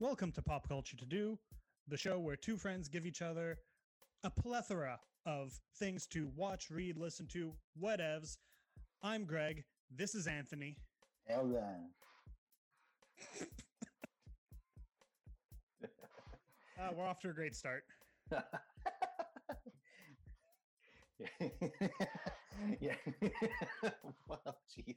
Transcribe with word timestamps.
Welcome 0.00 0.32
to 0.32 0.40
Pop 0.40 0.66
Culture 0.66 0.96
To 0.96 1.04
Do, 1.04 1.38
the 1.86 1.98
show 1.98 2.18
where 2.18 2.34
two 2.34 2.56
friends 2.56 2.88
give 2.88 3.04
each 3.04 3.20
other 3.20 3.58
a 4.24 4.30
plethora 4.30 4.98
of 5.26 5.52
things 5.76 6.06
to 6.06 6.30
watch, 6.34 6.70
read, 6.70 6.96
listen 6.96 7.26
to, 7.34 7.52
whatevs. 7.78 8.38
I'm 9.02 9.26
Greg. 9.26 9.62
This 9.94 10.14
is 10.14 10.26
Anthony. 10.26 10.78
Hell 11.28 11.46
then. 11.48 11.90
Uh, 16.80 16.88
we're 16.96 17.06
off 17.06 17.20
to 17.20 17.28
a 17.28 17.34
great 17.34 17.54
start. 17.54 17.84
yeah. 22.80 22.94
well, 24.26 24.56
jeez. 24.74 24.96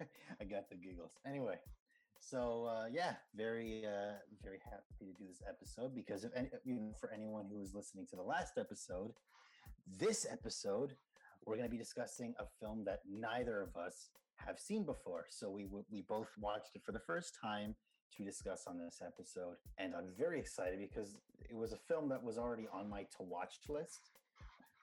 I 0.40 0.44
got 0.44 0.70
the 0.70 0.76
giggles. 0.76 1.10
Anyway, 1.26 1.56
so 2.24 2.66
uh, 2.70 2.86
yeah, 2.92 3.14
very 3.36 3.84
uh, 3.86 4.14
very 4.42 4.58
happy 4.64 5.12
to 5.12 5.18
do 5.18 5.28
this 5.28 5.42
episode 5.48 5.94
because 5.94 6.24
if 6.24 6.32
any, 6.36 6.48
for 6.98 7.12
anyone 7.12 7.46
who 7.50 7.58
was 7.58 7.74
listening 7.74 8.06
to 8.10 8.16
the 8.16 8.22
last 8.22 8.54
episode, 8.58 9.12
this 9.98 10.26
episode 10.30 10.94
we're 11.44 11.56
going 11.56 11.68
to 11.68 11.70
be 11.70 11.78
discussing 11.78 12.34
a 12.38 12.44
film 12.58 12.84
that 12.86 13.00
neither 13.10 13.60
of 13.60 13.76
us 13.76 14.08
have 14.36 14.58
seen 14.58 14.84
before. 14.84 15.26
So 15.28 15.50
we 15.50 15.66
we 15.90 16.02
both 16.08 16.28
watched 16.40 16.74
it 16.74 16.82
for 16.84 16.92
the 16.92 17.00
first 17.06 17.36
time 17.42 17.74
to 18.16 18.24
discuss 18.24 18.64
on 18.66 18.78
this 18.78 19.02
episode, 19.04 19.56
and 19.78 19.94
I'm 19.94 20.08
very 20.16 20.38
excited 20.40 20.78
because 20.78 21.18
it 21.50 21.56
was 21.56 21.72
a 21.72 21.78
film 21.88 22.08
that 22.08 22.22
was 22.22 22.38
already 22.38 22.68
on 22.72 22.88
my 22.88 23.02
to 23.16 23.22
watch 23.22 23.58
list. 23.68 24.10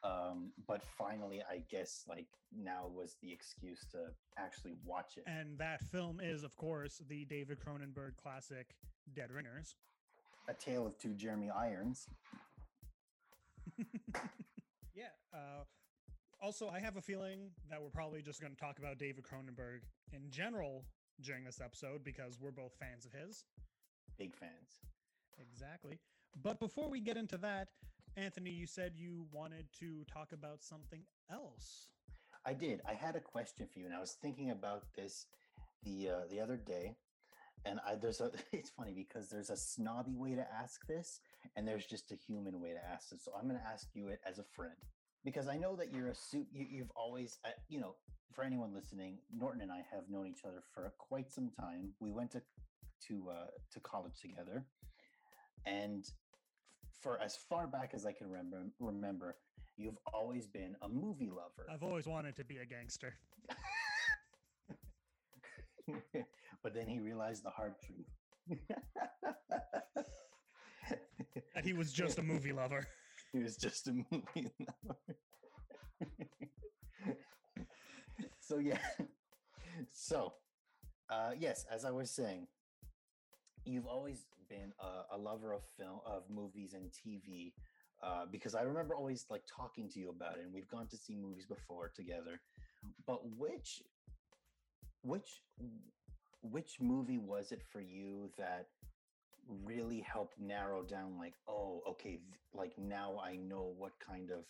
Um, 0.04 0.52
but 0.68 0.82
finally, 0.98 1.44
I 1.48 1.64
guess 1.70 2.04
like 2.08 2.28
now 2.56 2.90
was 2.94 3.18
the 3.22 3.32
excuse 3.32 3.86
to 3.92 4.08
actually 4.38 4.74
watch 4.86 5.18
it. 5.18 5.24
And 5.28 5.58
that 5.60 5.84
film 5.84 6.20
is, 6.22 6.44
of 6.44 6.56
course, 6.56 7.02
the 7.08 7.26
David 7.26 7.60
Cronenberg 7.60 8.16
classic 8.22 8.76
Dead 9.14 9.32
Ringers. 9.32 9.76
A 10.48 10.54
Tale 10.54 10.88
of 10.88 10.98
Two 10.98 11.14
Jeremy 11.14 11.50
Irons. 11.50 12.08
yeah. 14.96 15.06
Uh, 15.34 15.64
also, 16.42 16.68
I 16.68 16.80
have 16.80 16.98
a 16.98 17.02
feeling 17.02 17.52
that 17.70 17.82
we're 17.82 17.90
probably 17.90 18.24
just 18.24 18.42
going 18.42 18.54
to 18.54 18.60
talk 18.60 18.80
about 18.80 18.98
David 18.98 19.24
Cronenberg 19.24 19.82
in 20.12 20.32
general 20.32 20.86
during 21.22 21.44
this 21.44 21.62
episode 21.64 22.04
because 22.04 22.40
we're 22.42 22.52
both 22.52 22.74
fans 22.80 23.06
of 23.06 23.12
his. 23.14 23.46
Big 24.18 24.36
fans. 24.36 24.80
Exactly. 25.40 26.00
But 26.42 26.60
before 26.60 26.90
we 26.90 27.00
get 27.00 27.18
into 27.18 27.38
that, 27.38 27.70
Anthony, 28.18 28.52
you 28.52 28.68
said 28.68 28.94
you 28.96 29.26
wanted 29.32 29.66
to 29.80 30.04
talk 30.12 30.34
about 30.34 30.64
something 30.64 31.02
else. 31.32 31.88
I 32.46 32.54
did. 32.54 32.82
I 32.88 32.94
had 32.94 33.16
a 33.16 33.20
question 33.20 33.68
for 33.72 33.80
you, 33.80 33.86
and 33.86 33.96
I 33.96 34.00
was 34.00 34.18
thinking 34.22 34.50
about 34.52 34.84
this 34.96 35.28
the 35.84 36.10
uh, 36.10 36.20
the 36.30 36.40
other 36.40 36.58
day. 36.58 36.96
And 37.66 37.80
I 37.88 37.96
there's 37.96 38.20
a 38.20 38.32
it's 38.52 38.70
funny 38.72 38.94
because 38.94 39.30
there's 39.30 39.50
a 39.50 39.58
snobby 39.58 40.16
way 40.16 40.36
to 40.36 40.46
ask 40.54 40.86
this, 40.88 41.22
and 41.56 41.68
there's 41.68 41.86
just 41.86 42.12
a 42.12 42.16
human 42.16 42.60
way 42.60 42.72
to 42.72 42.84
ask 42.92 43.10
this. 43.10 43.24
So 43.24 43.32
I'm 43.38 43.48
going 43.48 43.60
to 43.60 43.68
ask 43.68 43.88
you 43.94 44.08
it 44.08 44.20
as 44.28 44.40
a 44.40 44.44
friend 44.44 44.76
because 45.24 45.48
I 45.48 45.58
know 45.58 45.76
that 45.76 45.94
you're 45.94 46.10
a 46.10 46.16
suit. 46.16 46.48
You, 46.52 46.66
you've 46.70 46.92
always, 46.96 47.38
uh, 47.46 47.50
you 47.70 47.80
know, 47.80 47.96
for 48.34 48.44
anyone 48.44 48.74
listening, 48.74 49.20
Norton 49.34 49.62
and 49.62 49.72
I 49.72 49.86
have 49.92 50.10
known 50.10 50.28
each 50.28 50.44
other 50.46 50.64
for 50.74 50.92
quite 50.98 51.32
some 51.32 51.52
time. 51.60 51.94
We 52.00 52.12
went 52.12 52.32
to 52.32 52.42
to 53.08 53.30
uh, 53.30 53.48
to 53.74 53.80
college 53.80 54.20
together, 54.22 54.66
and 55.66 56.06
for 57.02 57.20
as 57.22 57.36
far 57.36 57.68
back 57.68 57.92
as 57.94 58.06
I 58.06 58.14
can 58.14 58.30
remember, 58.30 58.72
remember, 58.80 59.36
you've 59.76 59.98
always 60.14 60.48
been 60.48 60.76
a 60.82 60.90
movie 60.90 61.30
lover. 61.30 61.68
I've 61.72 61.84
always 61.84 62.06
wanted 62.06 62.36
to 62.38 62.46
be 62.46 62.58
a 62.58 62.66
gangster. 62.66 63.16
but 66.64 66.74
then 66.74 66.88
he 66.88 67.00
realized 67.00 67.44
the 67.44 67.50
hard 67.50 67.74
truth. 67.82 68.06
that 71.56 71.66
he 71.66 71.74
was 71.74 71.92
just 71.92 72.20
a 72.20 72.24
movie 72.24 72.54
lover. 72.54 72.88
He 73.34 73.40
was 73.40 73.56
just 73.56 73.88
a 73.88 73.94
movie 73.94 74.52
lover. 74.60 74.98
so 78.42 78.58
yeah. 78.58 78.78
So 79.94 80.34
uh 81.10 81.32
yes, 81.40 81.66
as 81.72 81.86
I 81.86 81.92
was 81.92 82.12
saying, 82.12 82.48
you've 83.66 83.88
always 83.88 84.26
been 84.50 84.74
a, 84.80 85.16
a 85.16 85.18
lover 85.18 85.54
of 85.54 85.62
film 85.78 86.00
of 86.06 86.24
movies 86.30 86.74
and 86.74 86.90
TV 86.92 87.54
uh, 88.04 88.26
because 88.32 88.56
I 88.56 88.62
remember 88.62 88.96
always 88.96 89.26
like 89.30 89.44
talking 89.46 89.88
to 89.90 90.00
you 90.00 90.10
about 90.10 90.38
it, 90.38 90.44
and 90.44 90.54
we've 90.54 90.68
gone 90.68 90.88
to 90.88 90.98
see 90.98 91.16
movies 91.16 91.46
before 91.46 91.92
together. 91.96 92.42
But 93.06 93.22
which, 93.38 93.84
which, 95.04 95.42
which 96.42 96.78
movie 96.82 97.20
was 97.20 97.52
it 97.52 97.62
for 97.72 97.80
you 97.80 98.32
that 98.38 98.68
really 99.64 100.00
helped 100.00 100.40
narrow 100.40 100.84
down? 100.84 101.18
Like, 101.20 101.36
oh, 101.48 101.82
okay, 101.90 102.20
like 102.54 102.74
now 102.78 103.20
I 103.24 103.36
know 103.36 103.74
what 103.78 103.92
kind 104.00 104.32
of, 104.32 104.46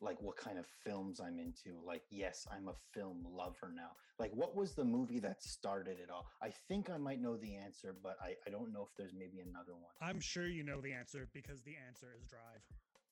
like 0.00 0.20
what 0.20 0.36
kind 0.36 0.58
of 0.58 0.66
films 0.84 1.20
I'm 1.20 1.38
into. 1.38 1.78
Like, 1.84 2.02
yes, 2.10 2.46
I'm 2.50 2.68
a 2.68 2.74
film 2.92 3.26
lover 3.30 3.72
now. 3.74 3.90
Like, 4.18 4.30
what 4.34 4.54
was 4.54 4.74
the 4.74 4.84
movie 4.84 5.18
that 5.20 5.42
started 5.42 5.98
it 5.98 6.10
all? 6.10 6.26
I 6.42 6.50
think 6.68 6.90
I 6.90 6.98
might 6.98 7.20
know 7.20 7.36
the 7.36 7.56
answer, 7.56 7.94
but 8.02 8.16
I, 8.22 8.34
I 8.46 8.50
don't 8.50 8.72
know 8.72 8.82
if 8.82 8.96
there's 8.96 9.14
maybe 9.14 9.40
another 9.40 9.72
one. 9.72 9.92
I'm 10.00 10.20
sure 10.20 10.46
you 10.46 10.62
know 10.62 10.80
the 10.80 10.92
answer 10.92 11.28
because 11.32 11.62
the 11.62 11.74
answer 11.86 12.08
is 12.18 12.26
Drive. 12.28 12.62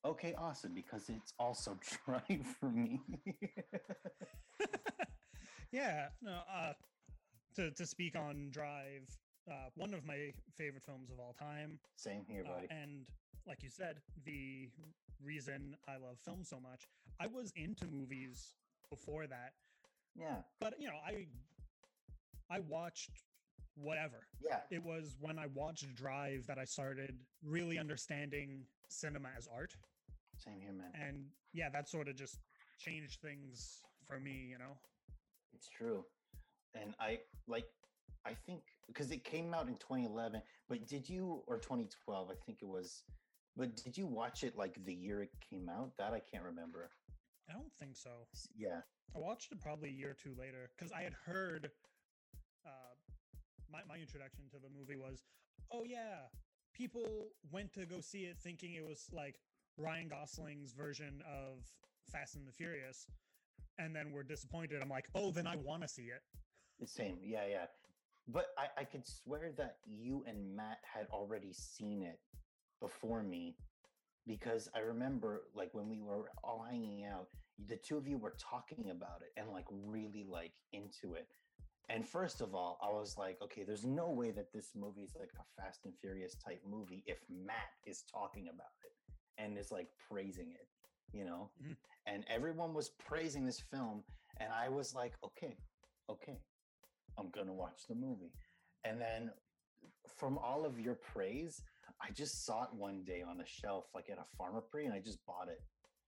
Okay, 0.05 0.35
awesome, 0.37 0.75
because 0.75 1.09
it's 1.09 1.33
also 1.39 1.79
Drive 2.05 2.47
for 2.59 2.71
me. 2.71 3.01
yeah, 5.73 6.09
no, 6.21 6.41
uh, 6.53 6.73
to, 7.57 7.71
to 7.71 7.87
speak 7.87 8.17
on 8.17 8.49
Drive, 8.51 9.09
uh, 9.51 9.71
one 9.75 9.95
of 9.95 10.05
my 10.05 10.33
favorite 10.57 10.83
films 10.83 11.11
of 11.11 11.19
all 11.19 11.35
time. 11.39 11.79
Same 11.97 12.25
here, 12.27 12.45
Uh, 12.47 12.55
buddy. 12.55 12.67
and 12.71 13.07
like 13.47 13.63
you 13.63 13.71
said, 13.71 14.01
the 14.25 14.69
reason 15.23 15.77
I 15.89 15.97
love 15.97 16.19
film 16.25 16.45
so 16.45 16.61
much, 16.61 16.87
I 17.21 17.27
was 17.27 17.53
into 17.57 17.87
movies 17.87 18.55
before 18.91 19.27
that, 19.27 19.55
yeah, 20.15 20.43
but 20.61 20.75
you 20.81 20.89
know, 20.89 20.99
I 21.05 21.27
I 22.51 22.61
watched 22.61 23.23
whatever. 23.75 24.27
yeah, 24.41 24.61
It 24.71 24.83
was 24.85 25.17
when 25.21 25.39
I 25.39 25.47
watched 25.47 25.95
Drive 25.95 26.47
that 26.47 26.59
I 26.59 26.65
started 26.65 27.19
really 27.43 27.79
understanding 27.79 28.67
cinema 28.89 29.31
as 29.37 29.49
art. 29.49 29.75
same 30.37 30.61
here, 30.61 30.73
man. 30.73 30.91
And 30.95 31.31
yeah, 31.53 31.71
that 31.71 31.89
sort 31.89 32.09
of 32.09 32.17
just 32.17 32.39
changed 32.79 33.21
things 33.21 33.81
for 34.07 34.19
me, 34.21 34.47
you 34.51 34.59
know. 34.59 34.77
It's 35.55 35.69
true. 35.69 36.05
And 36.75 36.95
I 37.01 37.21
like 37.47 37.67
I 38.27 38.35
think 38.35 38.63
because 38.87 39.11
it 39.11 39.25
came 39.25 39.55
out 39.55 39.69
in 39.69 39.75
2011, 39.75 40.41
but 40.69 40.87
did 40.87 41.09
you 41.09 41.43
or 41.47 41.59
2012, 41.59 42.31
I 42.31 42.35
think 42.45 42.59
it 42.63 42.69
was 42.69 43.03
but 43.57 43.77
did 43.77 43.97
you 43.99 44.07
watch 44.07 44.45
it 44.45 44.57
like 44.57 44.83
the 44.85 44.95
year 44.95 45.23
it 45.23 45.31
came 45.49 45.69
out? 45.69 45.91
That 45.99 46.13
I 46.13 46.21
can't 46.21 46.45
remember. 46.45 46.91
I 47.49 47.53
don't 47.53 47.73
think 47.79 47.97
so. 47.97 48.11
Yeah. 48.57 48.81
I 49.15 49.19
watched 49.19 49.53
it 49.53 49.61
probably 49.61 49.91
a 49.91 49.93
year 49.93 50.11
or 50.11 50.15
two 50.15 50.35
later 50.39 50.71
because 50.77 50.93
I 50.93 51.03
had 51.03 51.13
heard 51.27 51.71
uh, 52.65 52.95
my, 53.71 53.81
my 53.89 53.97
introduction 53.97 54.45
to 54.53 54.57
the 54.57 54.69
movie 54.75 54.97
was, 54.97 55.25
oh, 55.71 55.85
yeah, 55.85 56.29
people 56.73 57.29
went 57.51 57.73
to 57.75 57.85
go 57.85 58.01
see 58.01 58.21
it 58.21 58.39
thinking 58.39 58.75
it 58.75 58.87
was 58.87 59.07
like 59.13 59.37
Ryan 59.77 60.09
Gosling's 60.09 60.73
version 60.73 61.23
of 61.27 61.67
Fast 62.11 62.37
and 62.37 62.47
the 62.47 62.53
Furious. 62.53 63.07
And 63.79 63.95
then 63.95 64.13
we're 64.13 64.23
disappointed. 64.23 64.81
I'm 64.81 64.89
like, 64.89 65.09
oh, 65.15 65.31
then 65.31 65.47
I 65.47 65.57
want 65.57 65.83
to 65.83 65.89
see 65.89 66.05
it. 66.05 66.23
The 66.81 66.87
same. 66.87 67.19
Yeah, 67.23 67.47
yeah. 67.51 67.67
But 68.29 68.47
I, 68.59 68.81
I 68.83 68.85
could 68.85 69.07
swear 69.07 69.53
that 69.59 69.77
you 69.87 70.25
and 70.27 70.55
Matt 70.57 70.79
had 70.83 71.07
already 71.13 71.53
seen 71.53 72.03
it 72.03 72.21
before 72.81 73.23
me 73.23 73.57
because 74.27 74.69
I 74.75 74.81
remember 74.81 75.43
like 75.55 75.71
when 75.73 75.89
we 75.89 76.01
were 76.01 76.31
all 76.45 76.65
hanging 76.69 77.05
out, 77.05 77.29
the 77.69 77.77
two 77.77 77.97
of 77.97 78.07
you 78.07 78.19
were 78.19 78.35
talking 78.39 78.91
about 78.91 79.23
it 79.23 79.33
and 79.41 79.51
like 79.51 79.67
really 79.71 80.25
like 80.29 80.53
into 80.73 81.15
it. 81.15 81.27
And 81.89 82.07
first 82.09 82.41
of 82.41 82.55
all, 82.55 82.79
I 82.83 82.91
was 82.93 83.17
like, 83.19 83.39
okay, 83.43 83.65
there's 83.65 83.85
no 83.85 84.09
way 84.11 84.31
that 84.31 84.53
this 84.53 84.71
movie 84.75 85.03
is 85.03 85.15
like 85.19 85.31
a 85.39 85.61
Fast 85.61 85.81
and 85.85 85.93
Furious 86.01 86.37
type 86.37 86.63
movie 86.69 87.03
if 87.07 87.19
Matt 87.29 87.71
is 87.87 88.05
talking 88.13 88.49
about 88.49 88.73
it 88.85 88.93
and 89.43 89.59
is 89.59 89.71
like 89.73 89.89
praising 90.11 90.53
it, 90.53 90.69
you 91.13 91.25
know? 91.25 91.51
Mhm. 91.63 91.77
And 92.07 92.25
everyone 92.29 92.73
was 92.73 92.91
praising 92.91 93.45
this 93.45 93.61
film. 93.61 94.05
And 94.39 94.53
I 94.53 94.69
was 94.69 94.95
like, 94.95 95.13
okay, 95.25 95.57
okay, 96.09 96.39
I'm 97.19 97.31
gonna 97.31 97.53
watch 97.53 97.87
the 97.89 97.95
movie. 97.95 98.33
And 98.85 99.01
then 99.01 99.31
from 100.17 100.39
all 100.39 100.65
of 100.65 100.79
your 100.81 100.95
praise, 100.95 101.63
I 102.01 102.11
just 102.13 102.45
saw 102.45 102.65
it 102.65 102.71
one 102.73 103.05
day 103.05 103.23
on 103.23 103.41
a 103.41 103.47
shelf, 103.47 103.87
like 103.95 104.09
at 104.11 104.19
a 104.19 104.43
Pharmaprix, 104.43 104.85
and 104.85 104.93
I 104.93 105.01
just 105.01 105.25
bought 105.27 105.49
it. 105.49 105.61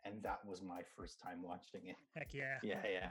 And 0.04 0.22
that 0.22 0.40
was 0.44 0.60
my 0.62 0.82
first 0.96 1.20
time 1.20 1.42
watching 1.42 1.86
it. 1.88 1.96
Heck 2.14 2.34
yeah. 2.34 2.58
Yeah, 2.62 2.82
yeah. 2.90 3.08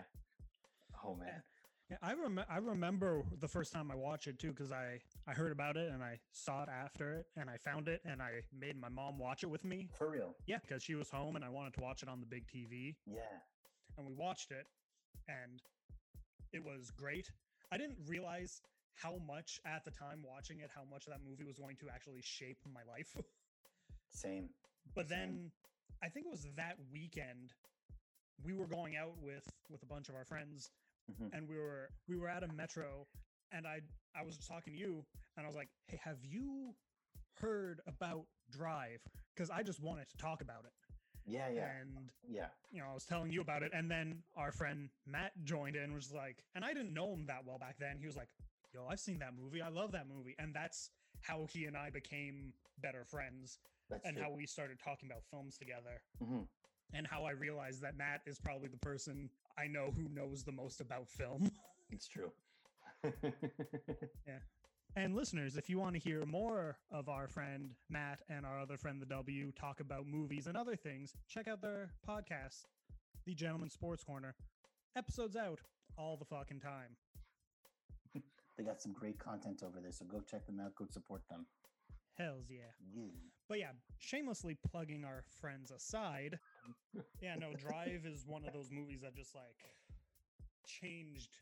Oh 1.04 1.16
man. 1.16 1.42
Yeah, 1.90 1.98
I 2.02 2.14
rem- 2.14 2.46
I 2.50 2.58
remember 2.58 3.24
the 3.40 3.48
first 3.48 3.74
time 3.74 3.92
I 3.92 3.96
watched 3.96 4.28
it 4.28 4.40
too 4.40 4.50
because 4.50 4.72
I 4.72 5.00
I 5.28 5.34
heard 5.34 5.52
about 5.52 5.76
it 5.76 5.92
and 5.92 6.02
I 6.04 6.20
saw 6.32 6.64
it 6.64 6.70
after 6.70 7.14
it 7.14 7.26
and 7.36 7.50
I 7.50 7.58
found 7.58 7.88
it 7.88 8.02
and 8.06 8.22
I 8.22 8.42
made 8.58 8.80
my 8.80 8.90
mom 8.90 9.18
watch 9.20 9.44
it 9.44 9.48
with 9.50 9.64
me. 9.66 9.90
For 9.98 10.10
real. 10.10 10.36
Yeah, 10.46 10.60
because 10.62 10.82
she 10.84 10.96
was 10.96 11.10
home 11.10 11.36
and 11.36 11.44
I 11.44 11.50
wanted 11.50 11.74
to 11.76 11.82
watch 11.82 12.02
it 12.04 12.10
on 12.10 12.20
the 12.20 12.26
big 12.26 12.48
TV 12.48 12.96
Yeah. 13.06 13.22
and 13.98 14.08
we 14.08 14.14
watched 14.14 14.52
it 14.52 14.66
and 15.28 15.62
it 16.54 16.64
was 16.64 16.90
great. 16.92 17.30
I 17.74 17.78
didn't 17.78 17.98
realize 18.08 18.62
how 18.94 19.18
much 19.28 19.60
at 19.66 19.84
the 19.84 19.90
time 19.90 20.20
watching 20.24 20.60
it, 20.60 20.70
how 20.76 20.84
much 20.90 21.06
that 21.08 21.22
movie 21.28 21.44
was 21.44 21.58
going 21.58 21.76
to 21.78 21.88
actually 21.90 22.22
shape 22.22 22.60
my 22.72 22.82
life. 22.88 23.16
Same. 24.10 24.50
but 24.94 25.10
Same. 25.10 25.18
then 25.18 25.52
I 26.04 26.10
think 26.10 26.28
it 26.28 26.32
was 26.32 26.46
that 26.56 26.76
weekend 26.92 27.54
we 28.46 28.54
were 28.54 28.68
going 28.68 28.96
out 28.96 29.14
with 29.24 29.48
with 29.72 29.82
a 29.82 29.88
bunch 29.88 30.08
of 30.10 30.16
our 30.16 30.26
friends 30.26 30.70
Mhm. 31.12 31.30
and 31.34 31.50
we 31.50 31.58
were 31.58 31.90
we 32.08 32.16
were 32.16 32.30
at 32.30 32.44
a 32.44 32.48
metro 32.54 33.08
and 33.52 33.66
I 33.66 33.82
I 34.16 34.24
was 34.24 34.38
talking 34.38 34.74
to 34.74 34.80
you 34.80 35.04
and 35.36 35.46
I 35.46 35.48
was 35.48 35.56
like, 35.56 35.70
"Hey, 35.88 35.98
have 36.04 36.24
you 36.24 36.76
heard 37.42 37.82
about 37.88 38.26
Drive?" 38.52 39.02
Cuz 39.36 39.50
I 39.50 39.64
just 39.64 39.80
wanted 39.82 40.08
to 40.10 40.18
talk 40.18 40.42
about 40.42 40.66
it. 40.66 40.74
Yeah, 41.26 41.50
yeah, 41.50 41.70
And 41.80 42.10
yeah. 42.28 42.48
you 42.72 42.82
know, 42.82 42.88
I 42.90 42.94
was 42.94 43.06
telling 43.06 43.32
you 43.32 43.42
about 43.42 43.64
it, 43.64 43.72
and 43.74 43.90
then 43.90 44.24
our 44.36 44.52
friend 44.52 44.90
Matt 45.06 45.32
joined 45.44 45.76
in 45.76 45.94
was 45.94 46.12
like, 46.12 46.44
and 46.56 46.66
I 46.66 46.74
didn't 46.74 46.94
know 46.94 47.14
him 47.14 47.26
that 47.28 47.46
well 47.46 47.58
back 47.60 47.78
then. 47.80 47.98
He 48.00 48.06
was 48.06 48.16
like, 48.16 48.30
"Yo, 48.74 48.88
I've 48.88 49.00
seen 49.00 49.20
that 49.20 49.34
movie. 49.36 49.62
I 49.62 49.70
love 49.70 49.92
that 49.92 50.08
movie," 50.08 50.36
and 50.40 50.54
that's 50.54 50.90
how 51.22 51.46
he 51.46 51.66
and 51.66 51.78
I 51.78 51.90
became 51.90 52.54
better 52.82 53.06
friends, 53.06 53.60
That's 53.90 54.06
and 54.06 54.16
true. 54.16 54.24
how 54.24 54.32
we 54.32 54.46
started 54.46 54.80
talking 54.80 55.10
about 55.10 55.24
films 55.30 55.58
together, 55.58 56.02
Mhm. 56.22 56.48
and 56.94 57.08
how 57.08 57.24
I 57.26 57.32
realized 57.32 57.82
that 57.82 57.96
Matt 57.96 58.22
is 58.26 58.40
probably 58.40 58.70
the 58.70 58.78
person 58.78 59.30
I 59.58 59.68
know 59.68 59.92
who 59.92 60.10
knows 60.10 60.44
the 60.44 60.52
most 60.52 60.82
about 60.82 61.10
film. 61.10 61.52
It's 61.90 62.08
true. 62.08 62.32
And 64.96 65.16
listeners, 65.16 65.58
if 65.58 65.70
you 65.72 65.80
want 65.80 65.96
to 65.96 66.00
hear 66.00 66.24
more 66.26 66.78
of 66.92 67.10
our 67.10 67.28
friend 67.28 67.72
Matt 67.90 68.20
and 68.30 68.46
our 68.46 68.60
other 68.60 68.78
friend 68.78 69.02
the 69.02 69.08
W 69.08 69.52
talk 69.54 69.80
about 69.80 70.06
movies 70.06 70.46
and 70.46 70.56
other 70.56 70.76
things, 70.76 71.14
check 71.28 71.48
out 71.48 71.62
their 71.62 71.90
podcast, 72.08 72.68
The 73.26 73.34
Gentleman 73.34 73.72
Sports 73.72 74.04
Corner. 74.04 74.36
Episodes 74.96 75.36
out 75.36 75.60
all 75.98 76.16
the 76.16 76.26
fucking 76.26 76.60
time. 76.60 76.96
they 78.58 78.64
got 78.64 78.84
some 78.84 78.94
great 78.94 79.18
content 79.18 79.64
over 79.66 79.80
there, 79.82 79.92
so 79.92 80.06
go 80.06 80.22
check 80.22 80.46
them 80.46 80.60
out. 80.60 80.76
Go 80.76 80.86
support 80.88 81.24
them. 81.28 81.48
Hells 82.16 82.46
yeah. 82.52 82.70
Yeah. 82.96 83.08
But 83.50 83.60
yeah, 83.60 83.72
shamelessly 83.98 84.58
plugging 84.70 85.04
our 85.04 85.24
friends 85.42 85.72
aside. 85.72 86.40
Yeah, 87.20 87.34
no, 87.36 87.54
Drive 87.54 88.06
is 88.06 88.28
one 88.28 88.46
of 88.46 88.54
those 88.54 88.70
movies 88.70 89.02
that 89.02 89.16
just 89.16 89.34
like 89.34 89.58
changed 90.68 91.40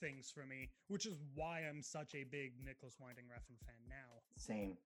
things 0.00 0.30
for 0.34 0.44
me, 0.46 0.68
which 0.88 1.06
is 1.06 1.18
why 1.34 1.60
I'm 1.68 1.82
such 1.82 2.14
a 2.14 2.24
big 2.24 2.52
Nicolas 2.64 2.96
Winding 3.00 3.24
Refn 3.26 3.58
fan 3.64 3.76
now. 3.88 4.20
Same. 4.36 4.76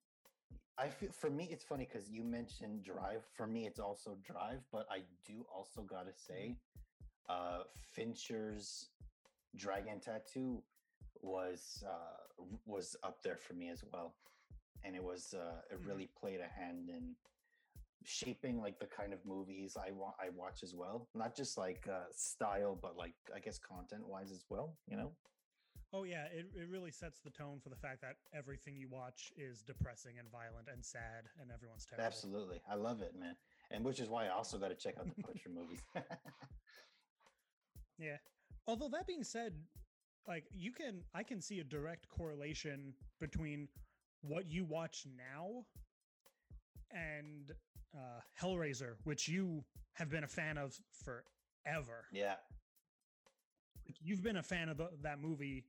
I 0.76 0.88
feel 0.88 1.12
for 1.12 1.30
me 1.30 1.48
it's 1.50 1.64
funny 1.64 1.88
because 1.90 2.10
you 2.10 2.24
mentioned 2.24 2.82
Drive. 2.82 3.24
For 3.36 3.46
me, 3.46 3.66
it's 3.66 3.78
also 3.78 4.16
Drive, 4.22 4.60
but 4.72 4.86
I 4.90 5.02
do 5.24 5.46
also 5.54 5.82
gotta 5.82 6.12
say, 6.12 6.56
uh, 7.28 7.60
Fincher's 7.92 8.88
Dragon 9.56 10.00
Tattoo 10.00 10.62
was 11.22 11.84
uh, 11.88 12.44
was 12.66 12.96
up 13.04 13.22
there 13.22 13.36
for 13.36 13.54
me 13.54 13.70
as 13.70 13.84
well, 13.92 14.14
and 14.84 14.96
it 14.96 15.02
was 15.02 15.32
uh, 15.34 15.60
it 15.70 15.80
Mhm. 15.80 15.86
really 15.86 16.08
played 16.20 16.40
a 16.40 16.48
hand 16.48 16.88
in 16.90 17.14
shaping 18.04 18.60
like 18.60 18.78
the 18.78 18.86
kind 18.86 19.12
of 19.12 19.18
movies 19.26 19.76
I 19.76 19.90
want 19.92 20.14
I 20.20 20.28
watch 20.34 20.62
as 20.62 20.74
well. 20.74 21.08
Not 21.14 21.36
just 21.36 21.58
like 21.58 21.86
uh, 21.90 22.04
style, 22.14 22.78
but 22.80 22.96
like 22.96 23.14
I 23.34 23.40
guess 23.40 23.58
content 23.58 24.06
wise 24.06 24.30
as 24.30 24.44
well. 24.48 24.76
You 24.88 24.96
know. 24.96 25.12
Oh 25.92 26.02
yeah, 26.02 26.24
it, 26.34 26.46
it 26.56 26.68
really 26.68 26.90
sets 26.90 27.20
the 27.20 27.30
tone 27.30 27.60
for 27.62 27.68
the 27.68 27.76
fact 27.76 28.00
that 28.00 28.16
everything 28.36 28.76
you 28.76 28.88
watch 28.90 29.32
is 29.36 29.62
depressing 29.62 30.18
and 30.18 30.28
violent 30.30 30.66
and 30.72 30.84
sad 30.84 31.30
and 31.40 31.50
everyone's 31.52 31.86
terrible. 31.86 32.04
Absolutely. 32.04 32.60
I 32.68 32.74
love 32.74 33.00
it, 33.00 33.12
man. 33.18 33.36
And 33.70 33.84
which 33.84 34.00
is 34.00 34.08
why 34.08 34.26
I 34.26 34.30
also 34.30 34.58
got 34.58 34.68
to 34.68 34.74
check 34.74 34.96
out 34.98 35.06
the 35.06 35.22
Pusher 35.22 35.50
movies. 35.54 35.80
Yeah. 37.98 38.16
Although 38.66 38.88
that 38.88 39.06
being 39.06 39.24
said, 39.24 39.52
like 40.26 40.44
you 40.52 40.72
can 40.72 41.02
I 41.14 41.22
can 41.22 41.40
see 41.40 41.60
a 41.60 41.64
direct 41.64 42.08
correlation 42.08 42.94
between 43.20 43.68
what 44.22 44.46
you 44.50 44.64
watch 44.64 45.06
now 45.16 45.64
and 46.90 47.52
uh 47.94 48.20
Hellraiser, 48.40 48.94
which 49.04 49.28
you 49.28 49.64
have 49.94 50.10
been 50.10 50.24
a 50.24 50.28
fan 50.28 50.58
of 50.58 50.76
forever. 51.04 52.04
yeah. 52.12 52.34
Like, 53.86 53.96
you've 54.02 54.22
been 54.22 54.36
a 54.38 54.42
fan 54.42 54.68
of 54.70 54.78
the, 54.78 54.88
that 55.02 55.20
movie 55.20 55.64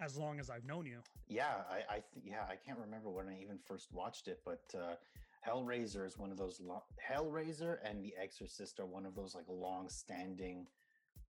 as 0.00 0.16
long 0.16 0.38
as 0.38 0.50
I've 0.50 0.64
known 0.66 0.84
you. 0.86 0.98
Yeah. 1.26 1.62
I, 1.70 1.78
I 1.88 1.94
th- 2.12 2.24
yeah, 2.24 2.44
I 2.48 2.56
can't 2.56 2.78
remember 2.78 3.10
when 3.10 3.28
I 3.28 3.40
even 3.40 3.58
first 3.64 3.92
watched 3.92 4.28
it, 4.28 4.40
but 4.44 4.62
uh, 4.78 4.94
Hellraiser 5.46 6.06
is 6.06 6.18
one 6.18 6.30
of 6.30 6.36
those 6.36 6.60
long 6.60 6.82
Hellraiser 7.10 7.78
and 7.84 8.04
The 8.04 8.14
Exorcist 8.20 8.78
are 8.78 8.86
one 8.86 9.06
of 9.06 9.14
those 9.14 9.34
like 9.34 9.46
long 9.48 9.88
standing, 9.88 10.66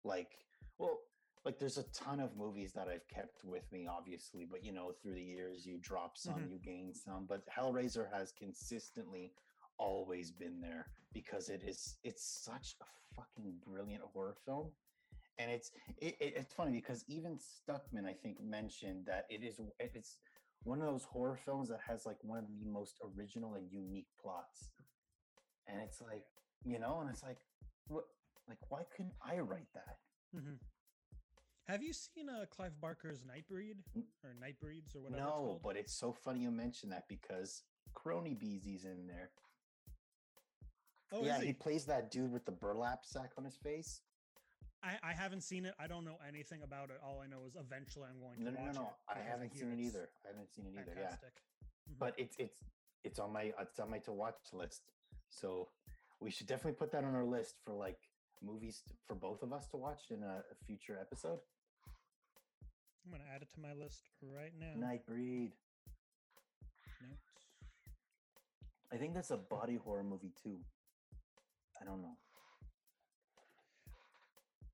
like, 0.03 0.31
well, 0.77 0.99
like 1.45 1.59
there's 1.59 1.77
a 1.77 1.83
ton 1.93 2.19
of 2.19 2.35
movies 2.35 2.73
that 2.73 2.87
I've 2.89 3.07
kept 3.07 3.43
with 3.45 3.71
me, 3.71 3.87
obviously, 3.87 4.45
but 4.49 4.63
you 4.65 4.73
know, 4.73 4.91
through 5.01 5.13
the 5.13 5.21
years, 5.23 5.65
you 5.65 5.77
drop 5.79 6.17
some, 6.17 6.39
Mhm. 6.41 6.51
you 6.51 6.59
gain 6.59 6.93
some, 6.93 7.25
but 7.25 7.43
Hellraiser 7.47 8.11
has 8.11 8.31
consistently 8.31 9.31
always 9.77 10.31
been 10.31 10.61
there 10.61 10.87
because 11.13 11.49
it 11.49 11.61
is 11.65 11.97
it's 12.03 12.23
such 12.43 12.75
a 12.81 12.85
fucking 13.15 13.53
brilliant 13.65 14.03
horror 14.13 14.35
film 14.45 14.69
and 15.37 15.51
it's 15.51 15.71
it, 15.97 16.15
it- 16.19 16.33
it's 16.35 16.53
funny 16.53 16.71
because 16.71 17.03
even 17.07 17.37
Stuckmann 17.37 18.05
i 18.05 18.13
think 18.13 18.41
mentioned 18.43 19.05
that 19.05 19.25
it 19.29 19.43
is 19.43 19.59
it's 19.79 20.17
one 20.63 20.81
of 20.81 20.87
those 20.87 21.03
horror 21.03 21.37
films 21.45 21.69
that 21.69 21.79
has 21.87 22.05
like 22.05 22.17
one 22.21 22.39
of 22.39 22.45
the 22.47 22.69
most 22.69 22.99
original 23.17 23.53
and 23.55 23.71
unique 23.71 24.07
plots 24.21 24.69
and 25.67 25.79
it's 25.81 26.01
like 26.01 26.25
you 26.63 26.79
know 26.79 26.99
and 27.01 27.09
it's 27.09 27.23
like 27.23 27.37
what 27.87 28.05
like 28.47 28.57
why 28.69 28.81
couldn't 28.95 29.13
i 29.25 29.39
write 29.39 29.67
that 29.73 29.97
mm-hmm. 30.35 30.55
Have 31.67 31.81
you 31.81 31.93
seen 31.93 32.29
uh, 32.29 32.45
Clive 32.51 32.79
Barker's 32.79 33.23
Nightbreed 33.23 33.77
or 34.23 34.35
Nightbreeds 34.39 34.95
or 34.95 35.01
whatever? 35.01 35.21
no 35.23 35.31
called? 35.31 35.61
but 35.63 35.75
it's 35.75 35.97
so 35.97 36.13
funny 36.13 36.41
you 36.41 36.51
mention 36.51 36.89
that 36.89 37.05
because 37.09 37.63
crony 37.95 38.35
beezy's 38.35 38.85
in 38.85 39.07
there 39.07 39.31
oh, 41.13 41.23
yeah 41.23 41.39
he 41.39 41.47
he? 41.47 41.53
plays 41.53 41.85
that 41.85 42.11
dude 42.11 42.31
with 42.31 42.45
the 42.45 42.51
burlap 42.51 43.05
sack 43.05 43.31
on 43.37 43.43
his 43.43 43.55
face 43.55 44.01
I, 44.83 45.09
I 45.09 45.13
haven't 45.13 45.41
seen 45.41 45.65
it. 45.65 45.73
I 45.79 45.87
don't 45.87 46.05
know 46.05 46.17
anything 46.27 46.61
about 46.61 46.91
it. 46.91 46.99
All 47.03 47.19
I 47.19 47.25
know 47.25 47.39
is 47.47 47.55
eventually 47.59 48.05
I'm 48.07 48.19
going 48.21 48.37
to 48.37 48.43
no 48.43 48.51
no 48.51 48.57
no, 48.59 48.65
watch 48.67 48.75
no. 48.75 48.81
it. 48.81 49.17
i 49.17 49.29
haven't 49.31 49.57
seen 49.57 49.71
it 49.71 49.79
either 49.79 50.09
i 50.23 50.27
haven't 50.27 50.53
seen 50.53 50.65
it 50.67 50.73
either 50.79 50.91
yeah 50.95 51.09
Fantastic. 51.09 51.33
Mhm. 51.89 51.97
but 51.97 52.13
it's 52.19 52.35
it's 52.37 52.59
it's 53.03 53.17
on 53.17 53.33
my 53.33 53.51
it's 53.59 53.79
on 53.79 53.89
my 53.89 53.97
to 53.99 54.11
watch 54.11 54.35
list. 54.53 54.83
So 55.29 55.69
we 56.19 56.29
should 56.29 56.45
definitely 56.45 56.73
put 56.73 56.91
that 56.91 57.03
on 57.03 57.15
our 57.15 57.25
list 57.25 57.55
for 57.65 57.73
like 57.73 57.97
movies 58.43 58.83
for 59.07 59.15
both 59.15 59.41
of 59.41 59.53
us 59.53 59.67
to 59.69 59.77
watch 59.77 60.11
in 60.11 60.21
a, 60.23 60.43
a 60.51 60.55
future 60.67 60.97
episode. 61.01 61.39
I'm 63.05 63.11
gonna 63.11 63.23
add 63.33 63.41
it 63.41 63.51
to 63.55 63.59
my 63.59 63.73
list 63.73 64.01
right 64.21 64.53
now. 64.59 64.73
Nightbreed. 64.77 65.51
Notes. 67.01 67.21
I 68.93 68.97
think 68.97 69.13
that's 69.13 69.31
a 69.31 69.37
body 69.37 69.77
horror 69.83 70.03
movie 70.03 70.31
too. 70.43 70.57
I 71.81 71.85
don't 71.85 72.01
know. 72.01 72.15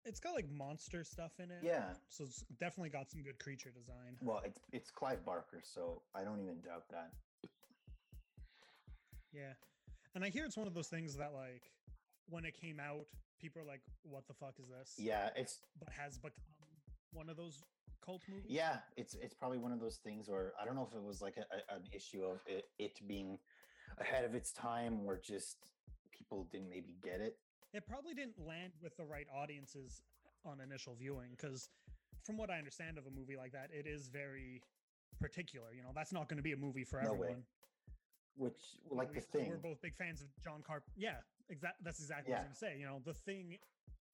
It's 0.04 0.20
got 0.20 0.34
like 0.34 0.50
monster 0.50 1.04
stuff 1.04 1.32
in 1.40 1.52
it. 1.52 1.60
Yeah. 1.62 1.94
So 2.10 2.24
it's 2.24 2.44
definitely 2.60 2.90
got 2.90 3.10
some 3.12 3.22
good 3.22 3.38
creature 3.40 3.70
design. 3.70 4.18
Well, 4.22 4.42
it's 4.44 4.60
it's 4.72 4.90
Clive 4.90 5.24
Barker, 5.26 5.62
so 5.64 6.02
I 6.16 6.24
don't 6.24 6.40
even 6.42 6.60
doubt 6.62 6.86
that. 6.90 7.12
Yeah. 9.32 9.54
And 10.16 10.24
I 10.24 10.30
hear 10.30 10.44
it's 10.46 10.58
one 10.58 10.68
of 10.68 10.74
those 10.74 10.88
things 10.88 11.16
that 11.18 11.34
like 11.34 11.62
when 12.30 12.46
it 12.46 12.60
came 12.60 12.80
out, 12.80 13.06
people 13.40 13.62
are 13.62 13.66
like, 13.66 13.82
"What 14.02 14.28
the 14.28 14.34
fuck 14.34 14.56
is 14.60 14.68
this?" 14.70 14.96
Yeah, 14.98 15.30
it's 15.36 15.60
But 15.80 15.90
has 15.90 16.18
become 16.18 16.34
one 17.14 17.30
of 17.30 17.38
those 17.38 17.64
cult 18.04 18.24
movies. 18.28 18.46
yeah, 18.50 18.78
it's 18.98 19.14
it's 19.22 19.36
probably 19.36 19.60
one 19.60 19.72
of 19.72 19.80
those 19.80 19.98
things 19.98 20.28
where 20.28 20.54
I 20.60 20.66
don't 20.66 20.76
know 20.76 20.88
if 20.90 20.96
it 20.96 21.04
was 21.04 21.22
like 21.22 21.38
a, 21.38 21.42
a- 21.42 21.76
an 21.76 21.84
issue 21.94 22.24
of 22.24 22.40
it, 22.48 22.66
it 22.80 23.00
being 23.08 23.38
ahead 24.00 24.26
of 24.26 24.34
its 24.34 24.52
time 24.52 25.02
or 25.06 25.18
just 25.18 25.58
people 26.22 26.48
didn't 26.52 26.70
maybe 26.70 26.96
get 27.04 27.20
it. 27.22 27.36
It 27.74 27.86
probably 27.88 28.14
didn't 28.14 28.36
land 28.46 28.74
with 28.82 28.96
the 28.98 29.06
right 29.06 29.28
audiences 29.36 30.02
on 30.46 30.60
initial 30.62 30.96
viewing 30.96 31.32
because, 31.32 31.70
from 32.24 32.38
what 32.38 32.50
I 32.50 32.58
understand 32.58 32.98
of 32.98 33.06
a 33.08 33.10
movie 33.12 33.38
like 33.38 33.52
that, 33.54 33.70
it 33.72 33.88
is 33.88 34.08
very 34.08 34.62
particular. 35.20 35.68
You 35.76 35.82
know, 35.84 35.90
that's 35.96 36.12
not 36.14 36.28
going 36.28 36.38
to 36.38 36.44
be 36.44 36.52
a 36.52 36.58
movie 36.58 36.84
for 36.84 37.02
No 37.02 37.12
way. 37.14 37.18
everyone. 37.18 37.44
Which 38.38 38.62
you 38.84 38.92
know, 38.92 38.98
like 38.98 39.10
the 39.10 39.16
we- 39.16 39.40
thing. 39.40 39.50
We're 39.50 39.58
both 39.58 39.82
big 39.82 39.96
fans 39.96 40.22
of 40.22 40.28
John 40.44 40.62
Carp. 40.66 40.84
Yeah, 40.96 41.16
exactly. 41.50 41.82
That's 41.84 42.00
exactly 42.00 42.32
what 42.32 42.40
I 42.40 42.42
was 42.44 42.60
Yeah. 42.62 42.68
gonna 42.68 42.74
say. 42.76 42.80
You 42.80 42.86
know, 42.86 43.02
the 43.04 43.14
thing, 43.14 43.58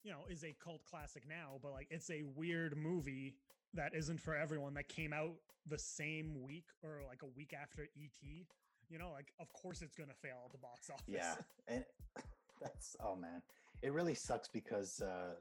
you 0.02 0.10
know, 0.12 0.24
is 0.28 0.44
a 0.44 0.52
cult 0.54 0.84
classic 0.84 1.26
now, 1.28 1.58
but 1.62 1.72
like 1.72 1.88
it's 1.90 2.10
a 2.10 2.22
weird 2.22 2.76
movie 2.76 3.36
that 3.74 3.94
isn't 3.94 4.18
for 4.20 4.34
everyone. 4.34 4.74
That 4.74 4.88
came 4.88 5.12
out 5.12 5.34
the 5.66 5.78
same 5.78 6.42
week 6.42 6.66
or 6.82 7.02
like 7.06 7.22
a 7.22 7.26
week 7.26 7.52
after 7.52 7.82
ET. 7.96 8.46
You 8.90 8.98
know, 8.98 9.10
like 9.12 9.32
of 9.40 9.52
course 9.52 9.82
it's 9.82 9.96
gonna 9.96 10.14
fail 10.22 10.38
at 10.46 10.52
the 10.52 10.58
box 10.58 10.90
office. 10.92 11.04
Yeah, 11.06 11.34
and 11.66 11.84
that's 12.60 12.96
oh 13.00 13.16
man, 13.16 13.42
it 13.82 13.92
really 13.92 14.14
sucks 14.14 14.48
because 14.48 15.00
uh, 15.00 15.34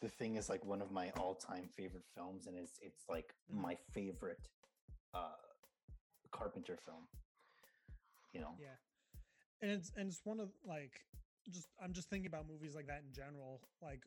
the 0.00 0.08
thing 0.08 0.36
is 0.36 0.48
like 0.48 0.64
one 0.64 0.80
of 0.82 0.90
my 0.90 1.10
all-time 1.18 1.68
favorite 1.76 2.04
films, 2.14 2.46
and 2.46 2.56
it's 2.56 2.78
it's 2.80 3.04
like 3.08 3.34
Mhm. 3.52 3.60
my 3.62 3.76
favorite 3.92 4.48
uh, 5.14 5.34
Carpenter 6.30 6.76
film. 6.76 7.06
You 8.32 8.40
know, 8.40 8.54
Yeah. 8.58 8.68
And 9.60 9.70
it's 9.70 9.92
and 9.96 10.08
it's 10.08 10.24
one 10.24 10.40
of 10.40 10.50
like 10.64 11.04
just 11.50 11.68
I'm 11.82 11.92
just 11.92 12.08
thinking 12.08 12.26
about 12.28 12.46
movies 12.48 12.74
like 12.74 12.86
that 12.86 13.02
in 13.06 13.12
general, 13.12 13.60
like 13.82 14.00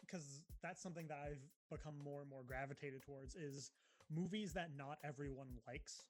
because 0.00 0.42
that's 0.62 0.80
something 0.80 1.06
that 1.08 1.18
I've 1.22 1.42
become 1.70 1.94
more 2.02 2.20
and 2.22 2.30
more 2.30 2.42
gravitated 2.46 3.02
towards 3.02 3.34
is 3.34 3.72
movies 4.10 4.54
that 4.54 4.70
not 4.74 4.98
everyone 5.04 5.48
likes. 5.66 6.08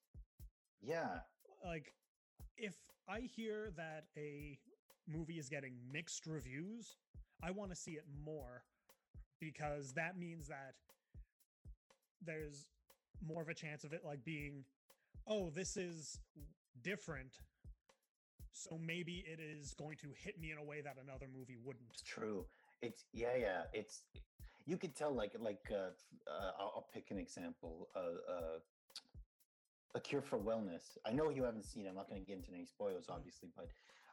Yeah. 0.80 1.18
Like 1.64 1.92
if 2.58 2.74
I 3.08 3.20
hear 3.20 3.70
that 3.76 4.04
a 4.16 4.58
movie 5.06 5.38
is 5.38 5.48
getting 5.48 5.74
mixed 5.92 6.26
reviews, 6.26 6.96
I 7.42 7.50
want 7.50 7.70
to 7.70 7.76
see 7.76 7.92
it 7.92 8.04
more 8.24 8.64
because 9.40 9.92
that 9.92 10.18
means 10.18 10.48
that 10.48 10.74
there's 12.24 12.66
more 13.24 13.42
of 13.42 13.48
a 13.48 13.54
chance 13.54 13.84
of 13.84 13.92
it 13.92 14.02
like 14.04 14.24
being 14.24 14.64
oh 15.28 15.50
this 15.50 15.76
is 15.76 16.20
different 16.82 17.32
so 18.52 18.78
maybe 18.84 19.24
it 19.26 19.40
is 19.40 19.74
going 19.74 19.96
to 19.98 20.08
hit 20.16 20.40
me 20.40 20.50
in 20.50 20.58
a 20.58 20.64
way 20.64 20.80
that 20.80 20.96
another 21.02 21.26
movie 21.32 21.56
wouldn't 21.64 22.02
true. 22.04 22.44
It's 22.82 23.04
yeah, 23.12 23.36
yeah. 23.38 23.62
It's 23.72 24.02
you 24.66 24.76
could 24.76 24.96
tell 24.96 25.14
like 25.14 25.32
like 25.38 25.60
uh, 25.70 25.90
uh 26.30 26.50
I'll, 26.58 26.72
I'll 26.76 26.88
pick 26.92 27.10
an 27.10 27.18
example. 27.18 27.88
Uh, 27.94 28.32
uh, 28.32 28.58
a 29.94 30.00
Cure 30.00 30.22
for 30.22 30.38
Wellness. 30.38 30.96
I 31.06 31.12
know 31.12 31.30
you 31.30 31.42
haven't 31.44 31.64
seen. 31.64 31.86
it. 31.86 31.88
I'm 31.88 31.94
not 31.94 32.08
going 32.08 32.20
to 32.20 32.26
get 32.26 32.36
into 32.36 32.52
any 32.52 32.66
spoilers, 32.66 33.06
Mhm. 33.06 33.14
obviously, 33.14 33.50
but 33.56 33.68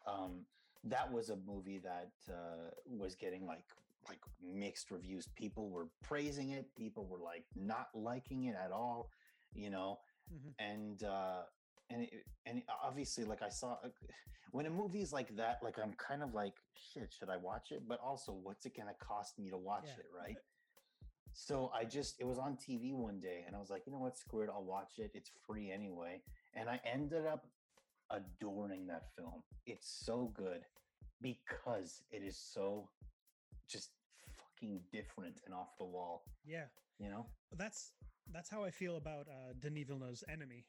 um, 0.06 0.46
that 0.84 1.12
was 1.12 1.30
a 1.30 1.36
movie 1.38 1.80
that 1.80 2.12
uh, 2.30 2.70
was 2.86 3.16
getting 3.16 3.46
like 3.46 3.66
like 4.08 4.20
mixed 4.40 4.92
reviews. 4.92 5.28
People 5.36 5.70
were 5.72 5.88
praising 6.04 6.52
it. 6.52 6.74
People 6.76 7.08
were 7.08 7.18
like 7.18 7.44
not 7.56 7.88
liking 7.96 8.46
it 8.46 8.56
at 8.56 8.72
all. 8.72 9.10
You 9.54 9.70
know, 9.72 10.00
Mhm. 10.32 10.54
and 10.60 11.04
uh 11.04 11.44
and 11.90 12.02
it, 12.04 12.26
and 12.48 12.64
obviously 12.84 13.24
like 13.26 13.44
i 13.44 13.50
saw 13.50 13.78
when 14.52 14.66
a 14.66 14.70
movie 14.72 15.02
is 15.02 15.14
like 15.14 15.36
that 15.36 15.62
like 15.62 15.78
i'm 15.78 15.94
kind 15.94 16.24
of 16.24 16.34
like 16.34 16.56
shit 16.74 17.14
should 17.14 17.30
i 17.30 17.38
watch 17.38 17.72
it 17.72 17.88
but 17.88 18.00
also 18.00 18.32
what's 18.34 18.66
it 18.66 18.76
gonna 18.76 18.96
cost 18.96 19.38
me 19.38 19.52
to 19.52 19.58
watch 19.58 19.86
Yeah. 19.86 20.00
it 20.00 20.08
right 20.18 20.38
so 21.36 21.70
i 21.76 21.84
just 21.84 22.16
it 22.20 22.26
was 22.26 22.38
on 22.38 22.56
tv 22.56 22.94
one 22.94 23.20
day 23.20 23.44
and 23.46 23.56
i 23.56 23.60
was 23.60 23.70
like 23.70 23.84
you 23.86 23.92
know 23.92 24.00
what? 24.00 24.18
Screw 24.18 24.42
it 24.42 24.50
i'll 24.50 24.64
watch 24.64 24.94
it 24.98 25.12
it's 25.14 25.30
free 25.46 25.70
anyway. 25.72 26.22
And 26.56 26.70
i 26.70 26.80
ended 26.92 27.26
up 27.26 27.46
adoring 28.10 28.88
that 28.88 29.08
film. 29.18 29.44
It's 29.66 30.02
so 30.06 30.32
good 30.34 30.62
because 31.22 32.04
it 32.12 32.24
is 32.24 32.38
so 32.38 32.88
just 33.68 33.90
fucking 34.38 34.80
different 34.94 35.36
and 35.46 35.54
off 35.54 35.78
the 35.78 35.86
wall 35.86 36.24
yeah. 36.46 36.66
you 37.00 37.10
know? 37.10 37.26
That's 37.58 37.92
that's 38.32 38.50
how 38.50 38.64
i 38.64 38.72
feel 38.72 38.96
about 38.96 39.28
uh 39.28 39.54
denis 39.60 39.88
villeneuve's 39.88 40.24
enemy. 40.32 40.66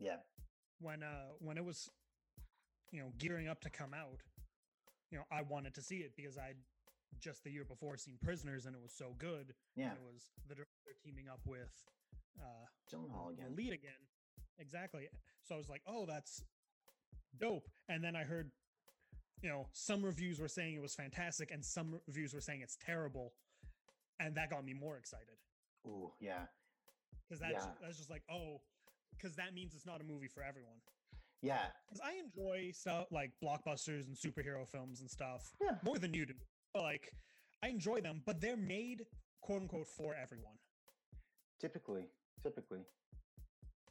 Yeah. 0.00 0.16
When 0.80 1.02
uh 1.04 1.30
when 1.38 1.56
it 1.56 1.64
was 1.64 1.88
you 2.90 3.00
know 3.00 3.12
gearing 3.18 3.48
up 3.48 3.60
to 3.60 3.70
come 3.70 3.94
out 3.94 4.20
you 5.10 5.18
know 5.18 5.24
i 5.30 5.42
wanted 5.42 5.74
to 5.74 5.82
see 5.82 5.96
it 5.96 6.12
because 6.16 6.38
i'd 6.38 6.56
just 7.20 7.42
the 7.44 7.50
year 7.50 7.64
before 7.64 7.96
seen 7.96 8.18
prisoners 8.22 8.66
and 8.66 8.74
it 8.74 8.82
was 8.82 8.92
so 8.92 9.14
good 9.18 9.54
yeah. 9.74 9.92
it 9.92 9.98
was 10.02 10.30
the 10.48 10.54
director 10.54 10.92
teaming 11.04 11.28
up 11.28 11.40
with 11.46 11.72
uh 12.40 12.66
Gyllenhaal 12.92 13.28
the 13.36 13.42
again. 13.42 13.56
lead 13.56 13.72
again. 13.72 14.02
Exactly. 14.58 15.08
So 15.42 15.54
i 15.54 15.58
was 15.58 15.68
like 15.68 15.82
oh 15.86 16.04
that's 16.06 16.42
dope. 17.38 17.68
And 17.88 18.02
then 18.04 18.14
i 18.16 18.22
heard 18.22 18.50
you 19.42 19.48
know 19.48 19.66
some 19.72 20.02
reviews 20.04 20.38
were 20.40 20.48
saying 20.48 20.74
it 20.74 20.82
was 20.82 20.94
fantastic 20.94 21.50
and 21.50 21.64
some 21.64 22.00
reviews 22.06 22.34
were 22.34 22.40
saying 22.40 22.60
it's 22.62 22.76
terrible 22.84 23.32
and 24.20 24.34
that 24.36 24.50
got 24.50 24.64
me 24.64 24.72
more 24.74 24.96
excited. 24.96 25.36
Ooh, 25.86 26.10
yeah. 26.20 26.46
Because 27.28 27.40
that's 27.40 27.64
Yeah. 27.66 27.72
that's 27.82 27.96
just 27.96 28.10
like 28.10 28.22
oh 28.30 28.60
because 29.16 29.34
that 29.36 29.54
means 29.54 29.74
it's 29.74 29.86
not 29.86 30.00
a 30.00 30.04
movie 30.04 30.28
for 30.28 30.42
everyone. 30.42 30.76
Yeah. 31.42 31.66
Because 31.86 32.00
I 32.04 32.18
enjoy 32.18 32.72
stuff 32.72 33.06
like 33.10 33.32
blockbusters 33.42 34.06
and 34.06 34.16
superhero 34.16 34.66
films 34.68 35.00
and 35.00 35.10
stuff 35.10 35.54
Yeah. 35.60 35.76
more 35.82 35.98
than 35.98 36.12
you 36.14 36.26
do. 36.26 36.34
Like, 36.82 37.12
I 37.62 37.68
enjoy 37.68 38.00
them, 38.00 38.22
but 38.24 38.40
they're 38.40 38.56
made 38.56 39.06
quote 39.40 39.62
unquote 39.62 39.86
for 39.86 40.14
everyone. 40.14 40.54
Typically, 41.60 42.06
typically. 42.42 42.80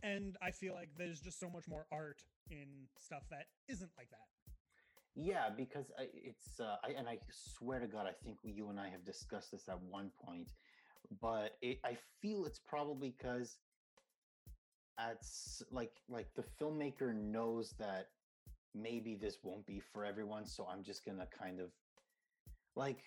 And 0.04 0.38
I 0.42 0.52
feel 0.52 0.74
like 0.74 0.90
there's 0.98 1.20
just 1.20 1.40
so 1.40 1.50
much 1.50 1.68
more 1.68 1.88
art 1.92 2.22
in 2.52 2.68
stuff 3.00 3.24
that 3.32 3.46
isn't 3.68 3.92
like 3.98 4.10
that. 4.12 4.28
Yeah, 5.16 5.50
because 5.56 5.86
I, 5.98 6.08
it's 6.14 6.60
uh, 6.60 6.76
I, 6.84 6.92
and 6.92 7.08
I 7.08 7.18
swear 7.32 7.80
to 7.80 7.88
God, 7.88 8.06
I 8.06 8.12
think 8.24 8.38
you 8.44 8.70
and 8.70 8.80
I 8.80 8.90
have 8.90 9.06
discussed 9.06 9.52
this 9.52 9.70
at 9.70 9.82
one 9.82 10.12
point, 10.24 10.52
but 11.22 11.58
it, 11.62 11.80
I 11.86 11.98
feel 12.22 12.46
it's 12.46 12.60
probably 12.60 13.16
because 13.18 13.58
at 15.00 15.26
like 15.72 15.94
like 16.10 16.28
the 16.36 16.44
filmmaker 16.60 17.16
knows 17.16 17.74
that 17.80 18.10
maybe 18.74 19.16
this 19.16 19.38
won't 19.42 19.66
be 19.66 19.80
for 19.80 20.06
everyone, 20.06 20.46
so 20.46 20.68
I'm 20.70 20.84
just 20.84 21.06
gonna 21.06 21.28
kind 21.38 21.62
of 21.62 21.70
like 22.76 23.00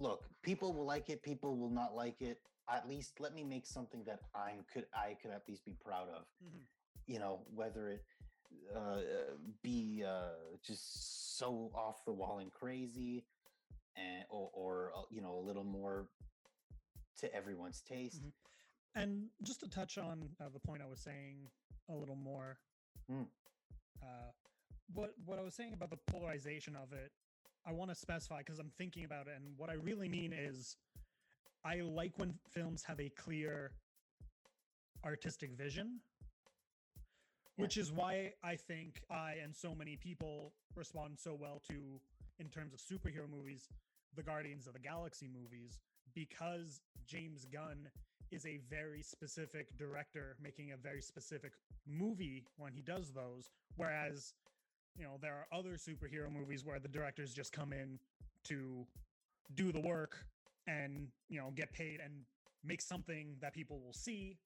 look, 0.00 0.24
people 0.42 0.72
will 0.72 0.86
like 0.86 1.08
it, 1.08 1.22
people 1.22 1.56
will 1.56 1.70
not 1.70 1.94
like 1.94 2.20
it. 2.20 2.38
At 2.68 2.88
least 2.88 3.20
let 3.20 3.34
me 3.34 3.44
make 3.44 3.66
something 3.66 4.02
that 4.04 4.20
I'm 4.34 4.64
could 4.72 4.86
I 4.94 5.16
could 5.20 5.30
at 5.30 5.42
least 5.48 5.64
be 5.64 5.76
proud 5.84 6.08
of. 6.08 6.24
Mhm. 6.44 6.60
You 7.06 7.18
know, 7.18 7.40
whether 7.54 7.88
it 7.88 8.04
uh, 8.74 9.00
be 9.62 10.04
uh, 10.06 10.56
just 10.66 11.36
so 11.38 11.70
off 11.74 12.04
the 12.04 12.12
wall 12.12 12.38
and 12.38 12.50
crazy, 12.52 13.26
and 13.96 14.24
or, 14.30 14.50
or 14.54 14.92
uh, 14.96 15.02
you 15.10 15.20
know 15.20 15.36
a 15.36 15.44
little 15.46 15.64
more 15.64 16.08
to 17.18 17.34
everyone's 17.34 17.80
taste. 17.82 18.22
Mhm. 18.22 18.32
And 18.96 19.30
just 19.42 19.60
to 19.60 19.68
touch 19.68 19.98
on 19.98 20.30
uh, 20.40 20.48
the 20.50 20.60
point 20.60 20.80
I 20.82 20.86
was 20.86 21.00
saying 21.00 21.50
a 21.88 21.94
little 21.94 22.16
more, 22.16 22.58
Mm. 23.10 23.28
uh, 24.02 24.30
what 24.94 25.10
what 25.26 25.38
I 25.38 25.42
was 25.42 25.54
saying 25.54 25.74
about 25.74 25.90
the 25.90 25.98
polarization 26.06 26.76
of 26.76 26.92
it, 26.92 27.12
I 27.66 27.72
want 27.72 27.90
to 27.90 27.94
specify 27.94 28.38
because 28.38 28.58
I'm 28.58 28.70
thinking 28.76 29.04
about 29.04 29.26
it, 29.26 29.34
and 29.36 29.56
what 29.56 29.70
I 29.70 29.74
really 29.74 30.08
mean 30.08 30.32
is, 30.32 30.76
I 31.64 31.80
like 31.80 32.12
when 32.18 32.34
films 32.50 32.82
have 32.84 33.00
a 33.00 33.08
clear 33.08 33.72
artistic 35.04 35.52
vision, 35.56 36.00
Yeah. 37.56 37.62
which 37.62 37.76
is 37.76 37.90
why 37.90 38.34
I 38.42 38.56
think 38.56 39.02
I 39.10 39.34
and 39.34 39.54
so 39.54 39.74
many 39.74 39.96
people 39.96 40.52
respond 40.74 41.18
so 41.18 41.34
well 41.34 41.60
to, 41.68 42.00
in 42.38 42.48
terms 42.50 42.74
of 42.74 42.80
superhero 42.80 43.28
movies, 43.28 43.68
the 44.14 44.22
Guardians 44.22 44.66
of 44.66 44.74
the 44.74 44.78
Galaxy 44.80 45.28
movies, 45.28 45.80
because 46.14 46.82
James 47.06 47.46
Gunn 47.46 47.90
is 48.30 48.44
a 48.44 48.58
very 48.68 49.02
specific 49.02 49.76
director 49.76 50.36
making 50.40 50.72
a 50.72 50.76
very 50.76 51.00
specific 51.00 51.52
movie 51.86 52.46
when 52.56 52.72
he 52.72 52.82
does 52.82 53.12
those. 53.12 53.50
Whereas, 53.76 54.34
you 54.98 55.04
know, 55.04 55.18
there 55.20 55.34
are 55.34 55.46
other 55.58 55.72
superhero 55.72 56.30
movies 56.32 56.64
where 56.64 56.78
the 56.78 56.88
directors 56.88 57.32
just 57.34 57.52
come 57.52 57.72
in 57.72 57.98
to 58.44 58.86
do 59.54 59.72
the 59.72 59.80
work 59.80 60.24
and, 60.66 61.08
you 61.28 61.38
know, 61.38 61.50
get 61.54 61.72
paid 61.72 62.00
and 62.02 62.12
make 62.62 62.80
something 62.80 63.36
that 63.40 63.52
people 63.52 63.80
will 63.80 63.92
see. 63.92 64.36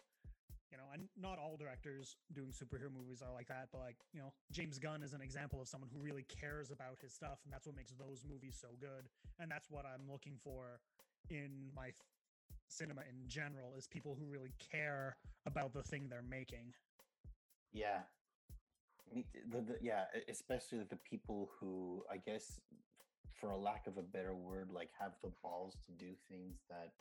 You 0.70 0.76
know, 0.76 0.84
and 0.92 1.08
not 1.18 1.38
all 1.38 1.56
directors 1.56 2.16
doing 2.34 2.48
superhero 2.48 2.92
movies 2.92 3.22
are 3.22 3.32
like 3.32 3.48
that, 3.48 3.68
but 3.72 3.80
like, 3.80 3.96
you 4.12 4.20
know, 4.20 4.34
James 4.52 4.78
Gunn 4.78 5.02
is 5.02 5.14
an 5.14 5.22
example 5.22 5.62
of 5.62 5.66
someone 5.66 5.88
who 5.90 5.98
really 5.98 6.26
cares 6.28 6.70
about 6.70 6.98
his 7.00 7.10
stuff, 7.14 7.38
and 7.44 7.52
that's 7.52 7.66
what 7.66 7.74
makes 7.74 7.92
those 7.92 8.22
movies 8.30 8.58
so 8.60 8.68
good. 8.78 9.08
And 9.40 9.50
that's 9.50 9.70
what 9.70 9.86
I'm 9.86 10.10
looking 10.12 10.36
for 10.44 10.80
in 11.30 11.70
my 11.74 11.92
cinema 12.68 13.00
in 13.08 13.26
general 13.28 13.72
is 13.78 13.86
people 13.86 14.14
who 14.18 14.26
really 14.26 14.52
care 14.58 15.16
about 15.46 15.72
the 15.72 15.82
thing 15.82 16.06
they're 16.10 16.20
making. 16.20 16.74
Yeah. 17.72 18.00
The, 19.14 19.60
the, 19.60 19.76
yeah, 19.80 20.04
especially 20.28 20.80
the 20.88 20.98
people 21.08 21.50
who, 21.58 22.04
I 22.10 22.18
guess, 22.18 22.60
for 23.40 23.50
a 23.50 23.56
lack 23.56 23.86
of 23.86 23.96
a 23.96 24.02
better 24.02 24.34
word, 24.34 24.70
like 24.72 24.90
have 24.98 25.12
the 25.22 25.30
balls 25.42 25.76
to 25.86 25.92
do 25.92 26.12
things 26.28 26.56
that, 26.68 26.92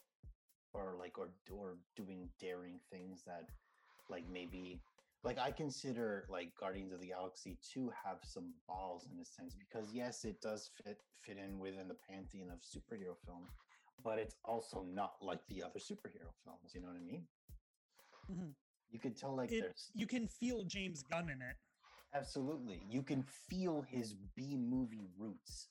or 0.74 0.96
like, 1.00 1.18
or 1.18 1.30
or 1.52 1.78
doing 1.96 2.30
daring 2.40 2.80
things 2.92 3.24
that, 3.26 3.46
like 4.10 4.24
maybe, 4.32 4.80
like 5.24 5.38
I 5.40 5.52
consider 5.52 6.26
like 6.30 6.52
Guardians 6.60 6.94
of 6.94 7.02
the 7.02 7.08
Galaxy 7.08 7.58
to 7.74 7.92
have 8.06 8.20
some 8.24 8.54
balls 8.68 9.08
in 9.12 9.20
a 9.20 9.26
sense 9.26 9.56
because 9.56 9.94
yes, 9.94 10.24
it 10.26 10.40
does 10.42 10.70
fit 10.84 11.00
fit 11.26 11.38
in 11.38 11.60
within 11.60 11.88
the 11.88 11.98
pantheon 12.10 12.50
of 12.52 12.60
superhero 12.62 13.16
films, 13.26 13.50
but 14.04 14.18
it's 14.20 14.36
also 14.46 14.86
not 14.94 15.16
like 15.22 15.40
the 15.50 15.62
other 15.64 15.80
superhero 15.80 16.32
films. 16.46 16.72
You 16.74 16.82
know 16.82 16.88
what 16.88 16.98
I 16.98 17.06
mean? 17.06 17.28
Mhm. 18.30 18.54
You 18.90 19.00
could 19.00 19.18
tell 19.18 19.36
like 19.36 19.52
It- 19.52 19.62
there's 19.62 19.92
You 19.94 20.08
can 20.08 20.28
feel 20.28 20.64
James 20.64 21.04
Gunn 21.04 21.30
in 21.30 21.42
it. 21.42 21.58
Absolutely. 22.18 22.82
You 22.90 23.04
can 23.04 23.24
feel 23.24 23.82
his 23.82 24.14
B 24.36 24.56
movie 24.58 25.08
roots 25.18 25.70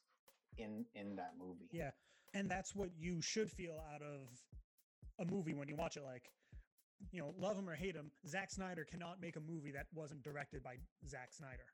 in 0.59 0.85
in 0.95 1.17
that 1.17 1.33
movie. 1.39 1.69
Yeah. 1.73 1.91
And 2.35 2.51
that's 2.51 2.75
what 2.75 2.91
you 2.99 3.21
should 3.23 3.51
feel 3.51 3.81
out 3.95 4.03
of 4.03 4.29
a 5.19 5.25
movie 5.25 5.55
when 5.55 5.69
you 5.69 5.77
watch 5.77 5.97
it. 5.97 6.03
Like, 6.05 6.31
you 7.13 7.21
know, 7.21 7.35
love 7.39 7.57
him 7.57 7.69
or 7.69 7.75
hate 7.75 7.95
him, 7.95 8.11
Zack 8.27 8.51
Snyder 8.51 8.85
cannot 8.85 9.21
make 9.21 9.37
a 9.37 9.41
movie 9.41 9.71
that 9.73 9.87
wasn't 9.95 10.23
directed 10.23 10.63
by 10.63 10.77
Zack 11.07 11.33
Snyder. 11.33 11.67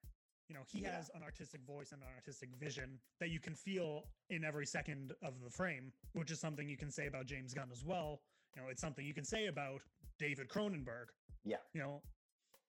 You 0.48 0.54
know, 0.54 0.64
he 0.66 0.80
Yeah. 0.80 0.96
has 0.96 1.10
an 1.14 1.22
artistic 1.22 1.62
voice 1.62 1.92
and 1.92 2.02
an 2.02 2.08
artistic 2.14 2.50
vision 2.56 3.00
that 3.20 3.30
you 3.30 3.40
can 3.40 3.54
feel 3.54 4.04
in 4.28 4.44
every 4.44 4.66
second 4.66 5.12
of 5.22 5.40
the 5.40 5.50
frame, 5.50 5.92
which 6.12 6.30
is 6.30 6.40
something 6.40 6.68
you 6.68 6.76
can 6.76 6.90
say 6.90 7.06
about 7.06 7.26
James 7.26 7.54
Gunn 7.54 7.70
as 7.72 7.84
well. 7.84 8.20
You 8.54 8.62
know, 8.62 8.68
it's 8.68 8.80
something 8.80 9.06
you 9.06 9.14
can 9.14 9.24
say 9.24 9.46
about 9.46 9.80
David 10.18 10.48
Cronenberg. 10.48 11.06
Yeah. 11.44 11.56
You 11.72 11.80
know, 11.80 12.02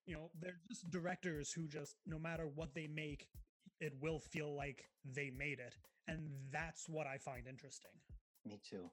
you 0.06 0.16
know, 0.16 0.30
they're 0.40 0.60
just 0.68 0.90
directors 0.92 1.52
who 1.52 1.68
just 1.68 1.96
no 2.06 2.20
matter 2.20 2.48
what 2.56 2.74
they 2.74 2.88
make, 2.88 3.28
it 3.80 3.94
will 4.02 4.20
feel 4.20 4.56
like 4.56 4.86
they 5.06 5.30
made 5.30 5.60
it. 5.60 5.76
And 6.08 6.30
that's 6.52 6.90
what 6.90 7.08
I 7.08 7.18
find 7.18 7.48
interesting. 7.48 7.92
Me 8.46 8.60
too. 8.70 8.90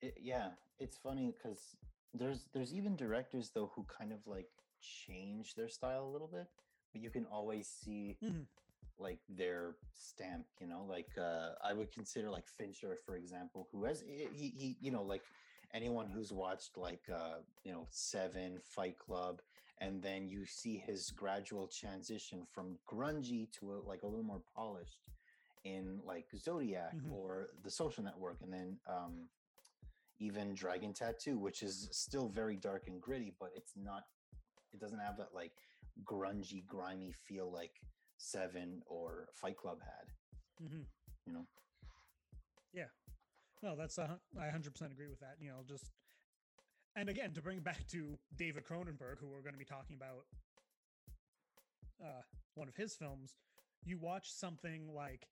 It, 0.00 0.14
yeah, 0.20 0.50
it's 0.78 0.96
funny 0.96 1.34
because 1.36 1.76
there's 2.14 2.46
there's 2.52 2.72
even 2.72 2.96
directors 2.96 3.50
though 3.54 3.70
who 3.74 3.84
kind 3.84 4.12
of 4.12 4.26
like 4.26 4.48
change 4.80 5.54
their 5.54 5.68
style 5.68 6.04
a 6.04 6.12
little 6.12 6.28
bit, 6.28 6.46
but 6.92 7.02
you 7.02 7.10
can 7.10 7.26
always 7.26 7.66
see 7.68 8.18
Mhm. 8.22 8.46
like 8.98 9.20
their 9.28 9.76
stamp. 9.92 10.46
You 10.60 10.66
know, 10.68 10.84
like 10.88 11.10
uh, 11.18 11.52
I 11.62 11.72
would 11.72 11.92
consider 11.92 12.30
like 12.30 12.48
Fincher, 12.48 12.96
for 13.04 13.16
example, 13.16 13.68
who 13.72 13.84
has 13.84 14.02
he 14.02 14.48
he- 14.48 14.76
you 14.80 14.90
know 14.90 15.02
like 15.02 15.22
anyone 15.74 16.08
who's 16.08 16.32
watched 16.32 16.76
like 16.76 17.02
uh 17.12 17.38
you 17.64 17.72
know 17.72 17.86
Seven, 17.90 18.58
Fight 18.62 18.98
Club, 18.98 19.40
and 19.78 20.02
then 20.02 20.28
you 20.28 20.46
see 20.46 20.76
his 20.78 21.10
gradual 21.10 21.68
transition 21.68 22.46
from 22.54 22.78
grungy 22.90 23.50
to 23.52 23.72
a, 23.74 23.78
like 23.86 24.02
a 24.02 24.06
little 24.06 24.24
more 24.24 24.42
polished 24.54 25.00
in 25.64 26.00
like 26.04 26.26
Zodiac 26.36 26.94
Mhm. 26.94 27.10
or 27.12 27.50
The 27.62 27.70
Social 27.70 28.04
Network, 28.04 28.40
and 28.42 28.52
then 28.52 28.78
um 28.88 29.28
even 30.18 30.54
Dragon 30.54 30.94
Tattoo, 30.94 31.38
which 31.38 31.62
is 31.62 31.88
still 31.92 32.28
very 32.28 32.56
dark 32.56 32.88
and 32.88 33.02
gritty, 33.02 33.34
but 33.38 33.50
it's 33.54 33.72
not. 33.76 34.04
It 34.72 34.80
doesn't 34.80 34.98
have 34.98 35.16
that 35.18 35.34
like 35.34 35.52
grungy, 36.04 36.64
grimy 36.66 37.12
feel 37.12 37.50
like 37.52 37.72
Seven 38.16 38.82
or 38.86 39.28
Fight 39.34 39.56
Club 39.58 39.78
had. 39.82 40.66
hmm 40.68 40.82
You 41.26 41.32
know. 41.34 41.46
Yeah. 42.72 42.88
No, 43.62 43.74
that's 43.76 43.98
a, 43.98 44.18
I 44.38 44.46
100% 44.48 44.92
agree 44.92 45.08
with 45.08 45.20
that. 45.20 45.36
You 45.40 45.48
know, 45.50 45.62
just 45.66 45.90
and 46.96 47.08
again 47.08 47.32
to 47.32 47.42
bring 47.42 47.60
back 47.60 47.86
to 47.88 48.18
David 48.36 48.64
Cronenberg, 48.64 49.18
who 49.20 49.28
we're 49.28 49.42
going 49.42 49.52
to 49.52 49.58
be 49.58 49.64
talking 49.64 49.96
about, 49.96 50.24
uh, 52.02 52.22
one 52.54 52.68
of 52.68 52.74
his 52.74 52.94
films. 52.94 53.36
You 53.84 53.98
watch 53.98 54.32
something 54.32 54.92
like 54.94 55.28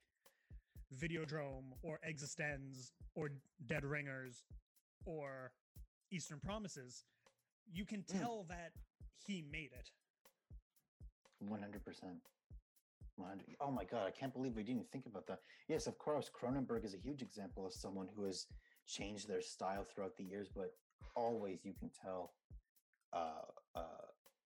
Videodrome 0.96 1.72
or 1.82 1.98
Existenz 2.08 2.92
or 3.14 3.30
Dead 3.66 3.84
Ringers 3.84 4.44
or 5.06 5.52
Eastern 6.12 6.38
Promises, 6.38 7.04
you 7.72 7.84
can 7.84 8.02
Mm. 8.02 8.18
tell 8.20 8.44
that 8.44 8.72
he 9.26 9.42
made 9.42 9.72
it. 9.72 9.90
One 11.40 11.60
hundred 11.60 11.84
percent. 11.84 12.22
One 13.16 13.28
hundred. 13.30 13.56
Oh 13.60 13.70
my 13.70 13.84
god! 13.84 14.06
I 14.06 14.10
can't 14.10 14.32
believe 14.32 14.54
we 14.54 14.62
didn't 14.62 14.80
even 14.80 14.88
think 14.90 15.06
about 15.06 15.26
that. 15.26 15.40
Yes, 15.68 15.86
of 15.86 15.98
course, 15.98 16.30
Cronenberg 16.30 16.84
is 16.84 16.94
a 16.94 16.98
huge 16.98 17.22
example 17.22 17.66
of 17.66 17.72
someone 17.72 18.08
who 18.14 18.24
has 18.24 18.46
changed 18.86 19.28
their 19.28 19.40
style 19.42 19.84
throughout 19.84 20.16
the 20.16 20.24
years, 20.24 20.48
but 20.54 20.74
always 21.14 21.60
you 21.64 21.72
can 21.78 21.90
tell. 21.90 22.32
Uh, 23.12 23.42
uh, 23.74 23.80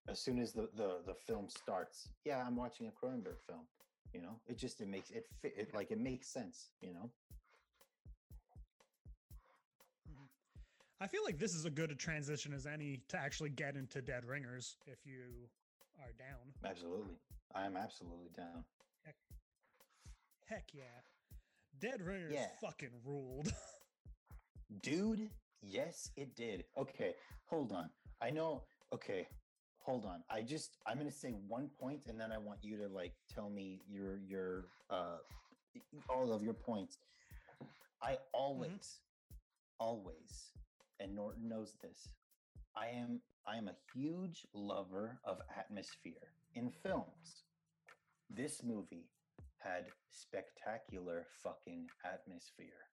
as 0.07 0.19
soon 0.19 0.39
as 0.39 0.53
the, 0.53 0.69
the 0.75 0.97
the 1.05 1.13
film 1.13 1.47
starts, 1.49 2.09
yeah, 2.25 2.43
I'm 2.45 2.55
watching 2.55 2.87
a 2.87 2.91
Cronenberg 2.91 3.39
film. 3.45 3.65
You 4.13 4.21
know, 4.21 4.39
it 4.47 4.57
just 4.57 4.81
it 4.81 4.87
makes 4.87 5.09
it 5.11 5.27
fit. 5.41 5.53
It, 5.57 5.73
like 5.73 5.91
it 5.91 5.99
makes 5.99 6.27
sense. 6.27 6.69
You 6.81 6.93
know. 6.93 7.09
I 11.01 11.07
feel 11.07 11.23
like 11.23 11.39
this 11.39 11.55
is 11.55 11.63
a 11.63 11.69
good 11.69 11.91
a 11.91 11.95
transition 11.95 12.53
as 12.53 12.65
any 12.65 12.99
to 13.07 13.17
actually 13.17 13.51
get 13.51 13.77
into 13.77 14.01
Dead 14.01 14.25
Ringers 14.25 14.75
if 14.85 15.05
you 15.05 15.21
are 16.01 16.11
down. 16.17 16.53
Absolutely, 16.69 17.15
I 17.55 17.65
am 17.65 17.77
absolutely 17.77 18.29
down. 18.35 18.65
Heck 20.49 20.63
yeah. 20.73 20.81
Dead 21.79 22.01
Ringers 22.01 22.33
Yeah. 22.33 22.47
fucking 22.59 22.89
ruled. 23.05 23.53
Dude, 24.81 25.29
yes, 25.61 26.11
it 26.15 26.35
did. 26.35 26.63
Okay, 26.77 27.13
hold 27.49 27.71
on. 27.71 27.89
I 28.21 28.29
know. 28.29 28.63
Okay, 28.93 29.27
hold 29.79 30.05
on. 30.05 30.23
I 30.29 30.41
just 30.41 30.77
I'm 30.85 30.97
gonna 30.97 31.11
say 31.11 31.35
one 31.47 31.69
point, 31.79 32.01
and 32.07 32.19
then 32.19 32.31
I 32.31 32.37
want 32.37 32.59
you 32.63 32.77
to 32.77 32.87
like 32.87 33.13
tell 33.33 33.49
me 33.49 33.81
your 33.87 34.19
your 34.27 34.65
uh 34.89 35.17
all 36.09 36.33
of 36.33 36.43
your 36.43 36.53
points. 36.53 36.97
I 38.01 38.17
always, 38.33 38.99
always, 39.79 40.51
and 40.99 41.15
Norton 41.15 41.49
knows 41.49 41.73
this. 41.81 42.09
I 42.75 42.87
am 42.87 43.21
I 43.47 43.57
am 43.57 43.67
a 43.67 43.75
huge 43.93 44.45
lover 44.53 45.19
of 45.25 45.39
atmosphere 45.57 46.33
in 46.55 46.71
films. 46.83 47.43
This 48.29 48.63
movie 48.63 49.09
had 49.57 49.85
spectacular 50.11 51.25
fucking 51.43 51.87
atmosphere. 52.05 52.88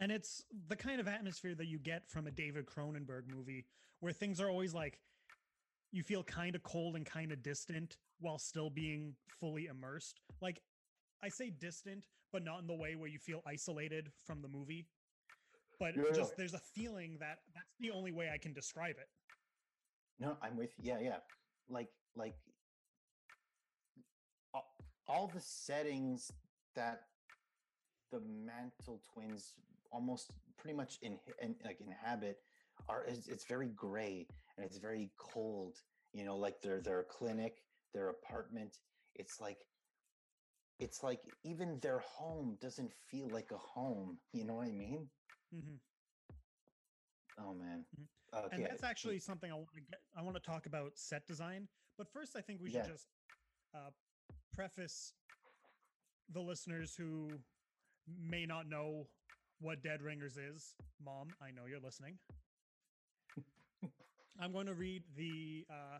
And 0.00 0.10
it's 0.10 0.46
the 0.50 0.76
kind 0.76 1.00
of 1.00 1.06
atmosphere 1.08 1.54
that 1.54 1.66
you 1.66 1.78
get 1.78 2.08
from 2.08 2.26
a 2.26 2.32
David 2.32 2.66
Cronenberg 2.66 3.26
movie 3.26 3.68
where 4.00 4.12
things 4.14 4.40
are 4.40 4.50
always 4.50 4.74
like 4.74 5.02
you 5.92 6.02
feel 6.02 6.24
kind 6.24 6.56
of 6.56 6.62
cold 6.62 6.96
and 6.96 7.06
kind 7.06 7.32
of 7.32 7.42
distant 7.42 7.98
while 8.18 8.38
still 8.38 8.70
being 8.70 9.18
fully 9.28 9.66
immersed. 9.66 10.22
Like 10.40 10.64
I 11.20 11.28
say 11.28 11.50
distant, 11.50 12.08
but 12.32 12.42
not 12.42 12.60
in 12.60 12.66
the 12.66 12.76
way 12.76 12.96
where 12.96 13.08
you 13.08 13.18
feel 13.18 13.42
isolated 13.46 14.14
from 14.22 14.42
the 14.42 14.48
movie. 14.48 14.92
But 15.78 15.96
Yeah, 15.96 16.12
just 16.12 16.36
there's 16.36 16.54
a 16.54 16.58
feeling 16.60 17.18
that 17.18 17.44
that's 17.54 17.76
the 17.78 17.90
only 17.90 18.12
way 18.12 18.30
I 18.30 18.38
can 18.38 18.52
describe 18.54 18.98
it. 18.98 19.10
No, 20.18 20.38
I'm 20.40 20.56
with 20.56 20.78
yeah, 20.78 20.98
yeah. 21.00 21.22
Like 21.68 21.94
like 22.14 22.40
all, 24.52 24.76
all 25.06 25.28
the 25.28 25.40
settings 25.40 26.30
that 26.74 27.10
the 28.10 28.20
Mantle 28.20 29.00
twins 29.00 29.58
almost 29.90 30.32
pretty 30.56 30.76
much 30.76 30.98
in, 31.02 31.18
in 31.40 31.56
like 31.64 31.80
inhabit 31.80 32.36
are 32.88 33.04
it's, 33.04 33.28
it's 33.28 33.46
very 33.46 33.68
gray 33.68 34.26
and 34.56 34.64
it's 34.66 34.78
very 34.78 35.12
cold. 35.18 35.76
You 36.12 36.24
know, 36.24 36.36
like 36.36 36.60
their 36.62 36.80
their 36.80 37.04
clinic, 37.04 37.64
their 37.92 38.08
apartment. 38.08 38.78
It's 39.14 39.40
like 39.40 39.58
it's 40.78 41.02
like 41.02 41.20
even 41.44 41.80
their 41.80 41.98
home 42.00 42.56
doesn't 42.60 42.92
feel 42.92 43.28
like 43.28 43.50
a 43.52 43.58
home. 43.58 44.18
You 44.32 44.44
know 44.44 44.54
what 44.56 44.66
I 44.66 44.72
mean? 44.72 45.10
mm-hmm. 45.54 45.76
Oh 47.38 47.54
man. 47.54 47.84
Mhm. 47.98 48.08
Okay. 48.32 48.56
And 48.56 48.64
that's 48.64 48.82
actually 48.82 49.18
something 49.18 49.50
I 49.50 49.54
want 49.54 49.74
to 49.74 49.80
get. 49.80 50.00
I 50.16 50.22
want 50.22 50.36
to 50.36 50.42
talk 50.42 50.66
about 50.66 50.98
set 50.98 51.26
design, 51.26 51.68
but 51.96 52.08
first, 52.12 52.36
I 52.36 52.40
think 52.40 52.60
we 52.60 52.70
should 52.70 52.84
Yeah. 52.84 52.86
just 52.86 53.06
uh, 53.74 53.90
preface 54.52 55.14
the 56.28 56.40
listeners 56.40 56.96
who 56.96 57.44
may 58.06 58.46
not 58.46 58.66
know 58.66 59.10
what 59.60 59.82
Dead 59.82 60.02
Ringers 60.02 60.36
is. 60.36 60.74
Mom, 61.04 61.28
I 61.40 61.50
know 61.50 61.66
you're 61.68 61.80
listening. 61.80 62.18
I'm 64.40 64.52
going 64.52 64.66
to 64.66 64.74
read 64.74 65.02
the 65.16 65.66
uh, 65.70 65.98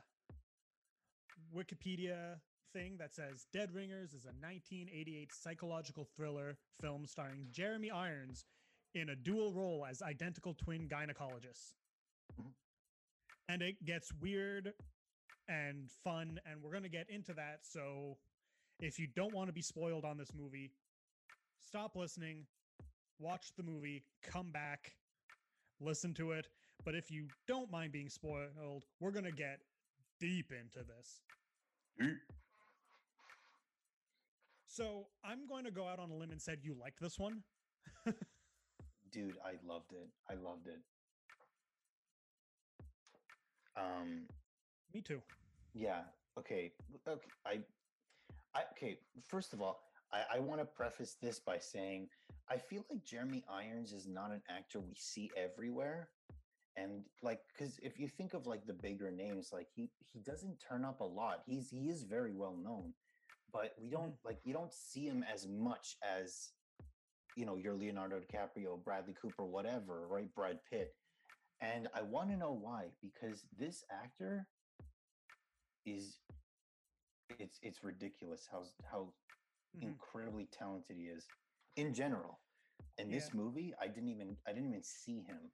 Wikipedia 1.55 2.41
thing 2.73 2.97
that 2.99 3.13
says 3.13 3.47
Dead 3.53 3.71
Ringers 3.75 4.15
is 4.15 4.25
a 4.25 4.33
1988 4.41 5.33
psychological 5.35 6.07
thriller 6.17 6.57
film 6.81 7.07
starring 7.07 7.49
Jeremy 7.51 7.91
Irons 7.91 8.45
in 8.95 9.11
a 9.11 9.17
dual 9.17 9.53
role 9.53 9.87
as 9.89 10.03
identical 10.03 10.55
twin 10.55 10.89
gynecologists. 10.89 11.75
And 13.49 13.63
it 13.63 13.85
gets 13.85 14.13
weird 14.21 14.73
and 15.49 15.91
fun, 16.05 16.41
and 16.47 16.63
we're 16.63 16.71
going 16.71 16.85
to 16.85 16.89
get 16.89 17.11
into 17.11 17.35
that. 17.35 17.61
So 17.63 18.17
if 18.79 18.99
you 18.99 19.09
don't 19.15 19.35
want 19.35 19.49
to 19.49 19.53
be 19.53 19.63
spoiled 19.63 20.05
on 20.05 20.17
this 20.17 20.33
movie, 20.35 20.71
stop 21.59 21.97
listening, 21.97 22.47
watch 23.21 23.55
the 23.55 23.63
movie, 23.63 24.07
come 24.23 24.51
back, 24.53 24.97
listen 25.79 26.15
to 26.15 26.33
it. 26.33 26.49
But 26.85 26.95
if 26.95 27.11
you 27.11 27.29
don't 27.47 27.71
mind 27.71 27.93
being 27.93 28.09
spoiled, 28.09 28.87
we're 28.99 29.13
going 29.13 29.25
to 29.25 29.33
get 29.33 29.61
deep 30.19 30.53
into 30.53 30.83
this. 30.83 31.23
So 34.67 35.13
I'm 35.23 35.47
going 35.47 35.65
to 35.65 35.71
go 35.71 35.87
out 35.87 35.99
on 35.99 36.11
a 36.11 36.17
limb 36.17 36.31
and 36.31 36.41
said 36.41 36.65
you 36.65 36.75
liked 36.75 37.01
this 37.01 37.19
one. 37.19 37.45
dude 39.11 39.39
i 39.39 39.59
loved 39.65 39.93
it 39.93 40.09
i 40.29 40.35
loved 40.35 40.69
it 40.69 40.85
um 43.77 44.29
Me 44.95 45.03
too. 45.03 45.23
yeah 45.75 46.13
okay 46.39 46.77
okay 47.07 47.33
i 47.45 47.65
i 48.55 48.65
okay 48.71 49.01
first 49.25 49.53
of 49.53 49.61
all 49.61 49.90
i 50.13 50.37
i 50.37 50.39
want 50.39 50.61
to 50.61 50.65
preface 50.65 51.17
this 51.23 51.41
by 51.41 51.59
saying 51.59 52.09
i 52.51 52.57
feel 52.57 52.85
like 52.91 53.05
jeremy 53.05 53.45
irons 53.51 53.93
is 53.93 54.07
not 54.09 54.31
an 54.33 54.43
actor 54.49 54.81
we 54.81 54.95
see 54.97 55.31
everywhere. 55.37 56.11
And 56.77 57.03
like 57.23 57.41
because 57.53 57.79
if 57.83 57.99
you 57.99 58.09
think 58.09 58.33
of 58.33 58.47
like 58.47 58.65
the 58.67 58.73
bigger 58.73 59.11
names 59.11 59.51
like 59.53 59.69
he 59.75 59.91
he 60.13 60.21
doesn't 60.21 60.61
turn 60.61 60.85
up 60.85 61.01
a 61.01 61.05
lot. 61.05 61.43
He's 61.47 61.69
he 61.71 61.89
is 61.91 62.05
very 62.05 62.33
well 62.33 62.57
known 62.57 62.95
but 63.53 63.75
we 63.81 63.91
don't 63.91 64.13
mm. 64.13 64.25
like 64.25 64.39
you 64.45 64.53
don't 64.53 64.73
see 64.73 65.07
him 65.07 65.25
as 65.33 65.47
much 65.49 65.97
as 66.03 66.53
you 67.37 67.45
know 67.45 67.57
your 67.57 67.75
leonardo 67.75 68.21
dicaprio 68.21 68.83
bradley 68.83 69.15
cooper 69.21 69.45
whatever 69.45 70.07
right? 70.09 70.35
Brad 70.35 70.61
pitt. 70.71 70.95
And 71.61 71.89
i 71.95 72.03
want 72.03 72.31
to 72.31 72.37
know 72.37 72.53
why 72.53 72.87
because 73.03 73.45
this 73.59 73.85
actor 73.93 74.47
is 75.85 76.21
it's 77.39 77.59
it's 77.63 77.83
ridiculous 77.85 78.49
how 78.51 78.65
how 78.91 79.13
Mhm. 79.75 79.89
incredibly 79.89 80.47
talented 80.47 80.97
he 80.97 81.05
is 81.05 81.27
in 81.77 81.95
general 81.95 82.39
in 82.99 83.11
this 83.11 83.33
Yeah. 83.33 83.35
movie 83.35 83.73
i 83.81 83.87
didn't 83.87 84.09
even 84.09 84.37
i 84.47 84.53
didn't 84.53 84.69
even 84.69 84.83
see 84.83 85.21
him 85.23 85.51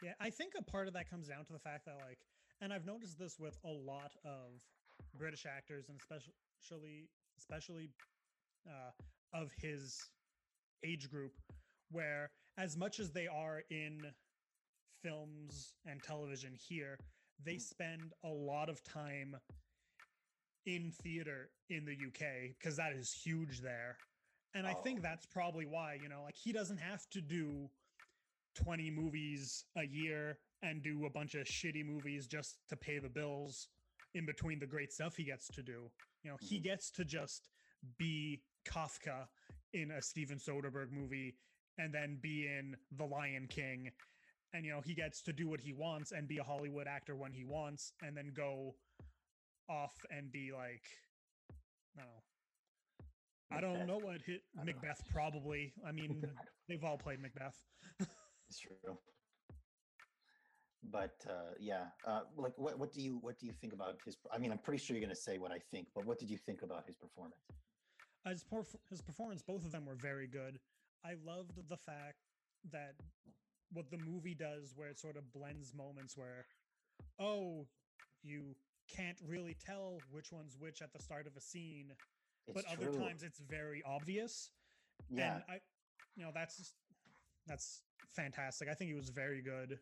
Yeah, 0.00 0.14
I 0.18 0.30
think 0.30 0.54
a 0.56 0.62
part 0.62 0.88
of 0.88 0.94
that 0.94 1.10
comes 1.10 1.28
down 1.28 1.44
to 1.44 1.52
the 1.52 1.58
fact 1.58 1.84
that 1.84 1.96
like, 1.98 2.18
and 2.60 2.72
I've 2.72 2.86
noticed 2.86 3.18
this 3.18 3.38
with 3.38 3.58
a 3.64 3.68
lot 3.68 4.12
of 4.24 4.62
British 5.14 5.44
actors, 5.46 5.88
and 5.88 5.98
especially 5.98 7.08
especially 7.38 7.90
uh, 8.66 8.90
of 9.32 9.52
his 9.60 10.10
age 10.82 11.10
group, 11.10 11.32
where 11.90 12.30
as 12.56 12.76
much 12.76 12.98
as 12.98 13.12
they 13.12 13.26
are 13.26 13.62
in 13.70 14.06
films 15.02 15.74
and 15.86 16.02
television 16.02 16.54
here, 16.54 16.98
they 17.44 17.56
Mhm. 17.56 17.60
spend 17.60 18.12
a 18.24 18.28
lot 18.28 18.68
of 18.68 18.82
time 18.82 19.36
in 20.66 20.92
theater 20.92 21.50
in 21.68 21.84
the 21.84 21.94
UK 21.94 22.54
because 22.58 22.76
that 22.76 22.92
is 22.92 23.12
huge 23.12 23.60
there. 23.60 23.98
And 24.54 24.66
I 24.66 24.74
think 24.74 24.98
Oh. 24.98 25.02
that's 25.02 25.26
probably 25.26 25.66
why, 25.66 25.94
you 25.94 26.08
know, 26.08 26.22
like 26.22 26.34
he 26.36 26.52
doesn't 26.52 26.78
have 26.78 27.08
to 27.10 27.20
do 27.20 27.70
20 28.54 28.90
movies 28.90 29.64
a 29.76 29.84
year 29.86 30.40
and 30.62 30.82
do 30.82 31.06
a 31.06 31.10
bunch 31.10 31.34
of 31.34 31.46
shitty 31.46 31.84
movies 31.84 32.26
just 32.26 32.68
to 32.68 32.76
pay 32.76 32.98
the 32.98 33.08
bills 33.08 33.68
in 34.14 34.26
between 34.26 34.58
the 34.58 34.66
great 34.66 34.92
stuff 34.92 35.16
he 35.16 35.24
gets 35.24 35.48
to 35.48 35.62
do. 35.62 35.92
You 36.24 36.32
know, 36.32 36.36
he 36.40 36.58
Mhm. 36.58 36.64
gets 36.64 36.90
to 36.92 37.04
just 37.04 37.50
be 37.96 38.44
Kafka 38.64 39.28
in 39.72 39.92
a 39.92 40.02
Steven 40.02 40.38
Soderbergh 40.38 40.90
movie 40.90 41.38
and 41.78 41.94
then 41.94 42.18
be 42.20 42.46
in 42.46 42.76
The 42.90 43.06
Lion 43.06 43.46
King. 43.48 43.96
And, 44.52 44.66
you 44.66 44.72
know, 44.72 44.80
he 44.80 44.94
gets 44.94 45.22
to 45.22 45.32
do 45.32 45.48
what 45.48 45.60
he 45.60 45.72
wants 45.72 46.10
and 46.10 46.28
be 46.28 46.38
a 46.38 46.44
Hollywood 46.44 46.88
actor 46.88 47.14
when 47.16 47.32
he 47.32 47.44
wants 47.44 47.94
and 48.02 48.16
then 48.16 48.32
go 48.34 48.76
off 49.70 50.04
and 50.10 50.32
be 50.32 50.52
like, 50.52 50.84
I 51.96 52.02
don't 52.02 52.10
know. 52.10 52.22
I 53.52 53.60
don't 53.60 53.72
Macbeth. 53.72 53.88
know 53.88 53.98
what 53.98 54.22
hit 54.22 54.42
I 54.58 54.64
don't 54.64 54.66
know. 54.66 54.72
Macbeth 54.74 55.08
probably. 55.08 55.74
I 55.84 55.92
mean, 55.92 56.22
they've 56.68 56.84
all 56.84 56.98
played 56.98 57.20
Macbeth. 57.20 57.56
It's 58.48 58.58
true. 58.60 58.98
But 60.82 61.26
uh, 61.26 61.54
yeah, 61.58 61.92
uh, 62.04 62.24
like 62.36 62.58
what 62.58 62.78
what 62.78 62.92
do 62.92 63.02
you 63.02 63.18
what 63.18 63.38
do 63.38 63.46
you 63.46 63.52
think 63.52 63.72
about 63.72 64.02
his? 64.04 64.16
I 64.30 64.38
mean, 64.38 64.50
I'm 64.50 64.58
pretty 64.58 64.78
sure 64.82 64.96
you're 64.96 65.06
going 65.06 65.14
to 65.14 65.20
say 65.20 65.38
what 65.38 65.52
I 65.52 65.58
think, 65.58 65.92
but 65.94 66.04
what 66.04 66.18
did 66.18 66.30
you 66.30 66.38
think 66.38 66.62
about 66.62 66.86
his 66.86 66.96
performance? 66.96 67.50
his, 68.26 68.44
perf- 68.44 68.76
his 68.88 69.00
performance, 69.02 69.42
both 69.42 69.64
of 69.64 69.72
them 69.72 69.86
were 69.86 69.94
very 69.96 70.26
good. 70.26 70.60
I 71.04 71.14
loved 71.14 71.68
the 71.68 71.76
fact 71.76 72.28
that 72.64 72.96
what 73.70 73.90
the 73.90 73.98
movie 73.98 74.34
does, 74.34 74.74
where 74.74 74.88
it 74.88 74.98
sort 74.98 75.16
of 75.16 75.32
blends 75.32 75.74
moments 75.74 76.16
where, 76.16 76.46
oh, 77.18 77.70
you 78.22 78.56
can't 78.96 79.18
really 79.26 79.54
tell 79.54 80.02
which 80.10 80.32
one's 80.32 80.56
which 80.58 80.82
at 80.82 80.92
the 80.92 80.98
start 81.02 81.26
of 81.26 81.36
a 81.36 81.40
scene, 81.40 81.92
It's 82.46 82.62
but 82.62 82.64
other 82.66 82.90
true. 82.90 82.98
times 82.98 83.22
it's 83.22 83.40
very 83.40 83.82
obvious. 83.84 84.50
yeah, 85.08 85.34
And 85.34 85.44
I, 85.48 85.54
you 86.16 86.24
know, 86.24 86.32
that's 86.34 86.56
just, 86.56 86.74
that's 87.46 87.82
fantastic. 88.14 88.68
I 88.68 88.74
think 88.74 88.88
he 88.88 88.94
was 88.94 89.10
very 89.10 89.42
good. 89.42 89.78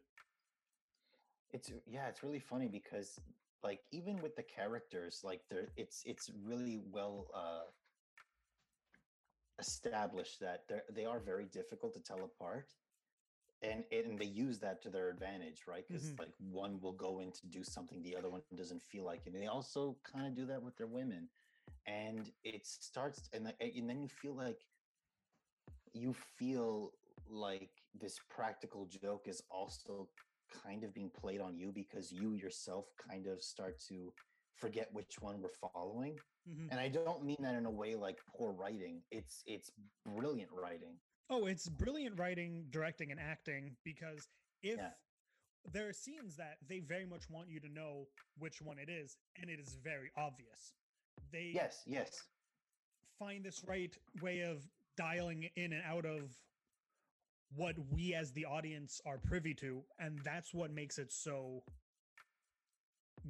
it's 1.50 1.70
yeah, 1.86 2.08
it's 2.08 2.22
really 2.22 2.40
funny 2.40 2.68
because 2.68 3.18
like 3.62 3.80
even 3.90 4.20
with 4.20 4.36
the 4.36 4.42
characters, 4.42 5.20
like 5.24 5.40
they're 5.50 5.68
it's 5.76 6.02
it's 6.04 6.30
really 6.44 6.78
well 6.92 7.26
uh, 7.34 7.64
established 9.58 10.40
that 10.40 10.60
they're 10.68 10.84
they 10.94 11.04
are 11.04 11.20
very 11.20 11.46
difficult 11.46 11.94
to 11.94 12.00
tell 12.00 12.24
apart. 12.24 12.66
And, 13.62 13.84
and 13.90 14.18
they 14.18 14.24
use 14.26 14.60
that 14.60 14.82
to 14.82 14.90
their 14.90 15.08
advantage, 15.08 15.66
right? 15.66 15.84
Because 15.88 16.12
Mhm. 16.12 16.18
like 16.20 16.34
one 16.38 16.80
will 16.80 16.92
go 16.92 17.18
in 17.18 17.32
to 17.32 17.46
do 17.48 17.64
something 17.64 18.02
the 18.02 18.16
other 18.16 18.30
one 18.30 18.42
doesn't 18.54 18.82
feel 18.82 19.04
like 19.04 19.26
it. 19.26 19.32
And 19.34 19.42
they 19.42 19.48
also 19.48 19.98
kind 20.04 20.26
of 20.26 20.34
do 20.34 20.46
that 20.46 20.62
with 20.62 20.76
their 20.76 20.86
women. 20.86 21.28
And 21.86 22.32
it 22.44 22.66
starts, 22.66 23.28
and, 23.32 23.52
and 23.60 23.88
then 23.90 24.00
you 24.00 24.08
feel 24.08 24.34
like 24.34 24.68
you 25.92 26.12
feel 26.12 26.92
like 27.26 27.70
this 27.94 28.18
practical 28.30 28.86
joke 28.86 29.26
is 29.26 29.42
also 29.50 30.08
kind 30.50 30.84
of 30.84 30.94
being 30.94 31.10
played 31.10 31.40
on 31.40 31.56
you 31.58 31.72
because 31.72 32.12
you 32.12 32.34
yourself 32.34 32.86
kind 32.96 33.26
of 33.26 33.42
start 33.42 33.78
to 33.88 34.12
forget 34.54 34.88
which 34.92 35.20
one 35.20 35.40
we're 35.40 35.48
following 35.72 36.18
Mhm. 36.48 36.68
and 36.70 36.80
i 36.80 36.88
don't 36.88 37.22
mean 37.24 37.36
that 37.40 37.54
in 37.54 37.66
a 37.66 37.70
way 37.70 37.94
like 37.94 38.18
poor 38.26 38.52
writing 38.52 39.02
it's 39.10 39.42
it's 39.46 39.70
brilliant 40.04 40.50
writing 40.52 41.00
Oh, 41.30 41.46
it's 41.46 41.68
brilliant 41.68 42.18
writing, 42.18 42.66
directing, 42.70 43.10
and 43.10 43.20
acting 43.20 43.76
because 43.84 44.28
if 44.62 44.78
Yeah. 44.78 44.90
there 45.72 45.88
are 45.88 45.92
scenes 45.92 46.36
that 46.36 46.58
they 46.66 46.80
very 46.80 47.04
much 47.06 47.28
want 47.28 47.48
you 47.48 47.60
to 47.60 47.68
know 47.68 48.06
which 48.38 48.62
one 48.62 48.78
it 48.78 48.88
is, 48.88 49.18
and 49.40 49.50
it 49.50 49.60
is 49.60 49.74
very 49.74 50.10
obvious. 50.16 50.72
They 51.32 51.52
yes 51.54 51.82
yes 51.86 52.28
find 53.18 53.44
this 53.44 53.64
right 53.64 53.96
way 54.20 54.40
of 54.42 54.66
dialing 54.96 55.50
in 55.56 55.72
and 55.72 55.82
out 55.84 56.06
of 56.06 56.38
what 57.54 57.76
we 57.78 58.14
as 58.14 58.32
the 58.32 58.44
audience 58.44 59.00
are 59.04 59.18
privy 59.18 59.54
to, 59.54 59.82
and 59.98 60.22
that's 60.24 60.54
what 60.54 60.70
makes 60.70 60.98
it 60.98 61.12
so 61.12 61.64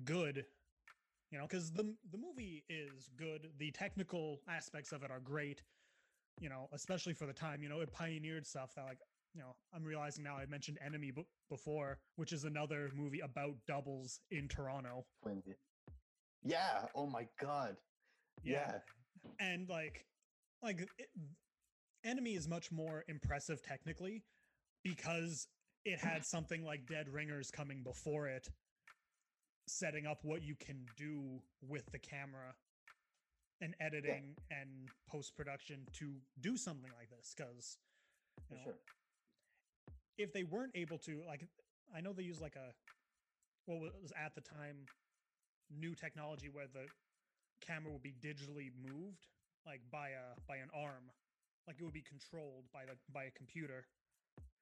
good. 0.05 0.45
You 1.31 1.39
know, 1.39 1.47
because 1.47 1.73
the 1.73 1.97
the 2.11 2.19
movie 2.19 2.65
is 2.69 3.11
good. 3.17 3.49
The 3.59 3.71
technical 3.71 4.41
aspects 4.49 4.93
of 4.93 5.03
it 5.03 5.11
are 5.11 5.21
great. 5.21 5.63
You 6.41 6.49
know, 6.49 6.69
especially 6.73 7.15
for 7.15 7.27
the 7.27 7.33
time. 7.33 7.63
You 7.63 7.69
know, 7.69 7.81
it 7.81 7.93
pioneered 7.93 8.47
stuff 8.47 8.75
that 8.77 8.85
like 8.85 8.99
you 9.35 9.41
know 9.41 9.57
I'm 9.75 9.85
realizing 9.85 10.25
now. 10.25 10.37
I 10.37 10.47
mentioned 10.47 10.79
Enemy 10.85 11.13
b- 11.13 11.27
before, 11.51 11.99
which 12.17 12.33
is 12.33 12.45
another 12.45 12.91
movie 12.95 13.21
about 13.21 13.55
doubles 13.67 14.21
in 14.31 14.49
Toronto. 14.49 15.07
yeah 16.45 16.87
oh 16.95 17.07
my 17.07 17.27
god 17.41 17.77
yeah, 18.45 18.79
and 19.41 19.69
like 19.69 20.07
like 20.63 20.81
it, 20.81 21.09
enemy 22.05 22.35
is 22.35 22.49
much 22.49 22.71
more 22.71 23.05
impressive 23.09 23.63
technically 23.63 24.25
because 24.85 25.49
it 25.85 25.99
had 25.99 26.25
something 26.25 26.65
like 26.65 26.87
dead 26.87 27.09
ringers 27.09 27.51
coming 27.51 27.83
before 27.83 28.29
it 28.29 28.49
setting 29.67 30.07
up 30.07 30.21
what 30.23 30.43
you 30.43 30.55
can 30.55 30.87
do 30.97 31.41
with 31.61 31.85
the 31.93 31.99
camera 31.99 32.55
and 33.61 33.75
editing 33.81 34.37
and 34.51 34.91
post 35.11 35.37
production 35.37 35.81
to 35.93 36.15
do 36.41 36.57
something 36.57 36.91
like 36.97 37.11
this 37.11 37.35
because 37.35 37.79
sure. 38.65 38.75
if 40.17 40.33
they 40.33 40.45
weren't 40.45 40.73
able 40.75 40.99
to 40.99 41.23
like 41.27 41.45
i 41.95 42.01
know 42.01 42.13
they 42.13 42.23
use 42.23 42.41
like 42.41 42.57
a 42.57 42.73
what 43.67 43.81
was 44.01 44.13
at 44.17 44.35
the 44.35 44.41
time 44.41 44.87
new 45.77 45.95
technology 45.95 46.49
where 46.49 46.67
the 46.73 46.87
camera 47.67 47.93
would 47.93 48.03
be 48.03 48.15
digitally 48.25 48.71
moved 48.81 49.27
like 49.67 49.81
by 49.91 50.09
a 50.09 50.41
by 50.47 50.57
an 50.57 50.69
arm 50.75 51.11
like 51.69 51.77
it 51.79 51.85
would 51.85 51.93
be 51.93 52.03
controlled 52.03 52.65
by 52.73 52.81
the 52.87 52.97
by 53.13 53.25
a 53.25 53.31
computer. 53.31 53.87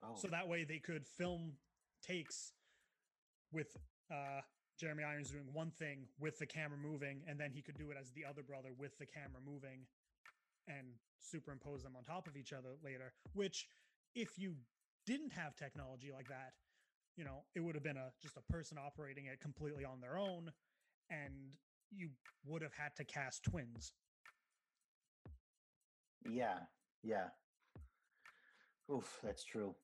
Oh. 0.02 0.14
So 0.16 0.28
that 0.28 0.48
way 0.48 0.64
they 0.64 0.78
could 0.78 1.06
film 1.06 1.52
takes 2.02 2.52
with 3.52 3.76
uh 4.10 4.40
Jeremy 4.78 5.04
Irons 5.04 5.30
doing 5.30 5.52
one 5.52 5.70
thing 5.70 6.08
with 6.18 6.38
the 6.38 6.46
camera 6.46 6.78
moving 6.78 7.22
and 7.26 7.40
then 7.40 7.50
he 7.52 7.62
could 7.62 7.76
do 7.76 7.90
it 7.90 7.96
as 8.00 8.12
the 8.12 8.24
other 8.24 8.42
brother 8.42 8.70
with 8.76 8.98
the 8.98 9.06
camera 9.06 9.40
moving 9.44 9.86
and 10.68 10.86
superimpose 11.20 11.82
them 11.82 11.96
on 11.96 12.04
top 12.04 12.26
of 12.26 12.36
each 12.36 12.52
other 12.52 12.76
later 12.82 13.12
which 13.32 13.68
if 14.14 14.38
you 14.38 14.54
didn't 15.06 15.32
have 15.32 15.56
technology 15.56 16.12
like 16.12 16.28
that 16.28 16.52
you 17.16 17.24
know 17.24 17.44
it 17.54 17.60
would 17.60 17.74
have 17.74 17.84
been 17.84 17.96
a 17.96 18.12
just 18.20 18.36
a 18.36 18.52
person 18.52 18.78
operating 18.78 19.26
it 19.26 19.40
completely 19.40 19.84
on 19.84 20.00
their 20.00 20.18
own 20.18 20.52
and 21.10 21.32
you 21.90 22.10
would 22.44 22.62
have 22.62 22.74
had 22.74 22.94
to 22.96 23.04
cast 23.04 23.42
twins 23.44 23.92
Yeah, 26.24 26.58
yeah. 27.02 27.28
Oof, 28.92 29.20
that's 29.22 29.44
true. 29.44 29.74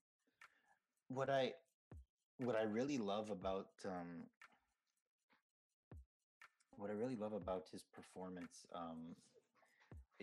What 1.09 1.31
I 1.31 1.53
what 2.39 2.57
I 2.57 2.63
really 2.63 2.99
love 2.99 3.31
about 3.31 3.69
um 3.85 4.25
what 6.77 6.91
I 6.91 6.95
really 6.95 7.17
love 7.17 7.33
about 7.33 7.65
his 7.71 7.85
performance 7.85 8.67
um 8.75 9.15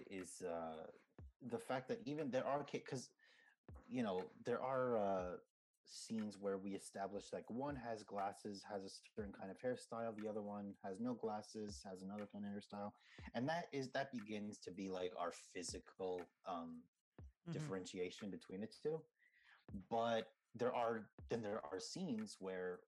is 0.09 0.41
uh 0.41 0.85
the 1.49 1.57
fact 1.59 1.87
that 1.87 1.99
even 2.05 2.29
there 2.31 2.45
are 2.45 2.65
because 2.71 3.09
you 3.87 4.03
know 4.03 4.23
there 4.45 4.61
are 4.61 4.97
uh 4.97 5.31
scenes 5.91 6.37
where 6.39 6.57
we 6.57 6.71
establish 6.71 7.25
like 7.33 7.49
one 7.49 7.75
has 7.75 8.03
glasses 8.03 8.63
has 8.71 8.83
a 8.83 8.89
certain 9.15 9.33
kind 9.33 9.49
of 9.49 9.57
hairstyle 9.59 10.15
the 10.21 10.27
other 10.29 10.41
one 10.41 10.73
has 10.83 10.99
no 10.99 11.13
glasses 11.15 11.81
has 11.89 12.03
another 12.03 12.27
kind 12.31 12.45
of 12.45 12.51
hairstyle 12.51 12.91
and 13.33 13.49
that 13.49 13.65
is 13.71 13.89
that 13.89 14.11
begins 14.11 14.57
to 14.59 14.69
be 14.71 14.87
like 14.89 15.11
our 15.19 15.31
physical 15.53 16.21
um 16.47 16.81
Mhm. 17.47 17.53
differentiation 17.53 18.29
between 18.29 18.61
the 18.61 18.67
two 18.83 19.01
but 19.89 20.31
there 20.55 20.73
are 20.75 21.09
then 21.29 21.41
there 21.41 21.61
are 21.71 21.79
scenes 21.79 22.37
where 22.39 22.79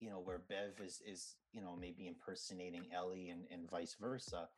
you 0.00 0.08
know 0.10 0.20
where 0.20 0.38
bev 0.48 0.78
is 0.84 1.00
is 1.06 1.36
you 1.52 1.60
know 1.60 1.76
maybe 1.78 2.06
impersonating 2.06 2.86
ellie 2.94 3.30
and 3.30 3.46
and 3.50 3.68
vice 3.70 3.96
versa 4.00 4.48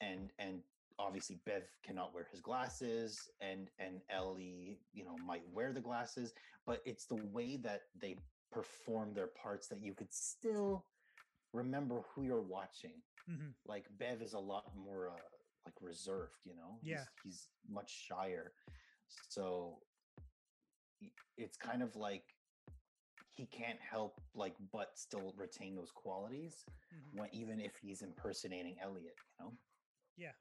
and 0.00 0.32
and 0.38 0.60
obviously 0.98 1.38
bev 1.44 1.62
cannot 1.84 2.12
wear 2.14 2.26
his 2.30 2.40
glasses 2.40 3.30
and 3.40 3.70
and 3.78 4.00
ellie 4.10 4.78
you 4.92 5.04
know 5.04 5.16
might 5.18 5.42
wear 5.52 5.72
the 5.72 5.80
glasses 5.80 6.32
but 6.66 6.80
it's 6.84 7.06
the 7.06 7.14
way 7.14 7.56
that 7.56 7.82
they 8.00 8.16
perform 8.50 9.14
their 9.14 9.26
parts 9.28 9.68
that 9.68 9.82
you 9.82 9.94
could 9.94 10.12
still 10.12 10.84
remember 11.52 12.02
who 12.14 12.22
you're 12.24 12.42
watching 12.42 13.02
Mhm. 13.28 13.54
like 13.66 13.86
Bev 13.98 14.22
is 14.22 14.32
a 14.32 14.38
lot 14.38 14.74
more 14.74 15.08
uh, 15.10 15.28
like 15.66 15.74
reserved, 15.82 16.38
you 16.46 16.56
know. 16.56 16.78
Yeah. 16.82 16.96
he's, 16.96 17.08
he's 17.22 17.48
much 17.68 17.90
shyer, 18.06 18.54
so 19.28 19.82
it's 21.36 21.56
kind 21.58 21.82
of 21.82 21.94
like 21.94 22.24
he 23.38 23.46
can't 23.46 23.78
help 23.80 24.20
like 24.34 24.56
but 24.72 24.98
still 24.98 25.32
retain 25.36 25.76
those 25.76 25.92
qualities 25.92 26.64
Mhm. 26.92 27.14
when 27.14 27.28
even 27.32 27.60
if 27.60 27.76
he's 27.76 28.02
impersonating 28.02 28.76
Elliot, 28.80 29.14
you 29.38 29.44
know. 29.44 29.52
Yeah. 30.16 30.32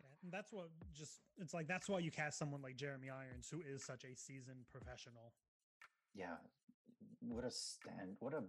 Yeah. 0.00 0.16
That's 0.24 0.52
what 0.52 0.68
just 0.92 1.20
it's 1.38 1.54
like 1.54 1.68
that's 1.68 1.88
why 1.88 2.00
you 2.00 2.10
cast 2.10 2.38
someone 2.38 2.60
like 2.60 2.74
Jeremy 2.76 3.08
Irons, 3.08 3.48
who 3.48 3.62
is 3.62 3.84
such 3.84 4.04
a 4.04 4.14
seasoned 4.16 4.68
professional. 4.68 5.32
Yeah. 6.12 6.36
What 7.20 7.44
a 7.44 7.50
stand 7.50 8.16
what 8.18 8.34
a 8.34 8.42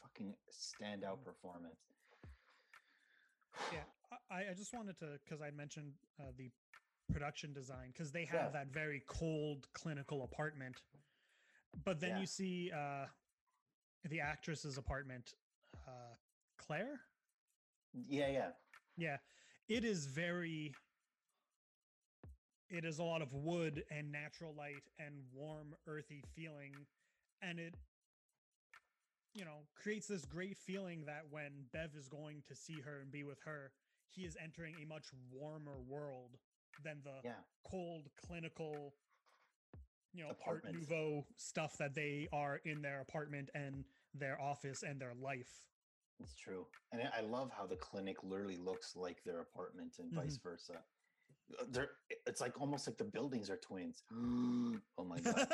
fucking 0.00 0.32
standout 0.52 1.24
performance. 1.24 1.80
Yeah, 3.72 3.84
I, 4.30 4.50
I 4.50 4.54
just 4.54 4.72
wanted 4.72 4.98
to 4.98 5.18
because 5.24 5.40
I 5.42 5.50
mentioned 5.50 5.94
uh, 6.20 6.30
the 6.36 6.52
production 7.12 7.52
design 7.52 7.90
because 7.92 8.12
they 8.12 8.24
have 8.26 8.52
Yeah. 8.54 8.64
that 8.64 8.68
very 8.68 9.00
cold 9.00 9.66
clinical 9.72 10.22
apartment, 10.22 10.80
but 11.82 12.00
then 12.00 12.10
Yeah. 12.10 12.20
you 12.20 12.26
see 12.26 12.70
uh, 12.72 13.06
the 14.08 14.20
actress's 14.20 14.78
apartment, 14.78 15.34
uh, 15.86 16.14
Claire. 16.58 17.00
Yeah, 17.92 18.28
yeah. 18.28 18.50
Yeah, 18.96 19.18
it 19.68 19.84
is 19.84 20.06
very. 20.06 20.76
It 22.70 22.84
is 22.84 22.98
a 22.98 23.04
lot 23.04 23.22
of 23.22 23.32
wood 23.32 23.84
and 23.90 24.10
natural 24.10 24.54
light 24.54 24.84
and 24.98 25.24
warm, 25.32 25.74
earthy 25.86 26.22
feeling, 26.34 26.86
and 27.42 27.60
it, 27.60 27.74
you 29.34 29.44
know, 29.44 29.66
creates 29.74 30.06
this 30.06 30.24
great 30.24 30.56
feeling 30.56 31.04
that 31.06 31.24
when 31.30 31.66
Bev 31.72 31.94
is 31.96 32.08
going 32.08 32.42
to 32.48 32.54
see 32.54 32.80
her 32.80 33.00
and 33.00 33.10
be 33.10 33.22
with 33.22 33.40
her, 33.44 33.72
he 34.10 34.24
is 34.24 34.36
entering 34.42 34.76
a 34.82 34.84
much 34.86 35.06
warmer 35.30 35.80
world 35.80 36.38
than 36.82 37.02
the 37.04 37.20
Yeah. 37.22 37.32
cold, 37.64 38.10
clinical, 38.16 38.94
you 40.14 40.22
know, 40.22 40.28
Art 40.28 40.38
Apartment. 40.40 40.76
Nouveau 40.78 41.26
stuff 41.36 41.76
that 41.78 41.94
they 41.94 42.28
are 42.32 42.60
in 42.64 42.82
their 42.82 43.00
apartment 43.00 43.50
and 43.54 43.84
their 44.14 44.40
office 44.40 44.82
and 44.82 45.00
their 45.00 45.12
life. 45.20 45.50
It's 46.20 46.36
true. 46.36 46.66
And 46.92 47.02
I 47.16 47.22
love 47.22 47.50
how 47.56 47.66
the 47.66 47.76
clinic 47.76 48.22
literally 48.22 48.56
looks 48.56 48.94
like 48.96 49.24
their 49.24 49.40
apartment 49.40 49.96
and 49.98 50.12
vice 50.12 50.38
versa. 50.42 50.74
Uh, 51.60 51.64
They're 51.70 51.90
it's 52.26 52.40
like 52.40 52.60
almost 52.60 52.86
like 52.86 52.96
the 52.96 53.04
buildings 53.04 53.50
are 53.50 53.56
twins. 53.56 54.04
oh 54.12 55.04
my 55.04 55.18
god. 55.20 55.48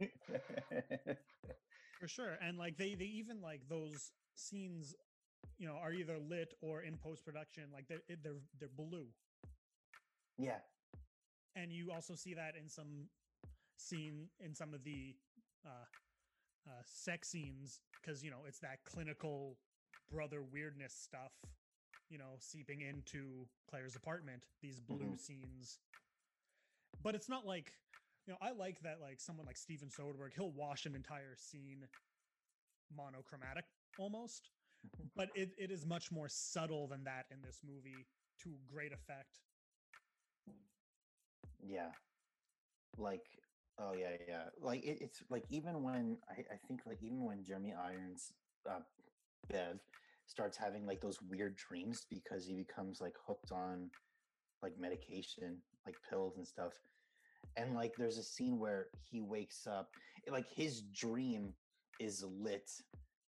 For 2.00 2.08
sure. 2.08 2.38
And 2.40 2.58
like 2.58 2.76
they 2.78 2.94
they 2.94 3.04
even 3.06 3.40
like 3.40 3.62
those 3.68 4.12
scenes, 4.36 4.94
you 5.58 5.66
know, 5.66 5.74
are 5.74 5.92
either 5.92 6.18
lit 6.18 6.54
or 6.60 6.82
in 6.82 6.96
post 6.96 7.24
production. 7.24 7.64
Like 7.72 7.88
they're 7.88 8.02
they're 8.22 8.40
they're 8.58 8.68
blue, 8.76 9.08
yeah. 10.38 10.58
and 11.56 11.72
you 11.72 11.90
also 11.92 12.14
see 12.14 12.34
that 12.34 12.54
in 12.60 12.68
some 12.68 13.08
scene 13.76 14.30
in 14.38 14.54
some 14.54 14.74
of 14.74 14.84
the 14.84 15.20
uh, 15.64 15.86
uh, 16.66 16.82
sex 16.84 17.28
scenes 17.28 17.82
because 18.00 18.24
you 18.24 18.30
know 18.30 18.44
it's 18.44 18.60
that 18.60 18.84
clinical 18.84 19.60
brother 20.08 20.42
weirdness 20.42 20.94
stuff, 20.94 21.44
you 22.08 22.18
know, 22.18 22.38
seeping 22.38 22.80
into 22.82 23.50
Claire's 23.66 23.96
apartment. 23.96 24.48
These 24.60 24.80
blue 24.80 25.16
Mhm. 25.16 25.18
scenes, 25.18 25.80
but 27.02 27.14
it's 27.14 27.28
not 27.28 27.46
like 27.46 27.80
you 28.26 28.32
know. 28.32 28.38
I 28.40 28.52
like 28.52 28.80
that 28.80 29.00
like 29.00 29.20
someone 29.20 29.46
like 29.46 29.56
Steven 29.56 29.88
Soderbergh, 29.88 30.34
he'll 30.34 30.52
wash 30.52 30.86
an 30.86 30.94
entire 30.94 31.36
scene 31.36 31.90
monochromatic 32.90 33.66
almost 33.96 34.52
but 35.14 35.36
it, 35.36 35.54
it 35.58 35.70
is 35.70 35.86
much 35.86 36.12
more 36.12 36.28
subtle 36.28 36.86
than 36.88 37.04
that 37.04 37.30
in 37.30 37.42
this 37.42 37.62
movie 37.64 38.10
to 38.38 38.58
great 38.66 38.92
effect 38.92 39.44
Yeah. 41.58 41.96
Like, 42.96 43.43
oh 43.78 43.92
yeah, 43.94 44.16
yeah. 44.28 44.44
Like 44.60 44.84
it, 44.84 44.98
it's 45.00 45.22
like 45.30 45.44
even 45.50 45.82
when 45.82 46.18
I, 46.28 46.40
I 46.52 46.56
think 46.66 46.80
like 46.86 46.98
even 47.02 47.24
when 47.24 47.44
Jeremy 47.44 47.74
Irons, 47.74 48.32
uh, 48.68 48.80
Bev, 49.48 49.78
starts 50.26 50.56
having 50.56 50.86
like 50.86 51.00
those 51.00 51.20
weird 51.22 51.56
dreams 51.56 52.06
because 52.10 52.46
he 52.46 52.54
becomes 52.54 53.00
like 53.00 53.14
hooked 53.26 53.52
on 53.52 53.90
like 54.62 54.78
medication, 54.78 55.58
like 55.86 55.96
pills 56.08 56.36
and 56.36 56.46
stuff. 56.46 56.72
And 57.56 57.74
like 57.74 57.94
there's 57.96 58.18
a 58.18 58.22
scene 58.22 58.58
where 58.58 58.88
he 59.02 59.20
wakes 59.20 59.66
up, 59.66 59.90
like 60.30 60.48
his 60.48 60.82
dream 60.82 61.54
is 62.00 62.24
lit. 62.24 62.70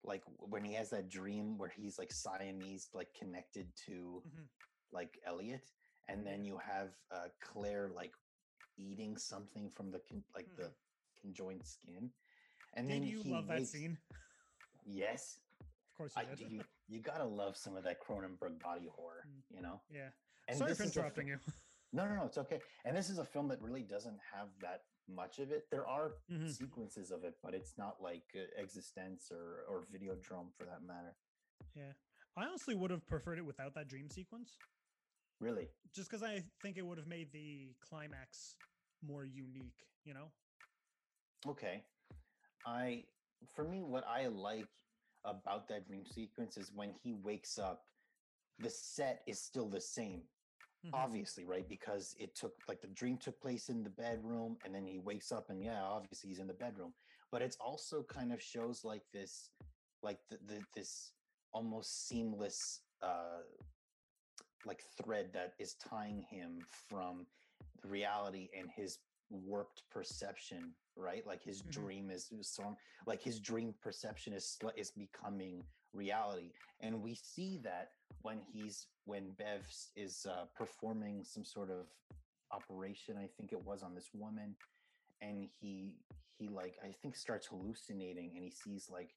Like 0.04 0.24
when 0.40 0.64
he 0.64 0.74
has 0.74 0.90
that 0.92 1.10
dream 1.10 1.58
where 1.58 1.70
he's 1.76 1.98
like 2.00 2.12
Siamese, 2.12 2.90
like 2.94 3.14
connected 3.20 3.68
to 3.88 4.24
Mhm. 4.26 4.48
like 4.92 5.20
Elliot, 5.26 5.72
and 6.10 6.26
then 6.26 6.44
you 6.46 6.58
have 6.58 6.90
uh, 7.12 7.30
Claire 7.42 7.90
like 7.96 8.14
eating 8.78 9.18
something 9.18 9.70
from 9.70 9.92
the 9.92 10.00
con- 10.10 10.24
like 10.36 10.48
the 10.58 10.72
conjoined 11.22 11.66
skin, 11.66 12.12
and 12.74 12.88
did 12.88 13.02
then 13.02 13.08
you 13.08 13.24
love 13.24 13.48
that 13.48 13.68
scene 13.68 13.98
Yes, 14.86 15.40
of 15.60 15.98
course 15.98 16.14
you 16.16 16.24
I, 16.24 16.36
did 16.36 16.52
you 16.52 16.62
you 16.88 17.00
gotta 17.00 17.26
love 17.26 17.56
some 17.56 17.76
of 17.76 17.84
that 17.84 17.98
Cronenberg 18.02 18.60
body 18.62 18.88
horror, 18.96 19.26
Mm. 19.28 19.56
you 19.56 19.62
know. 19.62 19.82
yeah 19.90 20.10
And 20.48 20.58
sorry 20.58 20.74
for 20.74 20.84
a 20.84 20.86
interrupting 20.88 21.28
you 21.28 21.40
No, 21.94 22.06
no, 22.08 22.16
no, 22.20 22.26
it's 22.26 22.38
okay. 22.38 22.60
And 22.86 22.96
this 22.96 23.10
is 23.10 23.18
a 23.20 23.26
film 23.26 23.48
that 23.50 23.62
really 23.62 23.84
doesn't 23.84 24.20
have 24.34 24.48
that 24.62 24.84
much 25.08 25.40
of 25.40 25.52
it. 25.52 25.70
There 25.70 25.86
are 25.88 26.14
Mhm. 26.30 26.50
sequences 26.50 27.12
of 27.12 27.24
it, 27.24 27.36
but 27.44 27.54
it's 27.54 27.78
not 27.78 28.02
like 28.02 28.34
uh, 28.36 28.62
eXistenZ 28.62 29.32
or 29.32 29.64
or 29.70 29.86
Videodrome 29.94 30.52
for 30.58 30.66
that 30.66 30.82
matter. 30.84 31.16
yeah 31.76 31.94
i 32.38 32.46
honestly 32.46 32.76
would 32.76 32.92
have 32.92 33.06
preferred 33.08 33.38
it 33.38 33.46
without 33.46 33.74
that 33.76 33.88
dream 33.88 34.10
sequence 34.10 34.58
Really, 35.42 35.70
just 35.92 36.10
because 36.10 36.24
i 36.24 36.40
think 36.62 36.78
it 36.78 36.84
would 36.84 36.98
have 37.00 37.08
made 37.08 37.32
the 37.32 37.74
climax 37.82 38.58
more 39.02 39.26
unique 39.26 39.90
you 40.06 40.14
know 40.14 40.28
okay. 41.48 41.84
I 42.66 43.06
for 43.48 43.64
me, 43.68 43.82
what 43.82 44.06
I 44.06 44.28
like 44.28 44.70
about 45.24 45.68
that 45.70 45.88
dream 45.88 46.06
sequence 46.06 46.58
is 46.58 46.72
when 46.72 46.94
he 46.94 47.14
wakes 47.14 47.58
up, 47.58 47.90
the 48.60 48.70
set 48.70 49.24
is 49.28 49.42
still 49.42 49.70
the 49.70 49.82
same. 49.82 50.30
Mhm. 50.86 50.94
obviously 50.94 51.46
right 51.46 51.68
because 51.70 52.16
it 52.20 52.34
took 52.36 52.54
like 52.68 52.82
the 52.82 52.88
dream 52.88 53.18
took 53.18 53.40
place 53.40 53.70
in 53.70 53.84
the 53.84 53.90
bedroom 53.90 54.58
and 54.64 54.74
then 54.74 54.86
he 54.88 54.98
wakes 54.98 55.32
up 55.32 55.50
and 55.50 55.62
yeah 55.64 55.84
obviously 55.84 56.28
he's 56.30 56.40
in 56.40 56.48
the 56.48 56.54
bedroom 56.66 56.94
but 57.32 57.42
it's 57.42 57.58
also 57.58 58.04
kind 58.04 58.34
of 58.34 58.42
shows 58.42 58.84
like 58.84 59.06
this 59.12 59.54
like 60.02 60.28
the, 60.30 60.38
the 60.40 60.66
this 60.74 61.14
almost 61.54 62.08
seamless 62.08 62.90
uh 63.02 63.44
like 64.66 64.82
thread 64.98 65.32
that 65.34 65.54
is 65.60 65.76
tying 65.76 66.22
him 66.30 66.66
from 66.90 67.26
the 67.82 67.88
reality 67.88 68.50
and 68.58 68.70
his 68.70 69.00
warped 69.30 69.84
perception 69.90 70.74
right 70.96 71.26
like 71.26 71.42
his 71.42 71.62
Mhm. 71.62 71.72
dream 71.72 72.12
is 72.12 72.32
is 72.32 72.50
so 72.50 72.76
like 73.06 73.22
his 73.22 73.40
dream 73.40 73.74
perception 73.82 74.34
is 74.34 74.60
is 74.76 74.92
becoming 74.92 75.64
reality 75.94 76.52
and 76.82 77.02
we 77.02 77.16
see 77.16 77.58
that 77.60 77.94
when 78.24 78.42
he's 78.42 78.88
when 79.06 79.32
bev 79.32 79.66
is 79.96 80.26
uh, 80.26 80.46
performing 80.56 81.24
some 81.24 81.46
sort 81.46 81.70
of 81.72 81.88
operation 82.52 83.18
i 83.18 83.28
think 83.28 83.52
it 83.54 83.62
was 83.64 83.84
on 83.84 83.96
this 83.96 84.10
woman 84.14 84.56
and 85.22 85.50
he 85.60 85.96
he 86.38 86.50
like 86.50 86.78
i 86.84 86.92
think 86.92 87.16
starts 87.16 87.48
hallucinating 87.48 88.32
and 88.36 88.44
he 88.44 88.52
sees 88.52 88.90
like 88.90 89.16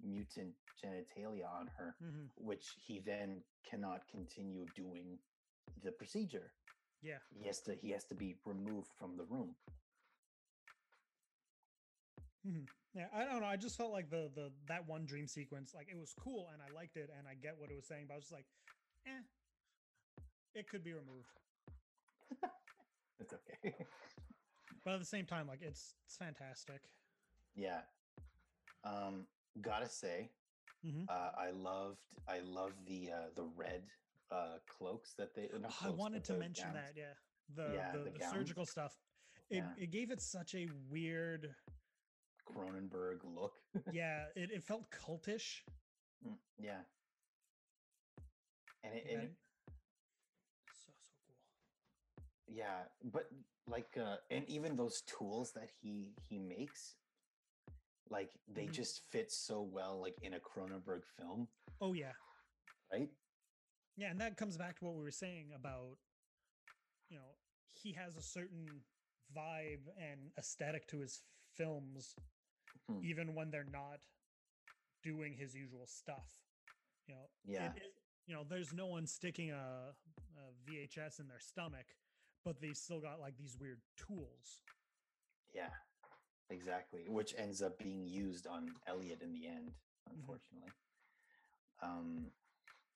mutant 0.00 0.56
genitalia 0.82 1.46
on 1.48 1.66
her 1.66 1.96
Mhm. 2.00 2.30
which 2.36 2.74
he 2.86 3.00
then 3.00 3.42
cannot 3.62 4.06
continue 4.08 4.66
doing 4.66 5.18
the 5.76 5.92
procedure. 5.92 6.54
Yeah. 7.00 7.18
He 7.30 7.46
has 7.46 7.62
to 7.62 7.74
he 7.74 7.90
has 7.90 8.04
to 8.06 8.14
be 8.14 8.40
removed 8.44 8.92
from 8.92 9.16
the 9.16 9.24
room. 9.24 9.56
Yeah 12.94 13.08
i 13.12 13.24
don't 13.24 13.40
know 13.40 13.46
i 13.46 13.56
just 13.56 13.76
felt 13.76 13.92
like 13.92 14.08
the 14.08 14.28
the 14.34 14.50
that 14.66 14.86
one 14.86 15.04
dream 15.04 15.26
sequence 15.26 15.74
like 15.74 15.88
it 15.88 15.96
was 15.98 16.14
cool 16.14 16.48
and 16.48 16.62
i 16.62 16.68
liked 16.68 16.96
it 16.96 17.10
and 17.10 17.28
i 17.28 17.34
get 17.34 17.58
what 17.58 17.70
it 17.70 17.76
was 17.76 17.86
saying 17.86 18.06
but 18.06 18.14
i 18.14 18.16
was 18.16 18.24
just 18.24 18.32
like 18.32 18.46
eh 19.06 19.22
it 20.54 20.66
could 20.68 20.82
be 20.82 20.92
removed. 20.92 21.28
It's 23.20 23.32
okay. 23.34 23.86
But 24.84 24.94
at 24.94 24.98
the 25.00 25.04
same 25.04 25.26
time 25.26 25.46
like 25.46 25.60
it's 25.60 25.94
it's 26.04 26.16
fantastic. 26.16 26.80
Yeah. 27.54 27.82
Um 28.84 29.26
gotta 29.62 29.88
say 29.88 30.30
Mhm. 30.84 31.08
uh, 31.08 31.30
i 31.36 31.50
loved 31.50 31.98
i 32.28 32.40
love 32.40 32.72
the 32.86 33.10
uh 33.10 33.28
the 33.34 33.44
red 33.56 33.82
uh 34.30 34.58
cloaks 34.66 35.14
that 35.14 35.34
they 35.34 35.48
not 35.60 35.72
I 35.84 35.90
wanted 35.90 36.24
to 36.24 36.34
mention 36.34 36.72
gowns. 36.72 36.74
that, 36.74 36.96
yeah. 36.96 37.14
The 37.54 37.72
Yeah, 37.74 37.92
the, 37.92 37.98
the 38.04 38.10
the 38.18 38.24
surgical 38.24 38.66
stuff. 38.66 38.92
It 39.50 39.56
Yeah. 39.58 39.84
it 39.84 39.90
gave 39.90 40.10
it 40.10 40.20
such 40.20 40.54
a 40.54 40.68
weird 40.90 41.54
cronenberg 42.46 43.24
look 43.24 43.54
yeah, 43.92 44.24
it, 44.36 44.50
it 44.50 44.62
felt 44.62 44.90
cultish. 44.90 45.62
Mm, 46.26 46.36
yeah 46.58 46.82
and 48.84 48.94
it, 48.94 49.04
and 49.10 49.22
it 49.22 49.30
so 50.72 50.92
so 50.92 51.10
cool. 51.26 52.54
yeah 52.56 52.84
but 53.12 53.28
like 53.66 53.96
uh 53.96 54.16
and 54.30 54.44
even 54.48 54.76
those 54.76 55.02
tools 55.02 55.52
that 55.52 55.70
he 55.80 56.14
he 56.28 56.38
makes 56.38 56.96
like 58.10 58.40
they 58.46 58.66
Mhm. 58.66 58.70
just 58.70 59.00
fit 59.00 59.30
so 59.30 59.62
well 59.62 60.00
like 60.00 60.18
in 60.22 60.34
a 60.34 60.40
cronenberg 60.40 61.04
film 61.06 61.50
Oh 61.80 61.92
yeah. 61.92 62.14
right 62.92 63.10
Yeah, 63.96 64.10
and 64.10 64.20
that 64.20 64.36
comes 64.36 64.56
back 64.56 64.76
to 64.76 64.84
what 64.84 64.94
we 64.94 65.02
were 65.02 65.10
saying 65.10 65.52
about 65.52 65.98
you 67.08 67.18
know, 67.18 67.38
he 67.66 67.92
has 67.92 68.16
a 68.16 68.22
certain 68.22 68.86
vibe 69.32 69.92
and 69.96 70.32
aesthetic 70.38 70.86
to 70.88 71.00
his 71.00 71.24
films 71.46 72.16
Mhm. 72.88 73.02
even 73.02 73.34
when 73.34 73.50
they're 73.50 73.64
not 73.64 74.06
doing 75.02 75.34
his 75.34 75.54
usual 75.54 75.86
stuff. 75.86 76.48
You 77.06 77.14
know, 77.14 77.30
Yeah. 77.44 77.74
it 77.76 77.82
is, 77.82 77.92
you 78.26 78.34
know, 78.34 78.44
there's 78.44 78.72
no 78.74 78.86
one 78.86 79.06
sticking 79.06 79.50
a, 79.50 79.96
a 80.36 80.52
VHS 80.52 81.20
in 81.20 81.28
their 81.28 81.40
stomach, 81.40 81.96
but 82.44 82.60
they 82.60 82.74
still 82.74 83.00
got 83.00 83.20
like 83.20 83.36
these 83.36 83.58
weird 83.58 83.82
tools. 83.96 84.64
Yeah, 85.48 85.74
exactly. 86.50 87.04
Which 87.08 87.34
ends 87.36 87.62
up 87.62 87.78
being 87.78 88.06
used 88.06 88.46
on 88.46 88.68
Elliot 88.86 89.20
in 89.22 89.32
the 89.32 89.46
end, 89.46 89.72
unfortunately. 90.10 90.72
Um, 91.82 92.32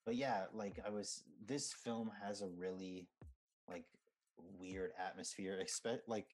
but 0.05 0.17
yeah, 0.17 0.47
like 0.53 0.81
I 0.85 0.91
was, 0.91 1.23
this 1.47 1.73
film 1.73 2.11
has 2.23 2.43
a 2.43 2.49
really 2.49 3.09
like 3.69 3.85
weird 4.59 4.93
atmosphere, 4.99 5.59
expect 5.61 6.09
like 6.09 6.27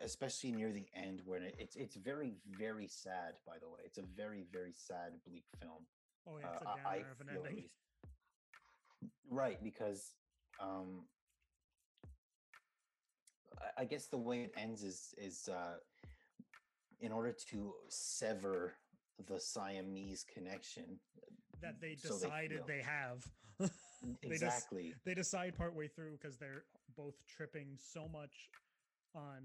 especially 0.00 0.50
near 0.50 0.72
the 0.72 0.86
end 0.94 1.20
when 1.24 1.42
it, 1.42 1.54
it's 1.58 1.76
it's 1.76 1.96
very 1.96 2.34
very 2.58 2.88
sad. 2.88 3.34
By 3.46 3.58
the 3.60 3.68
way, 3.68 3.80
it's 3.84 3.98
a 3.98 4.02
very 4.02 4.44
very 4.52 4.72
sad, 4.74 5.12
bleak 5.26 5.44
film. 5.60 5.86
Oh 6.26 6.38
yeah, 6.38 6.48
it's 6.52 6.62
Uh, 6.62 6.64
a 6.64 6.88
I- 6.88 6.94
I 6.94 6.98
downer 6.98 7.12
of 7.12 7.20
an 7.20 7.28
ending. 7.30 7.56
least. 7.56 7.74
Right, 9.30 9.62
because 9.62 10.14
um 10.60 11.08
I- 13.60 13.82
I 13.82 13.84
guess 13.84 14.06
the 14.06 14.18
way 14.18 14.42
it 14.44 14.52
ends 14.56 14.82
is 14.82 15.14
is 15.18 15.48
uh 15.48 15.76
in 17.00 17.12
order 17.12 17.34
to 17.50 17.72
sever 17.88 18.74
the 19.28 19.38
Siamese 19.38 20.24
connection. 20.32 20.98
That 21.62 21.80
they 21.80 21.96
so 21.96 22.14
they 22.14 22.26
decided 22.26 22.60
they 22.66 22.82
have. 22.82 23.24
They 24.22 24.34
Exactly. 24.34 24.92
they 25.06 25.14
decide 25.14 25.56
partway 25.56 25.88
through 25.88 26.18
because 26.20 26.36
they're 26.36 26.64
both 26.94 27.14
tripping 27.26 27.78
so 27.78 28.06
much 28.06 28.50
on 29.14 29.38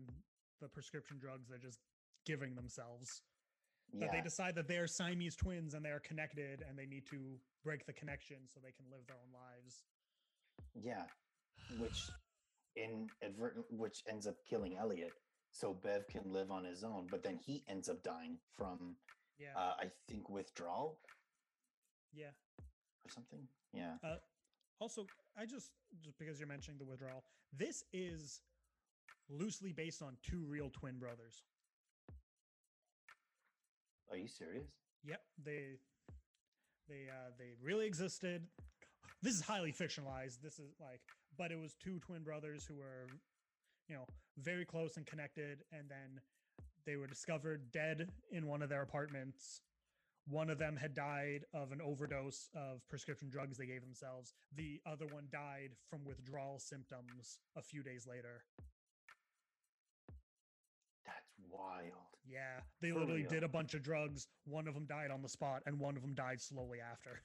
the 0.59 0.67
prescription 0.67 1.17
drugs 1.17 1.47
they're 1.47 1.57
just 1.57 1.79
giving 2.25 2.55
themselves 2.55 3.21
that 3.93 4.05
yeah. 4.05 4.12
they 4.12 4.21
decide 4.21 4.55
that 4.55 4.67
they're 4.67 4.88
Siamese 4.88 5.35
twins 5.35 5.73
and 5.73 5.83
they 5.83 5.89
are 5.89 5.99
connected 5.99 6.63
and 6.67 6.77
they 6.77 6.85
need 6.85 7.05
to 7.07 7.17
break 7.63 7.85
the 7.85 7.93
connection 7.93 8.38
so 8.45 8.59
they 8.63 8.71
can 8.71 8.85
live 8.91 9.01
their 9.07 9.17
own 9.17 9.33
lives. 9.33 9.83
Yeah. 10.75 11.05
Which 11.79 12.09
inadvertent 12.77 13.65
which 13.71 14.03
ends 14.07 14.27
up 14.27 14.35
killing 14.47 14.77
Elliot. 14.77 15.12
So 15.51 15.73
Bev 15.73 16.07
can 16.07 16.31
live 16.31 16.51
on 16.51 16.63
his 16.63 16.83
own, 16.83 17.07
but 17.09 17.23
then 17.23 17.38
he 17.38 17.63
ends 17.67 17.89
up 17.89 18.03
dying 18.03 18.38
from 18.55 18.95
Yeah, 19.38 19.55
uh 19.55 19.73
I 19.79 19.91
think 20.07 20.29
withdrawal 20.29 20.99
yeah. 22.13 22.31
or 23.05 23.09
something. 23.09 23.47
Yeah. 23.73 23.95
Also, 24.79 25.05
I 25.38 25.45
just 25.45 25.71
just 26.01 26.17
because 26.17 26.39
you're 26.39 26.47
mentioning 26.47 26.77
the 26.77 26.85
withdrawal, 26.85 27.23
this 27.57 27.83
is 27.93 28.41
loosely 29.29 29.73
based 29.73 30.01
on 30.01 30.17
two 30.23 30.43
real 30.47 30.69
twin 30.69 30.97
brothers. 30.97 31.43
Are 34.09 34.17
you 34.17 34.27
serious? 34.27 34.67
Yep, 35.03 35.21
they 35.43 35.79
they 36.88 37.07
uh 37.09 37.31
they 37.38 37.53
really 37.62 37.85
existed. 37.85 38.47
This 39.21 39.35
is 39.35 39.41
highly 39.41 39.71
fictionalized. 39.71 40.41
This 40.41 40.59
is 40.59 40.73
like 40.79 41.01
but 41.38 41.51
it 41.51 41.59
was 41.59 41.73
two 41.75 41.99
twin 41.99 42.23
brothers 42.23 42.65
who 42.65 42.75
were 42.75 43.07
you 43.89 43.95
know, 43.95 44.06
very 44.38 44.65
close 44.65 44.95
and 44.97 45.06
connected 45.06 45.63
and 45.71 45.89
then 45.89 46.21
they 46.86 46.95
were 46.95 47.08
discovered 47.08 47.71
dead 47.71 48.10
in 48.32 48.47
one 48.47 48.62
of 48.62 48.69
their 48.69 48.82
apartments. 48.82 49.62
One 50.28 50.49
of 50.49 50.60
them 50.60 50.78
had 50.78 50.93
died 50.93 51.45
of 51.54 51.71
an 51.71 51.82
overdose 51.82 52.49
of 52.56 52.88
prescription 52.88 53.30
drugs 53.30 53.58
they 53.58 53.65
gave 53.65 53.82
themselves. 53.82 54.34
The 54.56 54.80
other 54.86 55.06
one 55.08 55.28
died 55.32 55.71
from 55.89 56.06
withdrawal 56.06 56.60
symptoms 56.60 57.39
a 57.58 57.62
few 57.62 57.82
days 57.84 58.06
later. 58.08 58.43
That's 61.06 61.34
wild. 61.49 61.93
Yeah, 62.28 62.62
they 62.82 62.91
For 62.91 62.99
literally 62.99 63.21
real? 63.21 63.30
did 63.30 63.43
a 63.43 63.47
bunch 63.47 63.73
of 63.73 63.82
drugs. 63.82 64.28
One 64.45 64.67
of 64.67 64.75
them 64.75 64.86
died 64.86 65.10
on 65.12 65.21
the 65.23 65.30
spot, 65.30 65.63
and 65.65 65.80
one 65.80 65.95
of 65.95 66.04
them 66.04 66.13
died 66.13 66.41
slowly 66.41 66.80
after. 66.80 67.21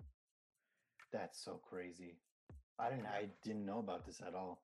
That's 1.12 1.42
so 1.42 1.60
crazy. 1.68 2.18
I 2.78 2.90
didn't 2.90 3.06
I 3.06 3.28
didn't 3.42 3.64
know 3.66 3.78
about 3.78 4.06
this 4.06 4.20
at 4.26 4.34
all. 4.34 4.62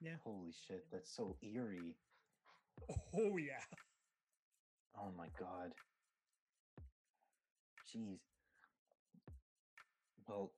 Yeah. 0.00 0.16
Holy 0.24 0.52
shit, 0.66 0.84
that's 0.92 1.14
so 1.14 1.36
eerie. 1.42 1.96
Oh 3.14 3.36
yeah. 3.36 3.64
Oh 4.96 5.10
my 5.16 5.28
god. 5.38 5.72
Jeez. 7.92 8.20
Well, 10.26 10.52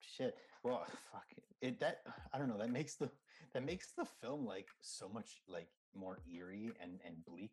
shit. 0.00 0.34
Well, 0.62 0.86
fuck 1.12 1.26
it. 1.36 1.44
it. 1.60 1.80
That 1.80 1.98
I 2.32 2.38
don't 2.38 2.48
know. 2.48 2.58
That 2.58 2.70
makes 2.70 2.96
the 2.96 3.10
that 3.52 3.64
makes 3.64 3.92
the 3.92 4.04
film 4.04 4.46
like 4.46 4.68
so 4.80 5.08
much 5.08 5.42
like 5.48 5.68
more 5.94 6.18
eerie 6.32 6.76
and 6.80 7.00
and 7.04 7.24
bleak 7.24 7.52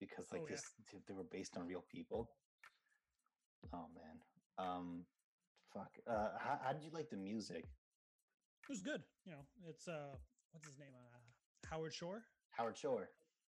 because 0.00 0.26
like 0.32 0.42
Oh, 0.42 0.46
yeah. 0.48 0.56
this 0.56 0.64
th- 0.90 1.02
they 1.06 1.14
were 1.14 1.24
based 1.30 1.56
on 1.56 1.66
real 1.66 1.84
people. 1.90 2.30
Oh 3.72 3.86
man. 3.94 4.20
Um, 4.58 5.06
fuck. 5.72 5.90
Uh, 6.06 6.30
how 6.38 6.58
how 6.62 6.72
did 6.72 6.82
you 6.84 6.90
like 6.92 7.08
the 7.10 7.16
music? 7.16 7.64
It 7.64 8.68
was 8.68 8.80
good. 8.82 9.02
You 9.24 9.32
know, 9.32 9.44
it's 9.68 9.88
uh 9.88 10.16
what's 10.54 10.66
his 10.66 10.78
name? 10.78 10.94
Uh 10.94 11.66
Howard 11.68 11.92
Shore. 11.92 12.22
Howard 12.50 12.76
Shore. 12.76 13.08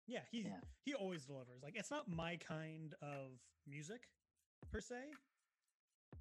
Yeah, 0.08 0.24
he 0.32 0.42
Yeah. 0.42 0.60
he 0.86 0.94
always 0.96 1.26
delivers. 1.26 1.62
Like 1.62 1.76
it's 1.76 1.92
not 1.92 2.08
my 2.08 2.38
kind 2.38 2.94
of 3.02 3.39
music 3.68 4.08
per 4.72 4.80
se. 4.80 5.20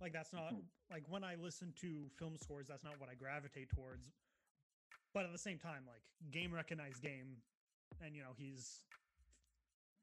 Like 0.00 0.12
that's 0.12 0.32
not 0.32 0.52
Mhm. 0.54 0.66
like 0.90 1.08
when 1.08 1.22
I 1.24 1.36
listen 1.36 1.72
to 1.74 2.08
film 2.10 2.36
scores, 2.36 2.66
that's 2.66 2.82
not 2.82 2.98
what 2.98 3.08
I 3.08 3.14
gravitate 3.14 3.70
towards. 3.70 4.10
But 5.12 5.26
at 5.26 5.32
the 5.32 5.38
same 5.38 5.58
time, 5.58 5.86
like 5.86 6.02
game 6.30 6.52
recognized 6.52 7.02
game, 7.02 7.42
and 8.00 8.16
you 8.16 8.22
know 8.22 8.32
he's 8.32 8.84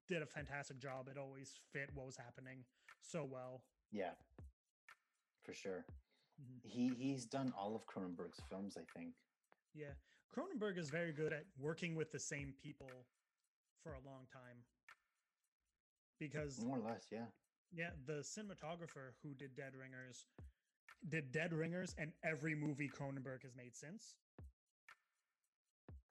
did 0.08 0.22
a 0.22 0.26
fantastic 0.28 0.78
job. 0.80 1.08
It 1.08 1.18
always 1.18 1.58
fit 1.72 1.94
what 1.94 2.06
was 2.06 2.18
happening 2.18 2.66
so 3.02 3.26
well. 3.26 3.62
Yeah. 3.92 4.16
For 5.44 5.54
sure. 5.54 5.86
Mhm. 6.40 6.64
He 6.66 6.94
he's 6.96 7.26
done 7.26 7.52
all 7.54 7.76
of 7.76 7.86
Cronenberg's 7.86 8.40
films, 8.50 8.78
I 8.78 8.86
think. 8.86 9.16
Yeah, 9.74 9.94
Cronenberg 10.36 10.78
is 10.78 10.90
very 10.90 11.12
good 11.12 11.34
at 11.34 11.46
working 11.58 11.96
with 11.96 12.12
the 12.12 12.20
same 12.20 12.54
people 12.62 13.08
for 13.84 13.94
a 13.94 14.02
long 14.06 14.28
time. 14.32 14.58
Because 16.20 16.64
More 16.64 16.78
or 16.78 16.82
less, 16.82 17.08
yeah. 17.12 17.26
yeah, 17.72 17.92
the 18.06 18.22
cinematographer 18.22 19.14
who 19.24 19.34
did 19.34 19.56
Dead 19.56 19.74
Ringers 19.76 20.28
did 21.08 21.32
Dead 21.32 21.54
Ringers 21.54 21.96
and 21.98 22.12
every 22.24 22.56
movie 22.56 22.90
Cronenberg 22.90 23.44
has 23.44 23.56
made 23.56 23.76
since. 23.76 24.16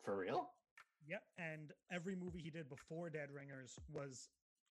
For 0.03 0.17
real? 0.17 0.49
Yep, 1.07 1.23
and 1.37 1.73
every 1.93 2.17
movie 2.17 2.41
he 2.41 2.51
did 2.51 2.69
before 2.69 3.11
Dead 3.11 3.29
Ringers 3.31 3.79
was 3.93 4.31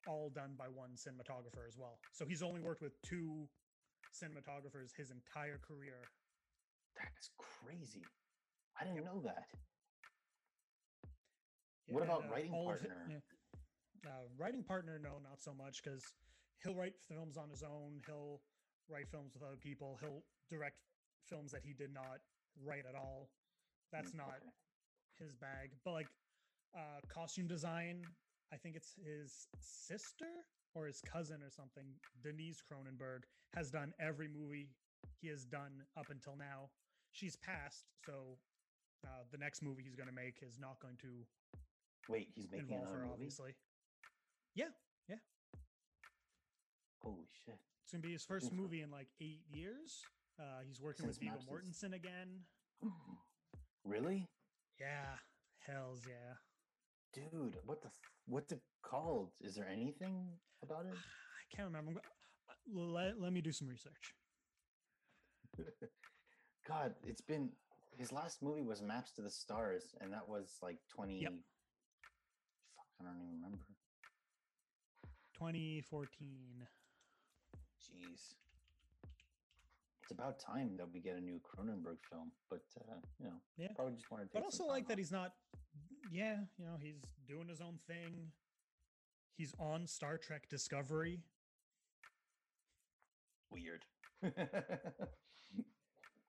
all 0.07 0.31
done 0.31 0.55
by 0.57 0.67
one 0.67 0.91
cinematographer 0.95 1.67
as 1.67 1.77
well. 1.77 1.99
So 2.13 2.25
he's 2.27 2.43
only 2.43 2.61
worked 2.61 2.83
with 2.83 2.93
two 3.03 3.49
cinematographers 4.15 4.95
his 4.97 5.11
entire 5.11 5.59
career. 5.59 5.97
That's 6.97 7.31
crazy. 7.39 8.07
I 8.81 8.85
didn't 8.85 9.05
know 9.05 9.21
that. 9.25 9.47
Yeah, 11.87 11.95
What 11.95 12.03
about 12.05 12.25
uh, 12.25 12.33
writing 12.33 12.53
partner? 12.53 13.07
yeah. 13.09 13.19
Uh, 14.07 14.25
writing 14.39 14.63
partner, 14.63 14.99
no, 15.03 15.19
not 15.23 15.43
so 15.43 15.53
much 15.55 15.83
because 15.83 16.13
he'll 16.63 16.75
write 16.75 16.95
films 17.09 17.37
on 17.37 17.49
his 17.49 17.63
own. 17.63 18.01
He'll 18.07 18.41
write 18.89 19.09
films 19.09 19.35
with 19.35 19.43
other 19.43 19.57
people. 19.57 19.99
He'll 20.01 20.23
direct 20.51 20.77
films 21.27 21.53
that 21.53 21.63
he 21.65 21.73
did 21.73 21.93
not 21.93 22.19
write 22.63 22.85
at 22.89 22.95
all. 22.95 23.31
That's 23.93 24.13
Mm, 24.13 24.19
not 24.19 24.37
okay. 24.43 24.51
his 25.19 25.35
bag. 25.35 25.71
But 25.85 25.93
like 25.93 26.09
uh, 26.77 27.01
costume 27.09 27.47
design, 27.47 28.07
I 28.53 28.57
think 28.57 28.77
it's 28.77 28.95
his 28.95 29.49
sister 29.61 30.27
or 30.75 30.87
his 30.87 31.01
cousin 31.01 31.43
or 31.43 31.51
something. 31.51 31.87
Denise 32.23 32.61
Cronenberg 32.61 33.25
has 33.55 33.71
done 33.71 33.95
every 34.01 34.29
movie 34.29 34.69
he 35.21 35.29
has 35.29 35.45
done 35.45 35.85
up 35.97 36.11
until 36.11 36.37
now. 36.37 36.71
She's 37.13 37.37
passed, 37.37 37.85
so 38.05 38.39
uh, 39.05 39.25
the 39.31 39.39
next 39.39 39.63
movie 39.63 39.83
he's 39.83 39.95
going 39.97 40.09
to 40.09 40.15
make 40.15 40.43
is 40.43 40.59
not 40.59 40.81
going 40.81 40.97
to 41.03 41.27
Wait, 42.09 42.29
he's 42.35 42.51
making 42.51 42.69
involve 42.71 42.89
her, 42.89 43.01
movie? 43.01 43.13
obviously. 43.13 43.55
Yeah, 44.55 44.67
yeah. 45.09 45.17
Holy 47.03 47.27
shit. 47.45 47.59
it's 47.83 47.93
gonna 47.93 48.03
be 48.03 48.13
his 48.13 48.25
first 48.25 48.53
movie 48.53 48.81
in 48.83 48.91
like 48.91 49.09
eight 49.21 49.43
years. 49.51 50.03
Uh, 50.39 50.61
he's 50.67 50.81
working 50.81 51.07
Since 51.07 51.19
with 51.19 51.29
Viggo 51.29 51.41
Mortensen 51.51 51.95
again. 51.95 52.41
really? 53.85 54.29
Yeah, 54.81 55.17
hell's 55.67 56.03
yeah. 56.07 56.35
Dude, 57.13 57.57
what 57.65 57.81
the 57.81 57.89
f- 57.89 58.01
what's 58.27 58.53
it 58.53 58.61
called? 58.83 59.31
Is 59.41 59.55
there 59.55 59.69
anything 59.69 60.29
about 60.63 60.87
it? 60.87 60.95
I 60.97 61.57
can't 61.57 61.69
remember. 61.69 62.01
Uh, 62.01 62.53
Let, 62.75 63.21
let 63.21 63.33
me 63.33 63.41
do 63.41 63.53
some 63.53 63.69
research. 63.69 64.15
God, 66.69 66.95
it's 67.05 67.21
been 67.21 67.51
his 67.99 68.13
last 68.13 68.43
movie 68.43 68.63
was 68.63 68.83
Maps 68.83 69.13
to 69.13 69.23
the 69.23 69.31
Stars, 69.31 69.95
and 70.01 70.13
that 70.13 70.29
was 70.29 70.59
like 70.63 70.79
20 70.89 71.25
Fuck, 71.25 72.87
I 73.01 73.05
don't 73.05 73.17
even 73.17 73.35
remember. 73.35 73.65
2014. 75.35 76.69
Jeez. 77.83 78.37
It's 80.03 80.11
about 80.11 80.39
time 80.39 80.77
that 80.77 80.93
we 80.93 81.01
get 81.01 81.17
a 81.17 81.21
new 81.21 81.41
Cronenberg 81.41 81.97
film, 82.11 82.31
but 82.51 82.61
uh, 82.79 82.95
you 83.19 83.27
know, 83.27 83.41
Yeah, 83.57 83.69
probably 83.75 83.95
just 83.95 84.11
want 84.11 84.23
to. 84.25 84.29
But 84.33 84.45
also 84.45 84.67
like 84.67 84.87
that 84.89 84.99
he's 84.99 85.13
not. 85.13 85.33
Yeah, 86.11 86.37
you 86.59 86.65
know, 86.67 86.77
he's 86.81 87.01
doing 87.27 87.49
his 87.49 87.61
own 87.61 87.79
thing. 87.87 88.33
He's 89.37 89.55
on 89.59 89.87
Star 89.87 90.19
Trek 90.19 90.49
Discovery. 90.49 91.21
weird. 93.51 93.85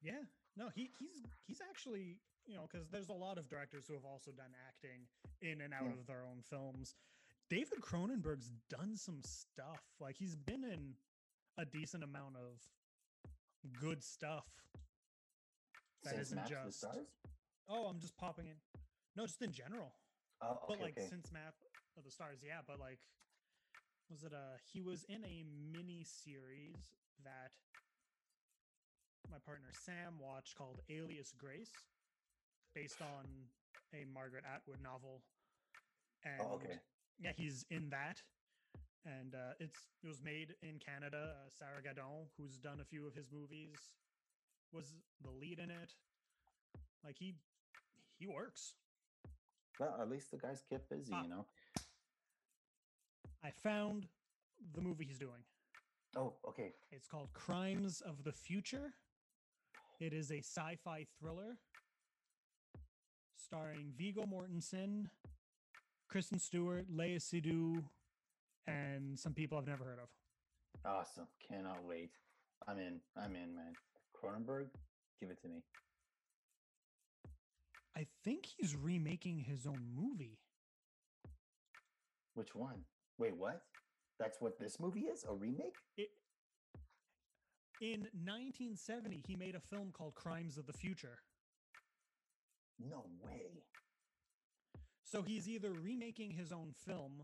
Yeah, 0.01 0.21
No, 0.57 0.69
he 0.73 0.89
he's 0.99 1.21
he's 1.47 1.61
actually 1.69 2.19
you 2.45 2.55
know 2.55 2.67
because 2.71 2.87
there's 2.89 3.09
a 3.09 3.13
lot 3.13 3.37
of 3.37 3.49
directors 3.49 3.85
who 3.87 3.93
have 3.93 4.05
also 4.05 4.31
done 4.31 4.53
acting 4.67 5.07
in 5.41 5.61
and 5.61 5.73
out 5.73 5.83
Yeah. 5.85 5.99
of 5.99 6.07
their 6.07 6.23
own 6.25 6.41
films. 6.49 6.95
David 7.49 7.79
Cronenberg's 7.81 8.51
done 8.69 8.95
some 8.95 9.21
stuff. 9.23 9.83
Like 9.99 10.15
he's 10.17 10.35
been 10.35 10.63
in 10.63 10.95
a 11.57 11.65
decent 11.65 12.03
amount 12.03 12.35
of 12.37 12.61
good 13.79 14.03
stuff. 14.03 14.47
That 16.03 16.15
Since 16.15 16.27
isn't 16.27 16.35
Maps 16.37 16.51
of 16.51 16.57
the 16.57 16.65
just- 16.69 16.79
Stars? 16.79 17.07
Oh, 17.67 17.85
I'm 17.87 17.99
just 17.99 18.15
popping 18.17 18.45
in. 18.47 18.55
No, 19.15 19.25
just 19.25 19.41
in 19.41 19.51
general. 19.51 19.95
Oh, 20.41 20.51
okay, 20.51 20.59
but 20.67 20.79
like 20.81 20.97
okay. 20.97 21.07
since 21.09 21.31
Map 21.31 21.55
of 21.97 22.03
the 22.03 22.11
Stars, 22.11 22.39
yeah. 22.45 22.59
But 22.67 22.79
like, 22.79 22.99
was 24.09 24.23
it 24.23 24.33
a? 24.33 24.59
He 24.71 24.81
was 24.81 25.03
in 25.05 25.23
a 25.25 25.43
mini 25.71 26.03
series 26.03 26.75
that 27.23 27.51
my 29.31 29.37
partner 29.45 29.69
Sam 29.71 30.15
watched 30.19 30.55
called 30.57 30.81
Alias 30.89 31.33
Grace, 31.37 31.71
based 32.73 33.01
on 33.01 33.25
a 33.93 34.05
Margaret 34.13 34.43
Atwood 34.53 34.81
novel. 34.81 35.21
And 36.23 36.41
Oh, 36.41 36.55
okay. 36.55 36.79
yeah, 37.19 37.31
he's 37.35 37.65
in 37.69 37.89
that, 37.89 38.21
and 39.05 39.35
uh, 39.35 39.53
it's 39.59 39.77
it 40.03 40.07
was 40.07 40.21
made 40.23 40.55
in 40.61 40.79
Canada. 40.79 41.35
Uh, 41.35 41.49
Sarah 41.49 41.81
Gadon, 41.83 42.27
who's 42.37 42.57
done 42.57 42.79
a 42.81 42.85
few 42.85 43.05
of 43.07 43.13
his 43.13 43.31
movies, 43.31 43.77
was 44.71 44.93
the 45.23 45.29
lead 45.31 45.59
in 45.59 45.69
it. 45.69 45.93
Like 47.03 47.17
he 47.19 47.35
he 48.17 48.27
works. 48.27 48.73
Well, 49.79 49.97
at 50.01 50.09
least 50.09 50.31
the 50.31 50.37
guys 50.37 50.63
kept 50.69 50.89
busy, 50.89 51.11
Ah. 51.13 51.23
you 51.23 51.29
know. 51.29 51.45
I 53.43 53.51
found 53.51 54.07
the 54.73 54.81
movie 54.81 55.05
he's 55.05 55.19
doing. 55.19 55.43
Oh, 56.15 56.33
okay. 56.47 56.71
It's 56.91 57.07
called 57.07 57.33
Crimes 57.33 58.01
of 58.01 58.23
the 58.23 58.31
Future. 58.31 58.93
It 59.99 60.13
is 60.13 60.31
a 60.31 60.39
sci-fi 60.39 61.05
thriller 61.19 61.57
starring 63.37 63.93
Viggo 63.97 64.23
Mortensen, 64.23 65.05
Kristen 66.09 66.39
Stewart, 66.39 66.85
Léa 66.91 67.17
Seydoux, 67.17 67.81
and 68.67 69.17
some 69.17 69.33
people 69.33 69.57
I've 69.57 69.67
never 69.67 69.85
heard 69.85 69.99
of. 69.99 70.09
Awesome. 70.85 71.27
Cannot 71.47 71.85
wait. 71.87 72.11
I'm 72.67 72.77
in. 72.77 72.99
I'm 73.17 73.35
in, 73.35 73.55
man. 73.55 73.73
Cronenberg, 74.15 74.67
give 75.21 75.29
it 75.29 75.41
to 75.41 75.47
me. 75.47 75.63
I 77.97 78.05
think 78.23 78.45
he's 78.57 78.75
remaking 78.75 79.39
his 79.39 79.65
own 79.65 79.81
movie. 79.95 80.39
Which 82.33 82.53
one? 82.53 82.81
Wait, 83.17 83.37
what? 83.37 83.61
That's 84.19 84.41
what 84.41 84.59
this 84.59 84.79
movie 84.79 85.01
is? 85.01 85.23
A 85.29 85.33
remake? 85.33 85.75
It, 85.97 86.09
in 87.79 88.01
1970, 88.03 89.21
he 89.21 89.35
made 89.35 89.55
a 89.55 89.59
film 89.59 89.91
called 89.91 90.15
Crimes 90.15 90.57
of 90.57 90.65
the 90.65 90.73
Future. 90.73 91.25
No 92.77 93.01
way. 93.07 93.67
So 95.03 95.23
he's 95.23 95.47
either 95.47 95.73
remaking 95.73 96.31
his 96.31 96.51
own 96.51 96.73
film 96.73 97.23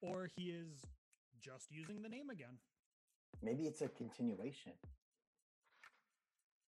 or 0.00 0.26
he 0.26 0.50
is 0.50 0.94
just 1.38 1.70
using 1.70 2.02
the 2.02 2.08
name 2.08 2.30
again. 2.30 2.62
Maybe 3.40 3.66
it's 3.66 3.80
a 3.82 3.88
continuation. 3.88 4.80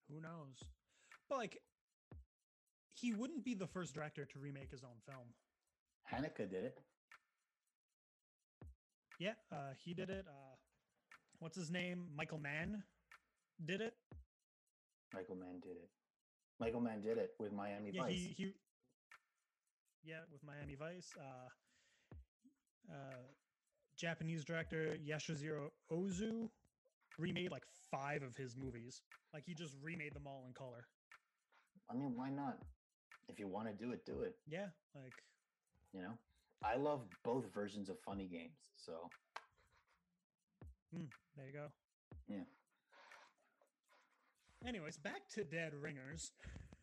Who 0.09 0.21
knows? 0.21 0.63
But 1.29 1.37
like 1.37 1.69
he 2.91 3.13
wouldn't 3.13 3.45
be 3.45 3.55
the 3.55 3.67
first 3.67 3.95
director 3.95 4.27
to 4.27 4.41
remake 4.41 4.71
his 4.71 4.85
own 4.85 5.01
film. 5.01 5.37
Haneke 6.09 6.49
did 6.51 6.65
it. 6.65 6.89
Yeah, 9.19 9.37
uh 9.51 9.75
he 9.75 9.95
did 9.95 10.11
it. 10.11 10.27
Uh 10.29 10.59
what's 11.39 11.57
his 11.57 11.71
name? 11.71 12.15
Michael 12.15 12.39
Mann 12.39 12.92
did 13.65 13.81
it. 13.81 13.95
Michael 15.13 15.37
Mann 15.37 15.61
did 15.61 15.77
it. 15.77 15.91
Michael 16.59 16.81
Mann 16.81 17.01
did 17.03 17.19
it 17.19 17.31
with 17.39 17.53
Miami 17.53 17.91
Yeah, 17.93 18.03
Vice. 18.03 18.15
he, 18.15 18.29
he 18.29 18.55
Yeah, 20.05 20.21
with 20.33 20.43
Miami 20.45 20.75
Vice. 20.75 21.17
Uh 21.17 21.49
uh 22.93 23.23
Japanese 23.97 24.45
director 24.45 24.97
Yasujiro 24.97 25.71
Ozu 25.91 26.51
remade 27.19 27.51
like 27.51 27.65
5 27.67 28.23
of 28.23 28.37
his 28.37 28.57
movies. 28.57 29.03
Like 29.33 29.45
he 29.45 29.55
just 29.55 29.77
remade 29.83 30.15
them 30.15 30.27
all 30.27 30.45
in 30.47 30.55
color. 30.55 30.85
I 31.89 31.95
mean, 31.95 32.17
why 32.17 32.31
not? 32.31 32.59
If 33.29 33.39
you 33.39 33.49
want 33.49 33.69
to 33.69 33.75
do 33.75 33.93
it, 33.93 34.05
do 34.05 34.21
it. 34.23 34.35
Yeah, 34.47 34.71
like 34.95 35.23
You 35.93 36.03
know, 36.03 36.19
I 36.63 36.77
love 36.77 37.01
both 37.23 37.53
versions 37.53 37.89
of 37.89 37.99
funny 38.01 38.27
games. 38.27 38.57
So 38.77 39.11
there 41.37 41.47
you 41.47 41.53
go. 41.53 41.69
Yeah. 42.29 42.45
Anyways, 44.67 44.97
back 44.99 45.29
to 45.35 45.45
Dead 45.45 45.75
Ringers. 45.75 46.33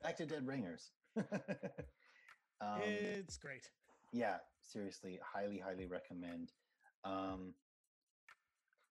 back 0.04 0.18
to 0.18 0.26
Dead 0.26 0.46
Ringers. 0.46 0.92
um, 1.18 2.82
it's 2.84 3.38
great. 3.38 3.70
yeah, 4.12 4.38
seriously, 4.62 5.20
highly, 5.24 5.58
highly 5.58 5.86
recommend. 5.86 6.52
Um, 7.04 7.54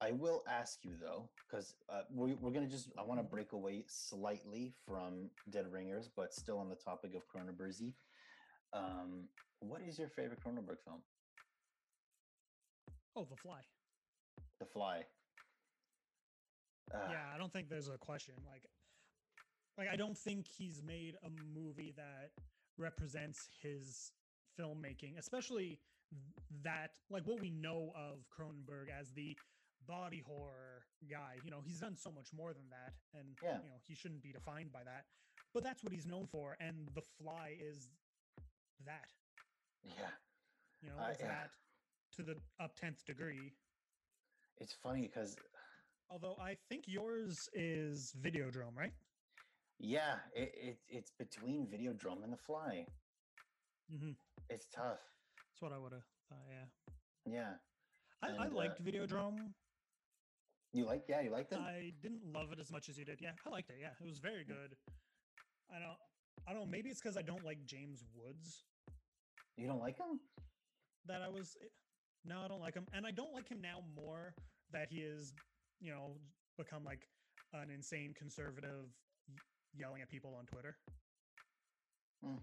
I 0.01 0.12
will 0.12 0.43
ask 0.49 0.84
you 0.84 0.93
though, 1.01 1.28
because 1.49 1.74
uh, 1.93 2.03
we, 2.14 2.34
we're 2.34 2.53
gonna 2.53 2.66
just 2.68 2.91
I 2.99 3.03
want 3.03 3.20
to 3.20 3.24
break 3.24 3.53
away 3.53 3.84
slightly 3.89 4.72
from 4.86 5.30
Dead 5.51 5.66
Ringers, 5.70 6.09
but 6.14 6.32
still 6.32 6.59
on 6.59 6.68
the 6.68 6.76
topic 6.76 7.12
of 7.14 7.22
Cronenberg. 7.28 7.93
Um, 8.72 9.28
what 9.61 9.82
is 9.82 9.99
your 9.99 10.09
favorite 10.09 10.41
Cronenberg 10.45 10.78
film? 10.84 11.03
Oh, 13.16 13.26
The 13.28 13.36
Fly. 13.36 13.61
The 14.61 14.66
Fly. 14.66 15.03
Uh, 16.95 17.09
yeah, 17.11 17.24
I 17.34 17.39
don't 17.39 17.53
think 17.53 17.68
there's 17.68 17.89
a 17.89 17.99
question. 17.99 18.34
Like, 18.51 18.62
like 19.79 19.89
I 19.89 19.97
don't 19.97 20.18
think 20.18 20.47
he's 20.49 20.83
made 20.83 21.14
a 21.24 21.31
movie 21.31 21.93
that 21.97 22.33
represents 22.76 23.49
his 23.62 24.12
filmmaking, 24.59 25.18
especially 25.18 25.81
that 26.62 26.91
like 27.11 27.26
what 27.26 27.41
we 27.41 27.51
know 27.51 27.93
of 27.95 28.26
Cronenberg 28.29 28.89
as 28.91 29.12
the 29.12 29.37
body 29.87 30.20
horror 30.26 30.85
guy. 31.11 31.41
You 31.43 31.51
know, 31.51 31.61
he's 31.64 31.81
done 31.81 31.97
so 31.97 32.11
much 32.11 32.33
more 32.33 32.53
than 32.53 32.68
that, 32.70 32.95
and 33.14 33.37
Yeah. 33.43 33.59
you 33.62 33.68
know 33.68 33.79
he 33.87 33.95
shouldn't 33.95 34.22
be 34.22 34.33
defined 34.33 34.72
by 34.72 34.85
that. 34.85 35.07
But 35.55 35.62
that's 35.62 35.83
what 35.83 35.93
he's 35.93 36.07
known 36.07 36.26
for, 36.26 36.57
and 36.61 36.89
The 36.95 37.03
Fly 37.03 37.57
is 37.59 37.89
that. 38.85 39.12
yeah. 39.83 40.11
You 40.83 40.91
know, 40.91 40.97
Uh, 40.99 41.14
yeah. 41.18 41.26
that 41.29 41.51
to 42.12 42.22
the 42.22 42.43
up 42.59 42.74
tenth 42.76 43.05
degree. 43.05 43.53
It's 44.59 44.72
funny 44.74 45.03
because 45.03 45.37
Although 46.11 46.37
I 46.39 46.55
think 46.55 46.89
yours 46.89 47.49
is 47.53 48.14
Videodrome, 48.14 48.74
right? 48.76 48.95
Yeah, 49.79 50.16
it, 50.35 50.51
it 50.55 50.76
it's 50.89 51.11
between 51.11 51.66
Videodrome 51.66 52.22
and 52.24 52.33
The 52.33 52.37
Fly. 52.37 52.87
Mm-hmm. 53.93 54.12
It's 54.51 54.68
tough. 54.68 55.01
That's 55.51 55.62
what 55.62 55.72
I 55.72 55.79
would 55.79 55.93
have 55.93 56.05
thought. 56.29 56.47
Yeah. 56.51 56.66
Yeah. 57.33 57.53
I, 58.22 58.26
I 58.29 58.45
And, 58.45 58.53
uh, 58.53 58.57
liked 58.57 58.83
Videodrome. 58.85 59.55
You 60.72 60.85
like? 60.85 61.05
Yeah, 61.09 61.20
you 61.22 61.31
like 61.31 61.51
it. 61.51 61.59
I 61.59 61.93
didn't 62.03 62.33
love 62.33 62.53
it 62.53 62.59
as 62.61 62.70
much 62.70 62.89
as 62.89 62.99
you 62.99 63.05
did. 63.05 63.20
Yeah, 63.20 63.33
I 63.47 63.49
liked 63.49 63.70
it. 63.70 63.76
Yeah, 63.81 63.95
it 64.01 64.07
was 64.07 64.18
very 64.18 64.45
good. 64.45 64.76
I 65.70 65.79
don't. 65.79 65.97
I 66.47 66.53
don't. 66.53 66.70
Maybe 66.70 66.91
it's 66.91 67.01
because 67.01 67.16
I 67.16 67.22
don't 67.22 67.45
like 67.45 67.64
James 67.64 68.05
Woods 68.14 68.64
you 69.57 69.66
don't 69.66 69.81
like 69.81 69.99
him? 69.99 70.20
that 71.07 71.22
I 71.22 71.29
was. 71.29 71.57
eh, 71.61 71.66
No, 72.24 72.41
I 72.41 72.49
don't 72.49 72.61
like 72.61 72.74
him, 72.74 72.87
and 72.93 73.07
I 73.07 73.11
don't 73.11 73.33
like 73.33 73.49
him 73.49 73.61
now 73.61 73.81
more 73.81 74.35
that 74.70 74.89
he 74.91 75.01
is, 75.01 75.33
you 75.81 75.91
know, 75.91 76.20
become 76.57 76.85
like 76.85 77.09
an 77.53 77.70
insane 77.70 78.12
conservative, 78.14 78.87
yelling 79.79 80.03
at 80.03 80.09
people 80.09 80.35
on 80.39 80.47
Twitter. 80.47 80.76
Hmm. 82.24 82.37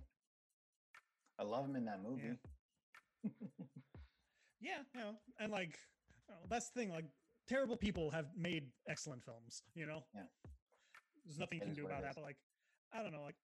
I 1.38 1.43
love 1.43 1.65
him 1.65 1.75
in 1.75 1.86
that 1.86 2.01
movie. 2.01 2.38
Yeah, 4.61 4.81
you 4.95 4.99
know, 4.99 5.15
and 5.39 5.51
like 5.51 5.77
you 6.27 6.33
know, 6.33 6.41
that's 6.49 6.69
the 6.69 6.79
thing. 6.79 6.89
Like 6.89 7.05
terrible 7.47 7.77
people 7.77 8.09
have 8.11 8.25
made 8.36 8.71
excellent 8.88 9.23
films. 9.23 9.61
You 9.75 9.86
know. 9.86 10.03
Yeah. 10.15 10.23
There's 11.25 11.38
nothing 11.38 11.59
you 11.59 11.65
can 11.65 11.73
do 11.73 11.86
about 11.86 12.01
that. 12.03 12.15
But 12.15 12.23
like, 12.23 12.38
I 12.93 13.01
don't 13.01 13.11
know. 13.11 13.23
Like, 13.23 13.36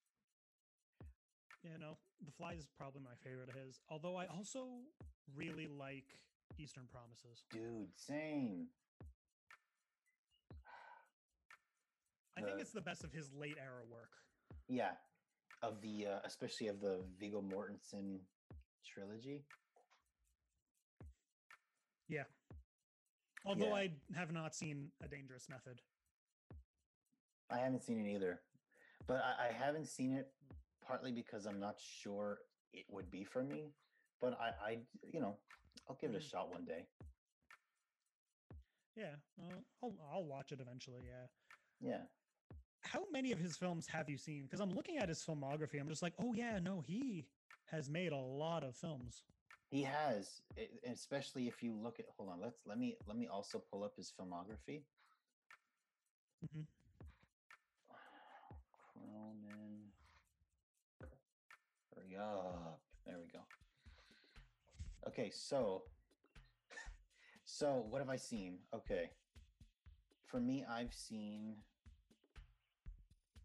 you 1.64 1.78
know, 1.80 1.98
The 2.26 2.32
Fly 2.32 2.54
is 2.54 2.68
probably 2.78 3.02
my 3.02 3.16
favorite 3.24 3.50
of 3.50 3.56
his. 3.56 3.80
Although 3.90 4.16
I 4.16 4.26
also 4.26 4.68
really 5.36 5.68
like 5.68 6.18
Eastern 6.58 6.86
Promises. 6.92 7.44
Dude, 7.52 7.90
same. 7.96 8.68
I 12.38 12.42
think 12.42 12.60
it's 12.60 12.72
the 12.72 12.82
best 12.82 13.04
of 13.04 13.12
his 13.12 13.34
late 13.34 13.58
era 13.58 13.86
work. 13.86 14.12
Yeah. 14.68 14.98
Of 15.62 15.82
the 15.82 16.08
uh, 16.08 16.22
especially 16.24 16.68
of 16.68 16.80
the 16.80 17.04
Viggo 17.20 17.42
Mortensen 17.42 18.20
trilogy. 18.84 19.46
Yeah. 22.08 22.26
Although 23.46 23.68
Yeah. 23.68 23.74
I 23.76 24.02
have 24.16 24.32
not 24.32 24.56
seen 24.56 24.92
A 25.02 25.08
Dangerous 25.08 25.50
Method. 25.50 25.82
I 27.50 27.60
haven't 27.60 27.84
seen 27.84 28.00
it 28.06 28.10
either. 28.10 28.40
But 29.08 29.24
I, 29.24 29.50
I 29.50 29.52
haven't 29.52 29.88
seen 29.88 30.14
it 30.14 30.34
partly 30.80 31.12
because 31.12 31.46
I'm 31.46 31.60
not 31.60 31.80
sure 31.80 32.38
it 32.72 32.86
would 32.90 33.10
be 33.12 33.24
for 33.24 33.44
me. 33.44 33.76
But 34.20 34.40
I, 34.40 34.50
I 34.50 34.88
you 35.02 35.20
know, 35.20 35.38
I'll 35.88 35.96
give 35.96 36.12
it 36.12 36.16
a 36.16 36.20
Mhm. 36.20 36.30
shot 36.30 36.50
one 36.50 36.66
day. 36.66 36.88
Yeah, 38.96 39.16
I'll 39.38 39.66
I'll 39.82 40.26
watch 40.26 40.52
it 40.52 40.60
eventually. 40.62 41.06
Yeah. 41.06 41.28
Yeah. 41.80 42.08
How 42.92 43.06
many 43.10 43.32
of 43.32 43.40
his 43.40 43.56
films 43.56 43.88
have 43.88 44.10
you 44.10 44.18
seen? 44.18 44.44
Because 44.44 44.60
I'm 44.60 44.72
looking 44.72 44.98
at 44.98 45.08
his 45.08 45.24
filmography. 45.24 45.80
I'm 45.80 45.88
just 45.88 46.02
like, 46.02 46.14
oh 46.20 46.34
yeah, 46.34 46.60
no, 46.60 46.82
he 46.82 47.26
has 47.66 47.90
made 47.90 48.12
a 48.12 48.18
lot 48.18 48.64
of 48.64 48.76
films. 48.76 49.24
He 49.70 49.84
has, 49.84 50.42
especially 50.86 51.48
if 51.48 51.64
you 51.64 51.74
look 51.74 52.00
at. 52.00 52.06
Hold 52.18 52.32
on, 52.32 52.42
let's 52.42 52.58
let 52.66 52.78
me 52.78 52.98
let 53.08 53.16
me 53.16 53.28
also 53.28 53.60
pull 53.60 53.86
up 53.86 53.96
his 53.96 54.12
filmography. 54.12 54.82
Mhm. 56.44 56.66
Cronin. 58.94 59.94
Hurry 61.96 62.18
up! 62.18 62.82
There 63.06 63.20
we 63.20 63.28
go. 63.32 63.40
Okay, 65.08 65.30
so 65.30 65.84
so 67.46 67.86
what 67.90 68.00
have 68.00 68.10
I 68.10 68.18
seen? 68.18 68.60
Okay, 68.74 69.12
for 70.26 70.42
me, 70.42 70.66
I've 70.66 70.94
seen 70.94 71.56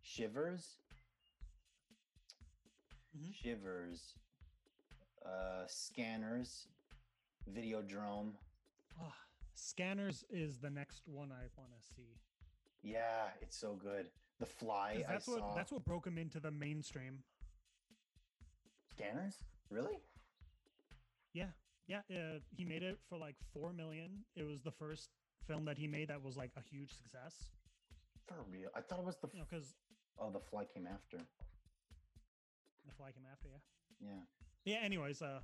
Shivers. 0.06 0.78
Mhm. 3.16 3.34
Shivers. 3.34 4.14
Uh, 5.24 5.66
scanners. 5.66 6.68
Videodrome. 7.50 8.36
Ah, 9.00 9.16
Scanners 9.54 10.24
is 10.30 10.60
the 10.60 10.70
next 10.70 11.08
one 11.08 11.32
I 11.32 11.48
want 11.56 11.72
to 11.72 11.82
see. 11.94 12.20
Yeah, 12.82 13.30
it's 13.40 13.56
so 13.56 13.74
good. 13.74 14.10
The 14.38 14.46
Fly. 14.46 15.04
That's 15.08 15.26
what 15.26 15.56
that's 15.56 15.72
what 15.72 15.84
broke 15.84 16.06
him 16.06 16.18
into 16.18 16.38
the 16.38 16.50
mainstream. 16.52 17.24
Scanners? 18.90 19.42
Really? 19.70 19.98
Yeah, 21.32 21.50
yeah. 21.88 22.02
Uh, 22.10 22.38
he 22.50 22.64
made 22.64 22.82
it 22.82 22.98
for 23.08 23.18
like 23.18 23.36
four 23.52 23.72
million. 23.72 24.24
It 24.36 24.44
was 24.44 24.62
the 24.62 24.70
first 24.70 25.10
film 25.46 25.64
that 25.64 25.78
he 25.78 25.88
made 25.88 26.08
that 26.08 26.22
was 26.22 26.36
like 26.36 26.52
a 26.56 26.60
huge 26.60 26.92
success. 26.92 27.50
For 28.26 28.42
real? 28.50 28.70
I 28.74 28.80
thought 28.80 29.00
it 29.00 29.04
was 29.04 29.16
the. 29.16 29.28
Because 29.28 29.74
oh, 30.18 30.30
the 30.30 30.40
Fly 30.40 30.64
came 30.64 30.86
after. 30.86 31.18
the 31.18 32.92
fly 32.96 33.10
came 33.12 33.24
after. 33.30 33.48
Yeah. 34.00 34.08
Yeah. 34.08 34.20
Yeah. 34.64 34.84
Anyways, 34.84 35.22
uh, 35.22 35.40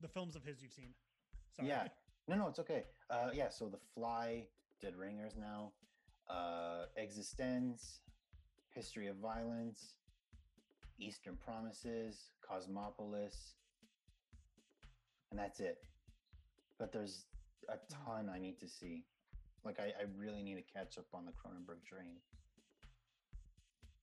the 0.00 0.08
films 0.08 0.36
of 0.36 0.44
his 0.44 0.62
you've 0.62 0.72
seen. 0.72 0.94
Sorry. 1.56 1.68
Yeah. 1.68 1.88
No, 2.28 2.36
no, 2.36 2.48
it's 2.48 2.58
okay. 2.58 2.84
Uh, 3.10 3.30
yeah. 3.32 3.48
So 3.48 3.68
the 3.68 3.78
Fly, 3.94 4.44
Dead 4.80 4.94
Ringers 4.96 5.34
now, 5.38 5.72
uh, 6.28 6.84
eXistenZ, 7.00 7.98
History 8.74 9.08
of 9.08 9.16
Violence, 9.16 9.94
Eastern 10.98 11.36
Promises, 11.36 12.30
Cosmopolis, 12.46 13.54
and 15.30 15.38
that's 15.38 15.60
it. 15.60 15.78
But 16.78 16.92
there's 16.92 17.24
a 17.68 17.76
ton 17.92 18.28
I 18.32 18.38
need 18.38 18.58
to 18.60 18.68
see. 18.68 19.04
Like 19.64 19.80
I, 19.80 19.86
I 19.86 20.04
really 20.16 20.42
need 20.42 20.54
to 20.56 20.62
catch 20.62 20.96
up 20.98 21.06
on 21.12 21.24
the 21.24 21.32
Cronenberg 21.32 21.84
train. 21.84 22.16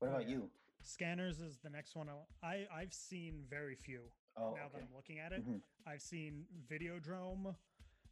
What 0.05 0.11
Oh, 0.13 0.15
about 0.17 0.29
you? 0.29 0.49
Scanners 0.83 1.39
is 1.41 1.57
the 1.63 1.69
next 1.69 1.95
one. 1.95 2.09
I, 2.09 2.47
I 2.47 2.67
I've 2.81 2.93
seen 2.93 3.43
very 3.49 3.75
few. 3.75 4.01
Oh, 4.37 4.53
now 4.55 4.67
that. 4.71 4.81
I'm 4.81 4.87
looking 4.95 5.17
at 5.19 5.31
it, 5.31 5.43
Mhm. 5.47 5.61
I've 5.87 6.01
seen 6.01 6.45
Videodrome, 6.69 7.55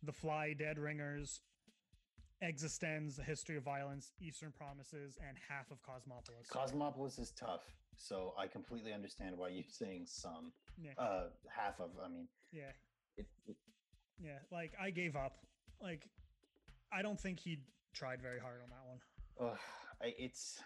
The 0.02 0.12
Fly, 0.14 0.54
Dead 0.54 0.80
Ringers, 0.80 1.42
eXistenZ, 2.42 3.16
The 3.18 3.24
History 3.24 3.58
of 3.58 3.64
Violence, 3.64 4.12
Eastern 4.20 4.52
Promises, 4.52 5.18
and 5.28 5.38
half 5.38 5.70
of 5.70 5.82
Cosmopolis. 5.84 6.48
Cosmopolis 6.50 7.20
is 7.20 7.32
tough, 7.32 7.76
so 7.96 8.34
I 8.38 8.48
completely 8.48 8.92
understand 8.94 9.38
why 9.38 9.50
you're 9.50 9.64
saying 9.70 10.08
some. 10.08 10.52
yeah, 10.78 10.94
Uh, 10.98 11.30
half 11.50 11.80
of. 11.80 11.92
I 12.04 12.08
mean, 12.08 12.28
yeah, 12.52 12.72
it, 13.18 13.28
it, 13.46 13.56
yeah. 14.20 14.40
Like 14.50 14.74
I 14.80 14.90
gave 14.90 15.16
up. 15.16 15.46
Like 15.80 16.10
I 16.92 17.02
don't 17.04 17.20
think 17.20 17.40
he 17.40 17.60
tried 17.94 18.20
very 18.22 18.40
hard 18.40 18.62
on 18.64 18.70
that 18.72 18.86
one. 18.88 19.02
Ugh, 19.40 19.60
I, 20.02 20.16
it's. 20.18 20.60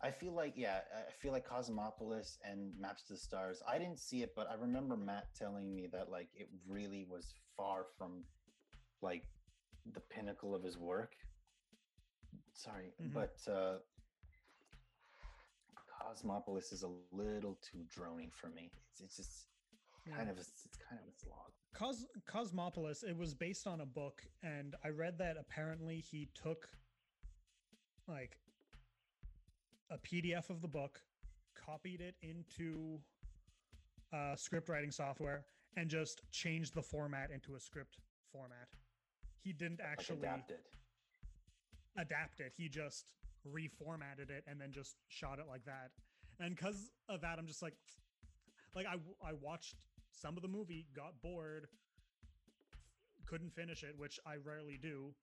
I 0.00 0.10
feel 0.12 0.32
like 0.32 0.52
yeah, 0.56 0.80
I 0.96 1.10
feel 1.10 1.32
like 1.32 1.44
Cosmopolis 1.44 2.38
and 2.44 2.72
Maps 2.78 3.02
to 3.04 3.14
the 3.14 3.18
Stars. 3.18 3.62
I 3.68 3.78
didn't 3.78 3.98
see 3.98 4.22
it, 4.22 4.32
but 4.36 4.48
I 4.48 4.54
remember 4.54 4.96
Matt 4.96 5.26
telling 5.34 5.74
me 5.74 5.88
that 5.92 6.08
like 6.10 6.28
it 6.36 6.48
really 6.68 7.04
was 7.10 7.34
far 7.56 7.86
from 7.96 8.22
like 9.02 9.24
the 9.92 10.00
pinnacle 10.00 10.54
of 10.54 10.62
his 10.62 10.78
work. 10.78 11.14
Sorry, 12.52 12.92
Mhm. 13.00 13.12
but 13.12 13.36
uh 13.52 13.78
Cosmopolis 16.00 16.72
is 16.72 16.84
a 16.84 16.90
little 17.12 17.56
too 17.60 17.84
drony 17.94 18.32
for 18.32 18.48
me. 18.48 18.70
It's, 18.92 19.00
it's 19.00 19.16
just 19.16 19.46
kind 20.16 20.30
of 20.30 20.36
a, 20.36 20.40
it's 20.40 20.78
kind 20.88 21.00
of 21.00 21.08
a 21.08 21.12
slog. 21.18 21.50
Cos- 21.74 22.06
Cosmopolis, 22.26 23.02
it 23.02 23.16
was 23.16 23.34
based 23.34 23.66
on 23.66 23.80
a 23.80 23.86
book, 23.86 24.22
and 24.42 24.74
I 24.84 24.88
read 24.88 25.18
that 25.18 25.36
apparently 25.36 26.00
he 26.00 26.28
took 26.34 26.68
like 28.06 28.38
a 29.90 29.98
PDF 29.98 30.50
of 30.50 30.60
the 30.60 30.68
book, 30.68 31.00
copied 31.54 32.00
it 32.00 32.14
into 32.22 32.98
uh, 34.12 34.36
script 34.36 34.68
writing 34.68 34.90
software, 34.90 35.44
and 35.76 35.88
just 35.88 36.22
changed 36.32 36.74
the 36.74 36.82
format 36.82 37.30
into 37.30 37.54
a 37.54 37.60
script 37.60 37.98
format. 38.32 38.68
He 39.42 39.52
didn't 39.52 39.80
Like 39.80 39.88
actually 39.92 40.18
adapted. 40.18 40.58
adapt 41.96 42.40
it. 42.40 42.52
He 42.56 42.68
just 42.68 43.14
reformatted 43.46 44.30
it 44.30 44.44
and 44.46 44.60
then 44.60 44.72
just 44.72 44.96
shot 45.08 45.38
it 45.38 45.46
like 45.48 45.64
that. 45.64 45.90
And 46.40 46.54
because 46.54 46.90
of 47.08 47.20
that, 47.22 47.38
I'm 47.38 47.46
just 47.46 47.62
like, 47.62 47.74
like 48.74 48.86
I 48.86 48.94
I 49.26 49.32
watched 49.40 49.76
some 50.10 50.36
of 50.36 50.42
the 50.42 50.48
movie, 50.48 50.86
got 50.94 51.20
bored, 51.22 51.68
couldn't 53.26 53.52
finish 53.54 53.82
it, 53.82 53.94
which 53.96 54.18
I 54.26 54.36
rarely 54.44 54.78
do, 54.80 55.14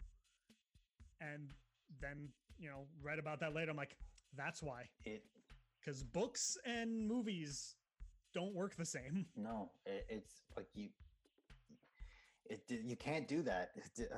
and 1.21 1.53
then 2.01 2.29
you 2.57 2.69
know 2.69 2.85
read 3.01 3.19
about 3.19 3.39
that 3.41 3.53
later. 3.53 3.71
I'm 3.71 3.77
like, 3.77 3.95
that's 4.37 4.61
why, 4.63 4.89
It 5.05 5.23
because 5.79 6.03
books 6.03 6.57
and 6.65 7.07
movies 7.07 7.75
don't 8.33 8.53
work 8.55 8.75
the 8.75 8.85
same. 8.85 9.25
No, 9.35 9.71
it, 9.85 10.05
it's 10.09 10.43
like 10.55 10.67
you. 10.73 10.89
It 12.45 12.63
you 12.69 12.95
can't 12.95 13.27
do 13.27 13.41
that. 13.43 13.71
It 13.75 14.09
uh, 14.13 14.17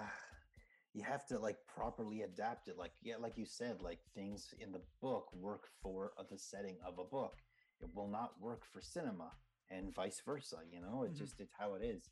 you 0.93 1.03
have 1.03 1.25
to 1.27 1.39
like 1.39 1.57
properly 1.67 2.21
adapt 2.23 2.67
it. 2.67 2.77
Like 2.77 2.91
yeah, 3.01 3.15
like 3.19 3.37
you 3.37 3.45
said, 3.45 3.81
like 3.81 3.99
things 4.15 4.53
in 4.59 4.71
the 4.71 4.81
book 5.01 5.31
work 5.33 5.67
for 5.81 6.11
uh, 6.17 6.23
the 6.29 6.37
setting 6.37 6.77
of 6.85 6.99
a 6.99 7.03
book. 7.05 7.37
It 7.79 7.89
will 7.93 8.07
not 8.09 8.39
work 8.41 8.65
for 8.65 8.81
cinema, 8.81 9.31
and 9.69 9.93
vice 9.93 10.21
versa. 10.25 10.57
You 10.71 10.81
know, 10.81 11.03
it 11.03 11.13
Mhm. 11.13 11.17
just 11.17 11.39
it's 11.39 11.53
how 11.57 11.75
it 11.75 11.83
is. 11.83 12.09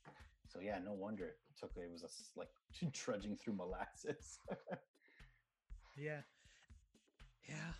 So 0.48 0.60
yeah, 0.62 0.80
no 0.80 0.94
wonder 0.94 1.26
it 1.50 1.58
took. 1.60 1.72
It 1.78 1.92
was 1.92 2.04
a 2.04 2.08
s- 2.08 2.32
like 2.36 2.50
trudging 2.94 3.36
through 3.36 3.56
molasses. 3.56 4.40
Yeah, 5.98 6.22
yeah, 7.48 7.74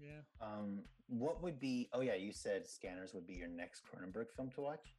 yeah. 0.00 0.46
um, 0.46 0.80
what 1.08 1.42
would 1.42 1.58
be? 1.58 1.88
Oh 1.92 2.00
yeah, 2.00 2.14
you 2.14 2.32
said 2.32 2.66
Scanners 2.66 3.12
would 3.14 3.26
be 3.26 3.34
your 3.34 3.48
next 3.48 3.82
Cronenberg 3.84 4.26
film 4.34 4.50
to 4.54 4.60
watch. 4.60 4.94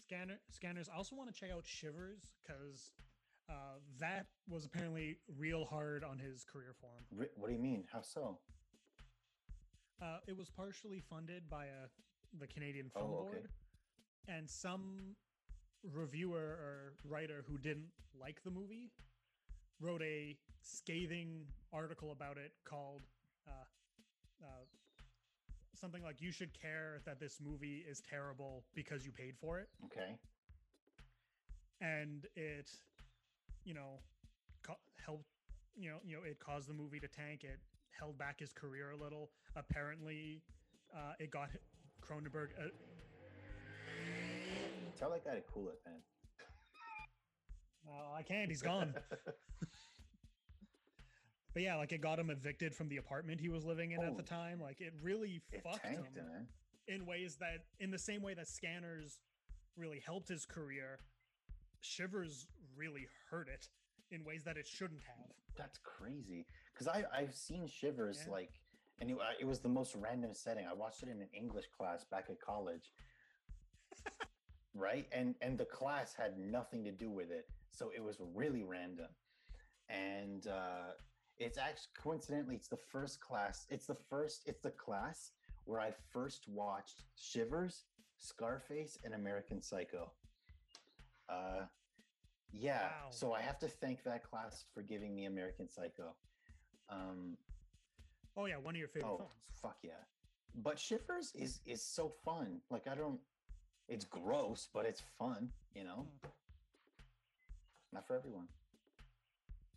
Scanner 0.00 0.38
scanners. 0.50 0.88
I 0.92 0.96
also 0.96 1.16
want 1.16 1.32
to 1.32 1.38
check 1.38 1.50
out 1.50 1.64
Shivers 1.64 2.34
because 2.42 2.92
uh, 3.48 3.78
that 3.98 4.26
was 4.48 4.66
apparently 4.66 5.16
real 5.38 5.64
hard 5.64 6.04
on 6.04 6.18
his 6.18 6.44
career 6.44 6.74
form. 6.80 7.04
What 7.36 7.48
do 7.48 7.52
you 7.54 7.58
mean? 7.60 7.84
How 7.90 8.02
so? 8.02 8.38
Uh, 10.02 10.18
it 10.26 10.36
was 10.36 10.50
partially 10.50 11.00
funded 11.00 11.48
by 11.48 11.64
uh, 11.64 11.86
the 12.38 12.46
Canadian 12.46 12.90
Film 12.90 13.06
Oh, 13.10 13.14
okay. 13.26 13.38
Board, 13.38 13.48
and 14.28 14.48
some 14.50 15.14
reviewer 15.82 16.38
or 16.38 16.94
writer 17.04 17.44
who 17.48 17.58
didn't 17.58 17.88
like 18.18 18.42
the 18.44 18.50
movie 18.50 18.90
wrote 19.80 20.02
a 20.02 20.36
scathing 20.62 21.44
article 21.72 22.10
about 22.12 22.36
it 22.38 22.52
called 22.64 23.02
uh, 23.48 23.64
uh, 24.44 24.64
something 25.74 26.02
like 26.02 26.20
"You 26.20 26.32
should 26.32 26.52
care 26.60 27.00
that 27.06 27.18
this 27.20 27.40
movie 27.40 27.84
is 27.88 28.00
terrible 28.00 28.64
because 28.74 29.04
you 29.06 29.12
paid 29.12 29.36
for 29.40 29.58
it." 29.60 29.68
Okay. 29.86 30.18
and 31.80 32.26
it 32.36 32.70
you 33.64 33.74
know 33.74 33.98
co- 34.62 34.78
helped 35.04 35.26
you 35.76 35.90
know 35.90 35.98
you 36.04 36.16
know 36.16 36.22
it 36.22 36.38
caused 36.38 36.68
the 36.68 36.72
movie 36.74 37.00
to 37.00 37.08
tank 37.08 37.44
it 37.44 37.58
held 37.98 38.16
back 38.18 38.40
his 38.40 38.52
career 38.52 38.90
a 38.90 38.96
little 38.96 39.30
apparently 39.56 40.42
uh, 40.94 41.12
it 41.18 41.30
got 41.30 41.48
cronenberg 42.02 42.48
uh, 42.58 42.68
Tell 44.98 45.10
that 45.10 45.24
guy 45.24 45.34
to 45.34 45.42
cool 45.52 45.68
it, 45.68 45.80
man. 45.84 46.00
uh, 47.88 48.14
i 48.16 48.22
can't 48.22 48.50
he's 48.50 48.62
gone 48.62 48.94
but 51.54 51.62
yeah 51.62 51.76
like 51.76 51.92
it 51.92 52.00
got 52.00 52.18
him 52.18 52.28
evicted 52.30 52.74
from 52.74 52.88
the 52.88 52.98
apartment 52.98 53.40
he 53.40 53.48
was 53.48 53.64
living 53.64 53.92
in 53.92 54.02
at 54.02 54.16
the 54.16 54.22
time 54.22 54.60
like 54.60 54.80
it 54.80 54.92
really 55.02 55.40
It 55.52 55.62
fucked 55.62 55.86
him 55.86 56.04
him, 56.14 56.46
in 56.88 57.06
ways 57.06 57.36
that 57.40 57.64
in 57.80 57.90
the 57.90 57.98
same 57.98 58.20
way 58.22 58.34
that 58.34 58.48
scanners 58.48 59.18
really 59.76 60.00
helped 60.04 60.28
his 60.28 60.44
career 60.44 60.98
shivers 61.80 62.46
really 62.76 63.06
hurt 63.30 63.48
it 63.48 63.68
in 64.10 64.24
ways 64.24 64.44
that 64.44 64.56
it 64.56 64.66
shouldn't 64.66 65.00
have 65.06 65.32
That's 65.56 65.78
crazy. 65.78 66.46
Because 66.72 66.88
I 66.88 67.04
I've 67.16 67.34
seen 67.34 67.66
Shivers 67.66 68.22
Yeah. 68.26 68.32
like, 68.32 68.60
and 69.00 69.10
it, 69.10 69.16
it 69.40 69.44
was 69.44 69.60
the 69.60 69.68
most 69.68 69.94
random 69.94 70.34
setting. 70.34 70.66
I 70.66 70.72
watched 70.74 71.02
it 71.02 71.08
in 71.08 71.20
an 71.20 71.28
English 71.32 71.66
class 71.76 72.04
back 72.04 72.26
at 72.30 72.40
college. 72.40 72.92
right, 74.74 75.06
and 75.12 75.34
and 75.40 75.56
the 75.58 75.64
class 75.64 76.14
had 76.14 76.38
nothing 76.38 76.84
to 76.84 76.92
do 76.92 77.10
with 77.10 77.30
it, 77.30 77.48
so 77.70 77.90
it 77.94 78.02
was 78.02 78.16
really 78.34 78.62
random, 78.62 79.08
and 79.88 80.46
uh, 80.46 80.92
It's 81.38 81.58
actually 81.58 81.92
coincidentally, 82.00 82.54
it's 82.54 82.68
the 82.68 82.76
first 82.76 83.20
class. 83.20 83.66
It's 83.68 83.86
the 83.86 83.96
first. 84.08 84.42
It's 84.46 84.60
the 84.60 84.70
class 84.70 85.32
where 85.64 85.80
I 85.80 85.92
first 86.12 86.46
watched 86.48 87.02
Shivers, 87.16 87.84
Scarface, 88.18 88.98
and 89.04 89.14
American 89.14 89.60
Psycho. 89.60 90.12
Uh, 91.28 91.62
yeah. 92.52 92.82
Wow. 92.82 93.08
So 93.10 93.32
I 93.32 93.40
have 93.40 93.58
to 93.60 93.68
thank 93.68 94.04
that 94.04 94.22
class 94.22 94.64
for 94.72 94.82
giving 94.82 95.14
me 95.14 95.24
American 95.24 95.68
Psycho. 95.68 96.14
Um, 96.88 97.36
Oh 98.36 98.46
yeah, 98.46 98.56
one 98.56 98.74
of 98.74 98.78
your 98.78 98.88
favorite 98.88 99.08
oh 99.12 99.16
films. 99.18 99.44
fuck 99.62 99.76
yeah! 99.84 99.92
But 100.56 100.76
Shivers 100.78 101.32
is 101.36 101.60
is 101.66 101.82
so 101.82 102.12
fun. 102.24 102.60
Like 102.68 102.88
I 102.88 102.94
don't. 102.96 103.20
It's 103.88 104.04
gross, 104.04 104.68
but 104.74 104.86
it's 104.86 105.02
fun. 105.18 105.50
You 105.74 105.84
know, 105.84 106.06
Mm. 106.24 106.30
not 107.92 108.06
for 108.08 108.16
everyone. 108.16 108.48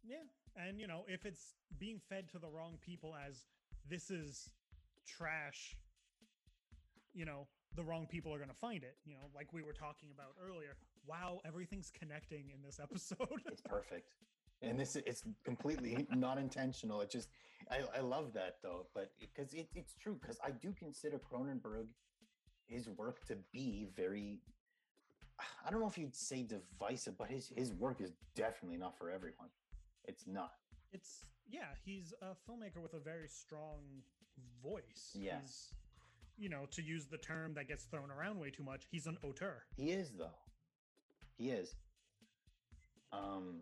Yeah, 0.03 0.23
and 0.57 0.79
you 0.79 0.87
know, 0.87 1.03
if 1.07 1.25
it's 1.25 1.55
being 1.79 1.99
fed 2.09 2.29
to 2.31 2.39
the 2.39 2.49
wrong 2.49 2.77
people 2.81 3.15
as 3.27 3.45
this 3.89 4.09
is 4.09 4.49
trash, 5.07 5.75
you 7.13 7.25
know, 7.25 7.47
the 7.75 7.83
wrong 7.83 8.07
people 8.07 8.33
are 8.33 8.37
going 8.37 8.49
to 8.49 8.55
find 8.55 8.83
it. 8.83 8.97
You 9.05 9.13
know, 9.13 9.29
like 9.35 9.53
we 9.53 9.61
were 9.61 9.73
talking 9.73 10.09
about 10.13 10.33
earlier. 10.43 10.75
Wow, 11.05 11.39
everything's 11.45 11.91
connecting 11.91 12.51
in 12.53 12.61
this 12.63 12.79
episode. 12.83 13.41
it's 13.45 13.61
perfect 13.61 14.13
and 14.61 14.79
this 14.79 14.95
it's 14.95 15.23
completely 15.43 16.07
not 16.15 16.37
intentional 16.37 17.01
it 17.01 17.09
just 17.11 17.29
i, 17.71 17.79
I 17.95 18.01
love 18.01 18.33
that 18.33 18.57
though 18.63 18.87
but 18.93 19.11
because 19.19 19.53
it, 19.53 19.67
it's 19.75 19.93
true 19.95 20.17
because 20.19 20.39
i 20.43 20.51
do 20.51 20.73
consider 20.73 21.19
cronenberg 21.19 21.87
his 22.65 22.89
work 22.89 23.25
to 23.27 23.37
be 23.53 23.87
very 23.95 24.39
i 25.65 25.69
don't 25.69 25.79
know 25.79 25.87
if 25.87 25.97
you'd 25.97 26.15
say 26.15 26.43
divisive 26.43 27.17
but 27.17 27.27
his 27.27 27.51
his 27.55 27.71
work 27.73 28.01
is 28.01 28.13
definitely 28.35 28.77
not 28.77 28.97
for 28.97 29.11
everyone 29.11 29.49
it's 30.07 30.25
not 30.27 30.51
it's 30.91 31.25
yeah, 31.49 31.67
he's 31.85 32.13
a 32.21 32.27
filmmaker 32.49 32.81
with 32.81 32.93
a 32.93 32.99
very 32.99 33.27
strong 33.27 33.79
voice. 34.61 35.11
Yeah. 35.13 35.39
You 36.37 36.49
know, 36.49 36.65
to 36.71 36.81
use 36.81 37.05
the 37.07 37.17
term 37.17 37.53
that 37.55 37.67
gets 37.67 37.85
thrown 37.85 38.11
around 38.11 38.37
way 38.39 38.49
too 38.51 38.63
much, 38.63 38.85
he's 38.91 39.07
an 39.07 39.17
auteur. 39.23 39.63
he 39.75 39.91
is 39.91 40.11
though 40.17 40.37
he 41.37 41.49
is 41.51 41.75
um 43.13 43.61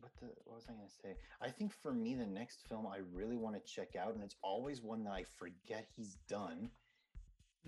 what 0.00 0.10
the 0.20 0.26
what 0.44 0.56
was 0.56 0.66
i 0.68 0.72
going 0.72 0.86
to 0.86 0.92
say 0.92 1.16
i 1.40 1.48
think 1.48 1.72
for 1.72 1.92
me 1.92 2.14
the 2.14 2.26
next 2.26 2.66
film 2.68 2.86
i 2.86 2.98
really 3.12 3.36
want 3.36 3.54
to 3.54 3.60
check 3.72 3.96
out 3.96 4.14
and 4.14 4.22
it's 4.22 4.36
always 4.42 4.80
one 4.82 5.04
that 5.04 5.12
i 5.12 5.22
forget 5.38 5.86
he's 5.96 6.16
done 6.28 6.70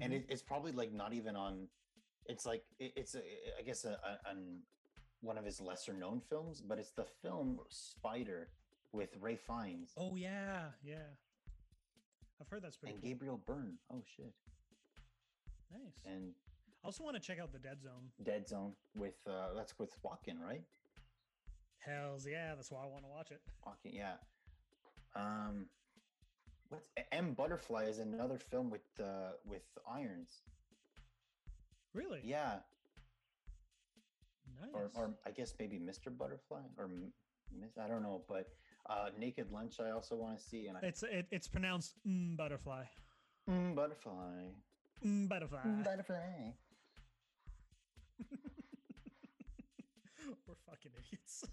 and 0.01 0.12
Mhm. 0.12 0.16
it, 0.16 0.26
it's 0.30 0.43
probably 0.43 0.72
like 0.72 0.93
not 0.93 1.12
even 1.12 1.37
on 1.37 1.68
it's 2.26 2.47
like 2.47 2.64
it, 2.78 2.93
it's 2.97 3.14
a, 3.14 3.20
i 3.59 3.62
guess 3.62 3.85
a, 3.85 3.91
a, 3.91 4.30
an 4.30 4.62
one 5.22 5.38
of 5.38 5.44
his 5.44 5.60
lesser 5.60 5.92
known 5.94 6.20
films 6.20 6.60
but 6.60 6.78
it's 6.78 6.90
the 6.92 7.04
film 7.22 7.58
spider 7.68 8.48
with 8.92 9.10
ralph 9.20 9.40
fiennes 9.46 9.92
Oh 9.96 10.14
yeah, 10.16 10.64
yeah. 10.84 10.96
I've 12.40 12.48
heard 12.48 12.62
that's 12.62 12.76
pretty 12.76 12.94
and 12.94 13.02
cool. 13.02 13.10
gabriel 13.10 13.40
byrne 13.46 13.78
oh 13.92 14.02
shit 14.16 14.32
Nice. 15.72 16.00
and 16.04 16.32
I 16.84 16.86
also 16.88 17.02
want 17.04 17.14
to 17.16 17.22
check 17.22 17.38
out 17.40 17.52
the 17.52 17.58
Dead 17.58 17.80
Zone. 17.80 18.10
dead 18.22 18.46
zone 18.48 18.72
with 18.96 19.14
uh 19.26 19.54
that's 19.56 19.78
with 19.78 19.90
walken 20.04 20.38
right 20.40 20.62
Hells 21.78 22.26
yeah, 22.30 22.54
that's 22.54 22.70
why 22.70 22.84
I 22.84 22.86
want 22.86 23.02
to 23.04 23.10
watch 23.10 23.30
it. 23.30 23.40
walken 23.66 23.92
yeah 23.94 24.14
um 25.16 25.66
what's 26.68 26.88
m 27.12 27.32
butterfly 27.34 27.84
is 27.84 27.98
another 27.98 28.38
film 28.38 28.70
with 28.70 28.82
uh 29.00 29.32
with 29.46 29.62
irons 29.88 30.42
Really? 31.94 32.20
yeah 32.24 32.56
Nice. 34.61 34.70
or, 34.74 34.90
or 34.95 35.14
I 35.26 35.30
guess 35.30 35.55
maybe 35.59 35.78
Mr. 35.78 36.11
Butterfly 36.16 36.61
or 36.78 36.88
Miss, 37.59 37.76
I 37.82 37.86
don't 37.88 38.03
know, 38.03 38.22
but 38.28 38.49
uh, 38.88 39.11
Naked 39.18 39.51
Lunch 39.53 39.80
I 39.80 39.90
also 39.90 40.16
want 40.16 40.38
to 40.38 40.45
see, 40.45 40.66
and 40.68 40.76
I, 40.76 40.80
it's 40.86 41.03
it, 41.03 41.26
it's 41.30 41.49
pronounced 41.49 41.95
mm, 42.07 42.36
butterfly. 42.36 42.84
mm, 43.49 43.74
Butterfly, 43.74 44.51
Mm, 45.05 45.28
butterfly. 45.28 45.61
mm, 45.66 45.84
Butterfly. 45.84 46.53
We're 50.47 50.55
fucking 50.66 50.93
idiots. 50.97 51.45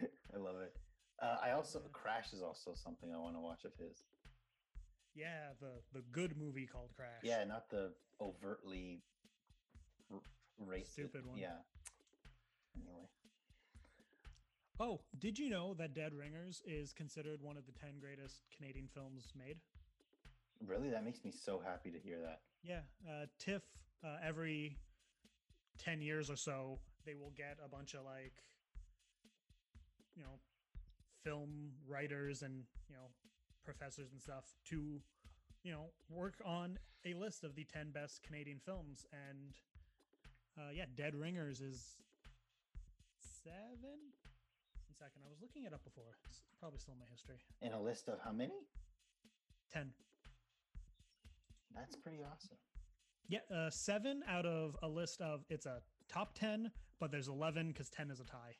I 0.34 0.38
love 0.38 0.56
it. 0.62 0.74
Uh, 1.22 1.36
I 1.42 1.50
also 1.52 1.80
Crash 1.92 2.32
is 2.32 2.42
also 2.42 2.72
something 2.74 3.12
I 3.14 3.18
want 3.18 3.34
to 3.36 3.40
watch 3.40 3.64
of 3.64 3.72
his. 3.78 4.04
yeah, 5.14 5.48
the 5.60 5.82
the 5.92 6.02
good 6.12 6.36
movie 6.38 6.66
called 6.66 6.90
Crash. 6.96 7.22
Yeah, 7.22 7.44
not 7.44 7.68
the 7.70 7.92
overtly 8.20 9.02
racist. 10.70 10.92
Stupid 10.92 11.26
one. 11.26 11.38
Yeah. 11.38 11.58
Anyway, 12.76 13.08
Oh, 14.78 15.00
did 15.18 15.38
you 15.38 15.50
know 15.50 15.74
that 15.74 15.92
Dead 15.94 16.14
Ringers 16.14 16.62
is 16.64 16.92
considered 16.94 17.42
one 17.42 17.58
of 17.58 17.66
the 17.66 17.72
10 17.72 17.98
greatest 18.00 18.42
Canadian 18.56 18.88
films 18.94 19.32
made? 19.36 19.58
really, 20.66 20.90
that 20.90 21.04
makes 21.04 21.24
me 21.24 21.30
so 21.30 21.58
happy 21.58 21.90
to 21.90 21.98
hear 21.98 22.18
that. 22.20 22.40
Yeah, 22.62 22.80
uh, 23.08 23.26
TIFF 23.38 23.62
uh, 24.04 24.16
every 24.22 24.76
10 25.78 26.02
years 26.02 26.30
or 26.30 26.36
so, 26.36 26.78
they 27.06 27.14
will 27.14 27.32
get 27.36 27.56
a 27.64 27.68
bunch 27.68 27.94
of 27.94 28.04
like, 28.04 28.34
you 30.14 30.22
know, 30.22 30.38
film 31.24 31.72
writers 31.88 32.42
and, 32.42 32.64
you 32.88 32.94
know, 32.94 33.08
professors 33.64 34.12
and 34.12 34.20
stuff 34.20 34.44
to, 34.66 35.00
you 35.62 35.72
know, 35.72 35.90
work 36.10 36.34
on 36.44 36.78
a 37.06 37.14
list 37.14 37.42
of 37.44 37.54
the 37.54 37.64
10 37.64 37.90
best 37.92 38.22
Canadian 38.22 38.58
films. 38.64 39.06
And 39.12 39.54
uh, 40.58 40.70
yeah, 40.74 40.84
Dead 40.96 41.14
Ringers 41.14 41.60
is 41.60 41.96
seven. 43.18 43.98
One 44.86 44.96
second, 44.98 45.22
I 45.24 45.28
was 45.30 45.38
looking 45.40 45.64
it 45.64 45.72
up 45.72 45.82
before. 45.84 46.16
It's 46.28 46.40
probably 46.58 46.78
still 46.78 46.94
in 46.94 47.00
my 47.00 47.06
history. 47.10 47.36
In 47.62 47.72
a 47.72 47.80
list 47.80 48.08
of 48.08 48.18
how 48.24 48.32
many? 48.32 48.52
10. 49.72 49.90
That's 51.74 51.96
pretty 51.96 52.18
awesome. 52.22 52.56
Yeah, 53.28 53.38
uh, 53.54 53.70
seven 53.70 54.22
out 54.28 54.44
of 54.46 54.76
a 54.82 54.88
list 54.88 55.20
of 55.20 55.44
it's 55.48 55.66
a 55.66 55.80
top 56.08 56.34
10, 56.34 56.70
but 56.98 57.12
there's 57.12 57.28
11 57.28 57.68
because 57.68 57.88
10 57.90 58.10
is 58.10 58.18
a 58.20 58.24
tie, 58.24 58.56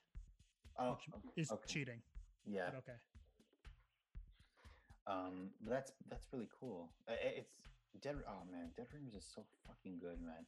Oh, 0.78 0.93
which 0.93 1.11
is 1.36 1.51
okay. 1.51 1.62
cheating. 1.66 2.01
yeah. 2.47 2.66
But 2.70 2.78
okay. 2.78 2.99
Um, 5.07 5.51
that's 5.68 5.93
that's 6.09 6.26
really 6.32 6.49
cool. 6.61 6.93
It's 7.09 7.51
Dead. 8.01 8.14
Oh 8.28 8.45
man, 8.53 8.70
Dead 8.76 8.86
Ringers 8.95 9.14
is 9.14 9.26
so 9.34 9.43
fucking 9.66 9.99
good, 9.99 10.22
man. 10.22 10.47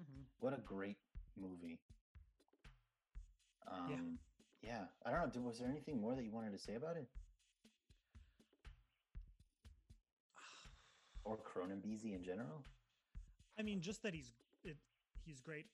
Hmm 0.00 0.22
What 0.38 0.54
a 0.54 0.60
great 0.60 0.96
movie. 1.36 1.78
Um, 3.70 4.18
yeah. 4.62 4.84
I 5.06 5.10
don't 5.10 5.34
know. 5.34 5.42
Was 5.42 5.58
there 5.58 5.68
anything 5.68 6.00
more 6.00 6.14
that 6.14 6.24
you 6.24 6.32
wanted 6.32 6.52
to 6.52 6.58
say 6.58 6.74
about 6.74 6.96
it, 6.96 7.06
or 11.24 11.38
Cronenbeezy 11.38 12.14
in 12.14 12.22
general? 12.24 12.64
I 13.58 13.62
mean, 13.62 13.80
just 13.80 14.02
that 14.02 14.14
he's 14.14 14.30
it, 14.64 14.76
he's 15.24 15.40
great. 15.40 15.66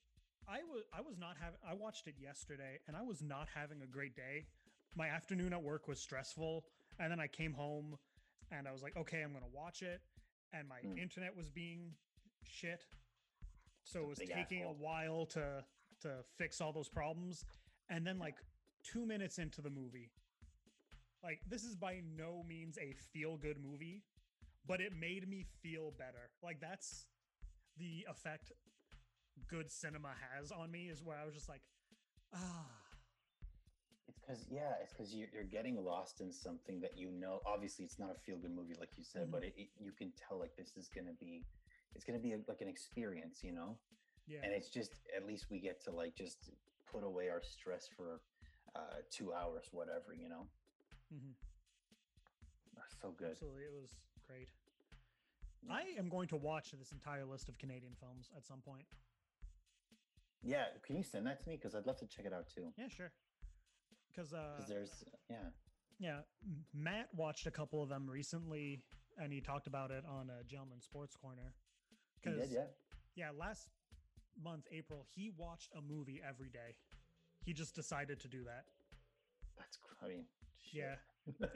I 0.47 0.59
was 0.71 0.83
I 0.93 1.01
was 1.01 1.17
not 1.17 1.35
having. 1.41 1.59
I 1.67 1.73
watched 1.73 2.07
it 2.07 2.15
yesterday, 2.19 2.79
and 2.87 2.95
I 2.95 3.01
was 3.01 3.21
not 3.21 3.47
having 3.53 3.81
a 3.81 3.87
great 3.87 4.15
day. 4.15 4.45
My 4.95 5.07
afternoon 5.07 5.53
at 5.53 5.61
work 5.63 5.87
was 5.87 5.99
stressful, 5.99 6.65
and 6.99 7.11
then 7.11 7.19
I 7.19 7.27
came 7.27 7.53
home, 7.53 7.97
and 8.51 8.67
I 8.67 8.71
was 8.71 8.81
like, 8.83 8.95
okay, 8.97 9.21
I'm 9.21 9.33
gonna 9.33 9.45
watch 9.53 9.81
it, 9.81 10.01
and 10.53 10.67
my 10.67 10.79
Mm. 10.85 10.97
internet 11.01 11.35
was 11.35 11.49
being 11.49 11.93
shit, 12.43 12.85
so 13.87 14.01
it 14.01 14.07
was 14.07 14.19
taking 14.19 14.61
asshole. 14.61 14.71
a 14.79 14.83
while 14.83 15.25
to 15.27 15.63
to 16.01 16.09
fix 16.37 16.61
all 16.61 16.73
those 16.73 16.89
problems, 16.89 17.45
and 17.89 18.05
then 18.05 18.19
like 18.19 18.35
two 18.83 19.05
minutes 19.05 19.37
into 19.39 19.61
the 19.61 19.69
movie, 19.69 20.11
like 21.23 21.41
this 21.49 21.63
is 21.63 21.75
by 21.75 22.01
no 22.17 22.43
means 22.47 22.77
a 22.77 22.93
feel 23.13 23.37
good 23.37 23.57
movie, 23.63 24.03
but 24.67 24.81
it 24.81 24.93
made 24.93 25.27
me 25.27 25.45
feel 25.61 25.91
better. 25.97 26.29
Like 26.43 26.59
that's 26.59 27.05
the 27.77 28.05
effect 28.09 28.51
good 29.47 29.69
cinema 29.71 30.09
has 30.35 30.51
on 30.51 30.71
me 30.71 30.89
is 30.89 31.03
where 31.03 31.17
I 31.17 31.25
was 31.25 31.33
just 31.35 31.47
like, 31.49 31.61
ah, 32.33 32.65
It's 34.07 34.19
because 34.19 34.45
yeah, 34.49 34.73
it's 34.81 34.93
because 34.93 35.13
you're, 35.13 35.27
you're 35.33 35.43
getting 35.43 35.83
lost 35.83 36.21
in 36.21 36.31
something 36.31 36.79
that 36.81 36.97
you 36.97 37.11
know. 37.11 37.41
Obviously, 37.45 37.85
it's 37.85 37.99
not 37.99 38.11
a 38.11 38.19
feel 38.19 38.37
good 38.37 38.55
movie 38.55 38.75
like 38.79 38.97
you 38.97 39.03
said, 39.03 39.31
but 39.31 39.43
it, 39.43 39.53
it, 39.57 39.69
you 39.79 39.91
can 39.91 40.11
tell 40.15 40.39
like 40.39 40.55
this 40.57 40.75
is 40.77 40.87
gonna 40.87 41.13
be, 41.19 41.45
it's 41.97 42.05
gonna 42.05 42.19
be 42.19 42.31
a, 42.33 42.39
like 42.47 42.61
an 42.61 42.69
experience, 42.69 43.43
you 43.43 43.51
know. 43.51 43.75
yeah, 44.27 44.39
and 44.43 44.53
it's 44.53 44.69
just 44.69 44.91
at 45.17 45.25
least 45.27 45.47
we 45.49 45.59
get 45.59 45.83
to 45.85 45.91
like 45.91 46.15
just 46.15 46.51
put 46.89 47.03
away 47.03 47.27
our 47.29 47.41
stress 47.41 47.89
for 47.97 48.21
uh 48.75 49.01
two 49.11 49.33
hours 49.33 49.65
whatever 49.71 50.13
you 50.17 50.29
know 50.29 50.47
Mm-hmm. 51.13 51.31
That's 52.75 52.95
so 53.01 53.11
good 53.17 53.31
absolutely, 53.31 53.63
it 53.63 53.73
was 53.73 53.91
great. 54.27 54.49
Yeah. 55.63 55.73
I 55.73 55.83
am 55.99 56.07
going 56.09 56.27
to 56.29 56.35
watch 56.37 56.71
this 56.77 56.91
entire 56.91 57.25
list 57.25 57.49
of 57.49 57.57
Canadian 57.57 57.93
films 57.99 58.29
at 58.37 58.45
some 58.45 58.59
point. 58.59 58.85
yeah 60.43 60.65
can 60.85 60.95
you 60.97 61.03
send 61.03 61.25
that 61.27 61.41
to 61.41 61.49
me 61.49 61.55
because 61.55 61.73
i'd 61.75 61.85
love 61.87 61.97
to 61.97 62.05
check 62.05 62.25
it 62.25 62.33
out 62.33 62.47
too 62.53 62.71
Yeah, 62.77 62.89
sure. 62.89 63.11
Because 64.11 64.33
uh, 64.33 64.55
because 64.57 64.69
there's 64.69 65.03
yeah 65.29 65.49
yeah, 65.99 66.19
Matt 66.75 67.07
watched 67.15 67.47
a 67.47 67.51
couple 67.51 67.81
of 67.81 67.89
them 67.89 68.07
recently, 68.07 68.83
and 69.19 69.33
he 69.33 69.41
talked 69.41 69.65
about 69.65 69.89
it 69.89 70.03
on 70.07 70.29
a 70.29 70.43
Gentleman 70.43 70.79
Sports 70.79 71.15
Corner. 71.15 71.55
Did 72.23 72.49
yeah 72.51 72.65
yeah, 73.15 73.29
last 73.35 73.69
month, 74.43 74.67
April, 74.71 75.07
he 75.09 75.31
watched 75.35 75.71
a 75.75 75.81
movie 75.81 76.21
every 76.27 76.49
day. 76.49 76.75
He 77.43 77.51
just 77.53 77.73
decided 77.73 78.19
to 78.19 78.27
do 78.27 78.43
that. 78.43 78.65
that's 79.57 79.79
i 80.03 80.07
mean 80.07 80.25
Yeah. 80.71 80.95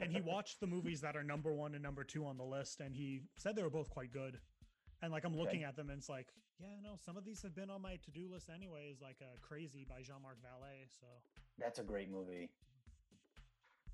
and 0.00 0.10
he 0.12 0.20
watched 0.20 0.58
the 0.60 0.66
movies 0.66 1.00
that 1.02 1.16
are 1.16 1.22
number 1.22 1.52
one 1.52 1.74
and 1.74 1.82
number 1.82 2.02
two 2.04 2.26
on 2.26 2.36
the 2.36 2.42
list, 2.44 2.80
and 2.80 2.94
he 2.96 3.20
said 3.38 3.54
they 3.54 3.62
were 3.62 3.70
both 3.70 3.90
quite 3.90 4.10
good. 4.12 4.38
And 5.02 5.12
like 5.12 5.24
I'm 5.24 5.36
looking 5.36 5.60
Okay. 5.60 5.64
at 5.68 5.76
them, 5.76 5.88
and 5.90 5.98
it's 5.98 6.08
like, 6.08 6.28
yeah, 6.58 6.74
no, 6.82 6.96
some 6.96 7.16
of 7.16 7.24
these 7.24 7.40
have 7.42 7.54
been 7.54 7.70
on 7.70 7.80
my 7.80 7.96
to-do 8.04 8.28
list 8.28 8.50
anyways, 8.50 9.00
like 9.00 9.16
uh, 9.22 9.36
"Crazy" 9.40 9.84
by 9.88 10.02
Jean-Marc 10.02 10.38
Vallée. 10.42 10.88
So 11.00 11.06
That's 11.58 11.78
a 11.78 11.82
great 11.84 12.10
movie. 12.10 12.50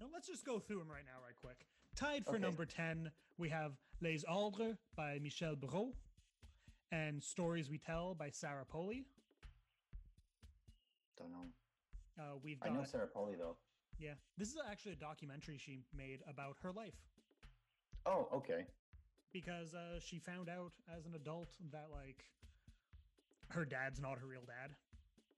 no, 0.01 0.07
let's 0.13 0.27
just 0.27 0.45
go 0.45 0.59
through 0.59 0.79
them 0.79 0.89
right 0.91 1.05
now, 1.05 1.21
right 1.25 1.37
quick. 1.37 1.67
Tied 1.97 2.25
for 2.25 2.33
Okay. 2.37 2.39
number 2.41 2.65
ten, 2.67 3.11
we 3.37 3.49
have 3.51 3.73
"Les 4.01 4.25
Ordres" 4.25 4.77
by 4.97 5.19
Michel 5.21 5.57
Brault, 5.57 5.95
and 6.93 7.23
"Stories 7.23 7.69
We 7.71 7.79
Tell" 7.79 8.15
by 8.15 8.31
Sarah 8.31 8.65
Polley. 8.65 9.05
Don't 11.17 11.31
know. 11.33 11.47
Uh, 12.19 12.37
we've 12.43 12.59
I 12.63 12.69
know 12.71 12.85
Sarah 12.85 13.07
Polley 13.07 13.35
though. 13.39 13.57
yeah, 13.99 14.15
this 14.37 14.49
is 14.49 14.57
actually 14.71 14.93
a 14.93 14.97
documentary 14.97 15.59
she 15.59 15.81
made 15.97 16.21
about 16.29 16.57
her 16.63 16.73
life. 16.73 16.95
Oh, 18.07 18.29
okay. 18.33 18.65
because 19.33 19.75
uh, 19.75 20.01
she 20.01 20.19
found 20.19 20.49
out 20.49 20.73
as 20.97 21.05
an 21.05 21.15
adult 21.15 21.51
that 21.73 21.89
like 21.93 22.25
her 23.49 23.65
dad's 23.67 24.01
not 24.01 24.19
her 24.19 24.27
real 24.27 24.45
dad 24.47 24.75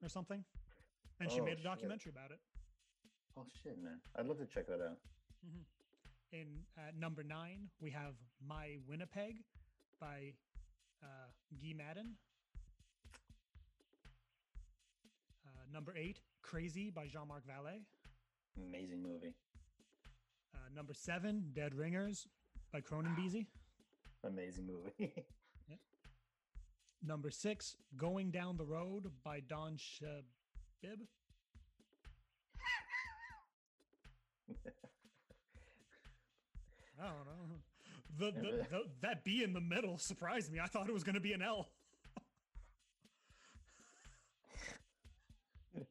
or 0.03 0.09
something 0.09 0.45
and 1.21 1.31
she 1.31 1.41
Oh, 1.41 1.45
made 1.45 1.55
a 1.55 1.57
shit. 1.57 1.65
documentary 1.65 2.11
about 2.11 2.31
it 2.31 2.39
Oh 3.37 3.45
shit, 3.63 3.77
man. 3.83 3.99
I'd 4.17 4.27
love 4.27 4.39
to 4.39 4.47
check 4.47 4.67
that 4.69 4.81
out. 4.81 4.99
in 6.33 6.47
at 6.79 6.97
number 6.97 7.25
nine 7.25 7.69
we 7.81 7.91
have 7.91 8.15
my 8.47 8.77
winnipeg 8.89 9.43
by 10.01 10.33
uh, 11.03 11.07
guy 11.63 11.73
maddin 11.77 12.15
uh, 15.47 15.65
number 15.73 15.95
eight 15.97 16.21
crazy 16.43 16.91
by 16.91 17.07
jean-marc 17.07 17.45
vallée 17.47 17.81
Amazing 18.59 19.03
movie. 19.03 19.35
uh, 20.55 20.69
number 20.75 20.93
seven 20.95 21.51
dead 21.53 21.75
ringers 21.75 22.27
by 22.73 22.81
cronenbeezy 22.81 23.47
Amazing 24.25 24.67
movie. 24.67 25.13
number 27.03 27.31
six 27.31 27.77
going 27.97 28.31
down 28.31 28.57
the 28.59 28.65
road 28.67 29.11
by 29.25 29.41
don 29.41 29.77
shebib 29.77 30.25
I 37.03 37.07
don't 37.07 37.25
know. 37.25 37.61
The, 38.19 38.33
the, 38.33 38.67
the 38.71 38.85
that 39.03 39.25
B 39.25 39.43
in 39.43 39.53
the 39.53 39.61
middle 39.61 39.99
surprised 39.99 40.53
me. 40.53 40.59
I 40.61 40.67
thought 40.67 40.89
it 40.89 40.93
was 40.93 41.05
going 41.05 41.15
to 41.15 41.21
be 41.21 41.33
an 41.33 41.43
L. 41.43 41.69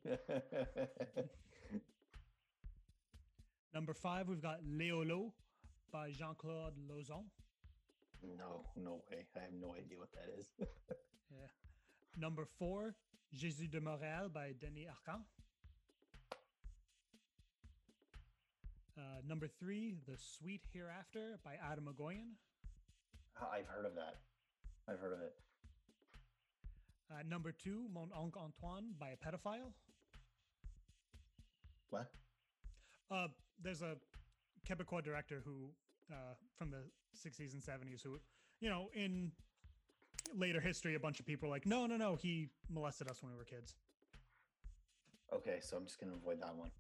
Number 3.74 3.94
five, 3.94 4.28
we've 4.28 4.42
got 4.42 4.64
Léolo 4.64 5.32
by 5.92 6.12
Jean 6.12 6.36
Claude 6.38 6.74
Lauzon. 6.90 7.26
no, 8.22 8.66
no 8.76 9.02
way. 9.10 9.26
I 9.36 9.40
have 9.40 9.54
no 9.54 9.76
idea 9.76 9.98
what 9.98 10.12
that 10.14 10.30
is. 10.38 10.52
Yeah. 11.32 11.46
Number 12.18 12.44
four, 12.58 12.96
Jésus 13.32 13.70
de 13.70 13.80
Montréal 13.80 14.34
by 14.34 14.54
Denys 14.60 14.88
Arcand. 14.88 15.22
Uh, 19.00 19.22
number 19.26 19.48
three, 19.48 19.96
The 20.06 20.18
Sweet 20.18 20.62
Hereafter 20.74 21.40
by 21.46 21.54
Atom 21.72 21.86
Egoyan. 21.86 22.36
Ah, 23.40 23.48
I've 23.54 23.68
heard 23.68 23.86
of 23.86 23.96
that. 23.96 24.16
I've 24.90 25.00
heard 25.00 25.14
of 25.14 25.22
it. 25.22 25.34
Uh, 27.10 27.24
number 27.26 27.54
two, 27.54 27.86
Mon 27.94 28.10
Oncle 28.14 28.42
Antoine 28.42 28.90
by 29.00 29.10
a 29.10 29.16
pedophile. 29.16 29.72
What? 31.90 32.12
Uh, 33.10 33.28
there's 33.64 33.82
a 33.82 33.96
Quebecois 34.68 35.02
director 35.02 35.42
who, 35.46 35.70
uh, 36.12 36.34
from 36.58 36.70
the 36.70 36.84
60s 37.16 37.54
and 37.54 37.62
70s, 37.62 38.04
who, 38.04 38.20
you 38.60 38.70
know, 38.70 38.90
in 38.94 39.32
later 40.36 40.60
history, 40.60 40.96
a 40.96 41.00
bunch 41.00 41.22
of 41.22 41.26
people 41.26 41.48
are 41.48 41.52
like, 41.52 41.66
no, 41.66 41.88
no, 41.88 41.96
no, 41.96 42.16
he 42.16 42.50
molested 42.70 43.10
us 43.10 43.24
when 43.24 43.32
we 43.32 43.38
were 43.38 43.46
kids. 43.46 43.76
Okay, 45.34 45.60
so 45.62 45.78
I'm 45.78 45.86
just 45.86 46.02
gonna 46.02 46.16
avoid 46.16 46.42
that 46.42 46.56
one. 46.56 46.72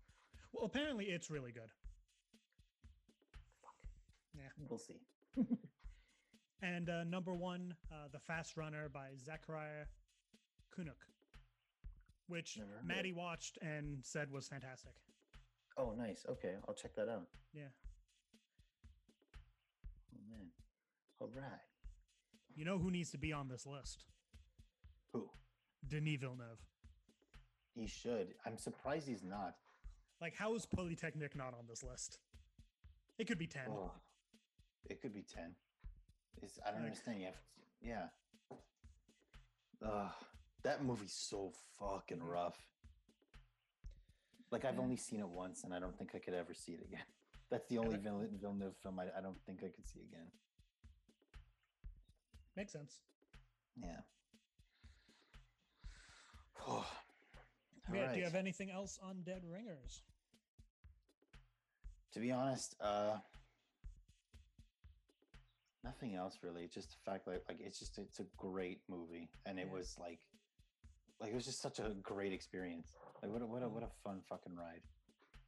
Well, 0.51 0.65
apparently 0.65 1.05
it's 1.05 1.29
really 1.29 1.51
good. 1.51 1.69
We'll 4.67 4.79
see. 4.79 4.99
And 6.61 6.89
uh, 6.89 7.03
number 7.05 7.33
one, 7.33 7.73
uh, 7.91 8.07
The 8.11 8.19
Fast 8.19 8.57
Runner 8.57 8.89
by 8.89 9.11
Zachariah 9.17 9.85
Kunuk, 10.77 11.07
which 12.27 12.57
Never. 12.57 12.81
Maddie 12.85 13.13
watched 13.13 13.57
and 13.61 13.99
said 14.03 14.29
was 14.29 14.47
fantastic. 14.47 14.91
Oh, 15.77 15.93
nice. 15.97 16.25
Okay, 16.29 16.55
I'll 16.67 16.73
check 16.73 16.95
that 16.95 17.07
out. 17.07 17.27
Yeah. 17.53 17.69
Oh 20.13 20.19
man. 20.29 20.47
All 21.21 21.29
right. 21.33 21.59
You 22.55 22.65
know 22.65 22.77
who 22.77 22.91
needs 22.91 23.11
to 23.11 23.17
be 23.17 23.31
on 23.31 23.47
this 23.47 23.65
list? 23.65 24.03
Who? 25.13 25.29
Denis 25.87 26.19
Villeneuve. 26.19 26.59
He 27.73 27.87
should. 27.87 28.33
I'm 28.45 28.57
surprised 28.57 29.07
he's 29.07 29.23
not. 29.23 29.55
Like, 30.19 30.35
how 30.35 30.55
is 30.55 30.65
Polytechnique 30.65 31.37
not 31.37 31.53
on 31.57 31.65
this 31.69 31.83
list? 31.83 32.19
It 33.17 33.27
could 33.27 33.37
be 33.37 33.47
10. 33.47 33.63
Oh, 33.69 33.91
it 34.89 35.01
could 35.01 35.13
be 35.13 35.23
ten. 35.23 35.55
It's, 36.41 36.59
I 36.65 36.71
don't 36.71 36.83
understand. 36.83 37.19
You 37.19 37.25
have, 37.25 37.41
yeah. 37.81 38.05
Ugh, 39.85 40.11
that 40.63 40.83
movie's 40.83 41.13
so 41.13 41.51
fucking 41.79 42.23
rough. 42.23 42.57
Like 44.51 44.65
I've 44.65 44.79
only 44.79 44.97
seen 44.97 45.19
it 45.19 45.29
once, 45.29 45.63
and 45.63 45.73
I 45.73 45.79
don't 45.79 45.97
think 45.97 46.11
I 46.15 46.19
could 46.19 46.33
ever 46.33 46.53
see 46.53 46.73
it 46.73 46.81
again. 46.83 47.03
That's 47.51 47.67
the 47.67 47.79
only 47.79 47.97
Villeneuve 47.97 48.75
film 48.81 48.99
I, 48.99 49.05
I 49.17 49.21
don't 49.21 49.39
think 49.45 49.59
I 49.59 49.69
could 49.69 49.87
see 49.87 50.01
again. 50.01 50.27
Makes 52.55 52.73
sense. 52.73 53.01
Yeah. 53.81 53.99
Oh, 57.91 57.95
yeah, 57.95 58.11
Do 58.11 58.19
you 58.19 58.25
have 58.25 58.35
anything 58.35 58.69
else 58.69 58.99
on 59.01 59.23
Dead 59.25 59.41
Ringers? 59.51 60.03
to 62.13 62.19
be 62.19 62.31
honest, 62.31 62.75
uh, 62.81 63.17
nothing 65.83 66.15
else 66.15 66.39
really. 66.43 66.67
Just 66.67 66.91
the 66.91 67.11
fact 67.11 67.25
that 67.25 67.43
like 67.47 67.59
it's 67.59 67.79
just 67.79 67.97
it's 67.97 68.19
a 68.19 68.25
great 68.37 68.81
movie, 68.89 69.29
and 69.45 69.59
it 69.59 69.67
Yeah. 69.67 69.73
was 69.73 69.97
like, 69.99 70.19
like 71.19 71.31
it 71.31 71.35
was 71.35 71.45
just 71.45 71.61
such 71.61 71.79
a 71.79 71.95
great 72.01 72.33
experience. 72.33 72.93
Like 73.21 73.31
what 73.31 73.41
a, 73.41 73.45
what 73.45 73.63
a 73.63 73.69
what 73.69 73.83
mm. 73.83 73.87
a 73.87 73.89
fun 74.03 74.21
fucking 74.27 74.55
ride. 74.55 74.81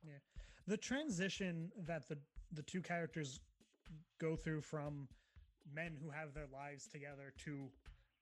Yeah, 0.03 0.19
the 0.67 0.77
transition 0.77 1.71
that 1.85 2.07
the 2.07 2.17
the 2.53 2.63
two 2.63 2.81
characters 2.81 3.39
go 4.19 4.35
through 4.35 4.61
from 4.61 5.07
men 5.73 5.97
who 6.01 6.09
have 6.09 6.33
their 6.33 6.47
lives 6.51 6.87
together 6.87 7.33
to 7.45 7.69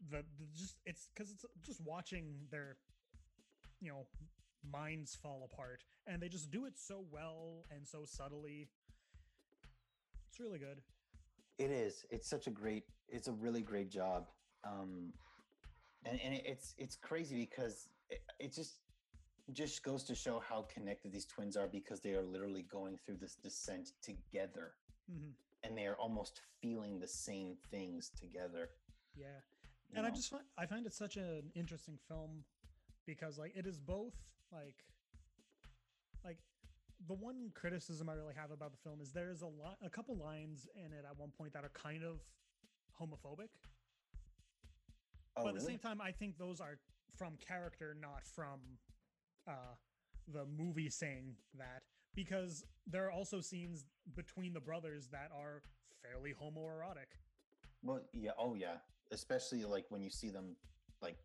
the, 0.09 0.23
the 0.37 0.45
just 0.55 0.75
it's 0.85 1.09
because 1.13 1.31
it's 1.31 1.45
just 1.63 1.81
watching 1.81 2.47
their 2.51 2.77
you 3.81 3.89
know 3.89 4.05
minds 4.71 5.15
fall 5.15 5.47
apart 5.51 5.83
and 6.05 6.21
they 6.21 6.27
just 6.27 6.51
do 6.51 6.65
it 6.65 6.77
so 6.77 7.03
well 7.11 7.65
and 7.71 7.87
so 7.87 8.03
subtly 8.05 8.67
it's 10.27 10.39
really 10.39 10.59
good 10.59 10.81
It 11.59 11.71
is. 11.71 12.05
It's 12.09 12.27
such 12.29 12.47
a 12.47 12.49
great. 12.49 12.85
It's 13.09 13.27
a 13.27 13.33
really 13.33 13.61
great 13.61 13.89
job. 13.91 14.27
Um, 14.63 15.13
and 16.05 16.19
and 16.23 16.33
it's 16.45 16.73
it's 16.77 16.95
crazy 16.95 17.45
because 17.49 17.89
it, 18.09 18.21
it 18.39 18.53
just 18.55 18.79
just 19.51 19.83
goes 19.83 20.03
to 20.05 20.15
show 20.15 20.39
how 20.39 20.61
connected 20.73 21.11
these 21.11 21.25
twins 21.25 21.57
are 21.57 21.67
because 21.67 21.99
they 22.01 22.13
are 22.13 22.21
literally 22.23 22.61
going 22.63 22.97
through 23.05 23.17
this 23.17 23.35
descent 23.35 23.89
together, 24.01 24.73
Mhm. 25.11 25.33
and 25.63 25.77
they 25.77 25.85
are 25.87 25.95
almost 25.97 26.41
feeling 26.61 26.99
the 26.99 27.07
same 27.07 27.57
things 27.71 28.09
together. 28.09 28.69
yeah 29.15 29.41
you 29.89 29.97
and 29.97 30.05
i 30.05 30.11
just 30.11 30.29
find 30.29 30.43
i 30.57 30.65
find 30.67 30.85
it 30.85 30.93
such 30.93 31.17
an 31.17 31.51
interesting 31.55 31.97
film 32.07 32.45
because 33.07 33.39
like 33.39 33.53
it 33.57 33.65
is 33.65 33.79
both 33.79 34.13
like 34.51 34.85
like 36.23 36.37
the 37.07 37.13
one 37.13 37.49
criticism 37.53 38.09
i 38.09 38.13
really 38.13 38.33
have 38.35 38.51
about 38.51 38.71
the 38.71 38.77
film 38.77 38.99
is 39.01 39.11
there's 39.11 39.41
a 39.41 39.47
lot 39.47 39.77
a 39.83 39.89
couple 39.89 40.17
lines 40.17 40.67
in 40.75 40.91
it 40.91 41.05
at 41.09 41.17
one 41.17 41.29
point 41.37 41.53
that 41.53 41.63
are 41.63 41.69
kind 41.73 42.03
of 42.03 42.19
homophobic 42.99 43.49
Oh, 45.37 45.43
but 45.43 45.49
at 45.49 45.55
the 45.55 45.61
same 45.61 45.79
time 45.79 46.01
i 46.01 46.11
think 46.11 46.37
those 46.37 46.59
are 46.59 46.77
from 47.15 47.33
character 47.37 47.95
not 47.99 48.25
from 48.25 48.59
uh 49.47 49.75
the 50.33 50.45
movie 50.45 50.89
saying 50.89 51.35
that 51.57 51.81
because 52.15 52.65
there 52.85 53.05
are 53.07 53.11
also 53.11 53.39
scenes 53.39 53.85
between 54.15 54.53
the 54.53 54.59
brothers 54.59 55.07
that 55.11 55.29
are 55.33 55.61
fairly 56.03 56.33
homoerotic 56.33 57.17
Well, 57.81 58.01
yeah. 58.13 58.31
Oh, 58.37 58.53
yeah. 58.55 58.77
Especially 59.11 59.63
like 59.63 59.85
when 59.89 60.01
you 60.01 60.09
see 60.09 60.29
them 60.29 60.55
like 61.01 61.17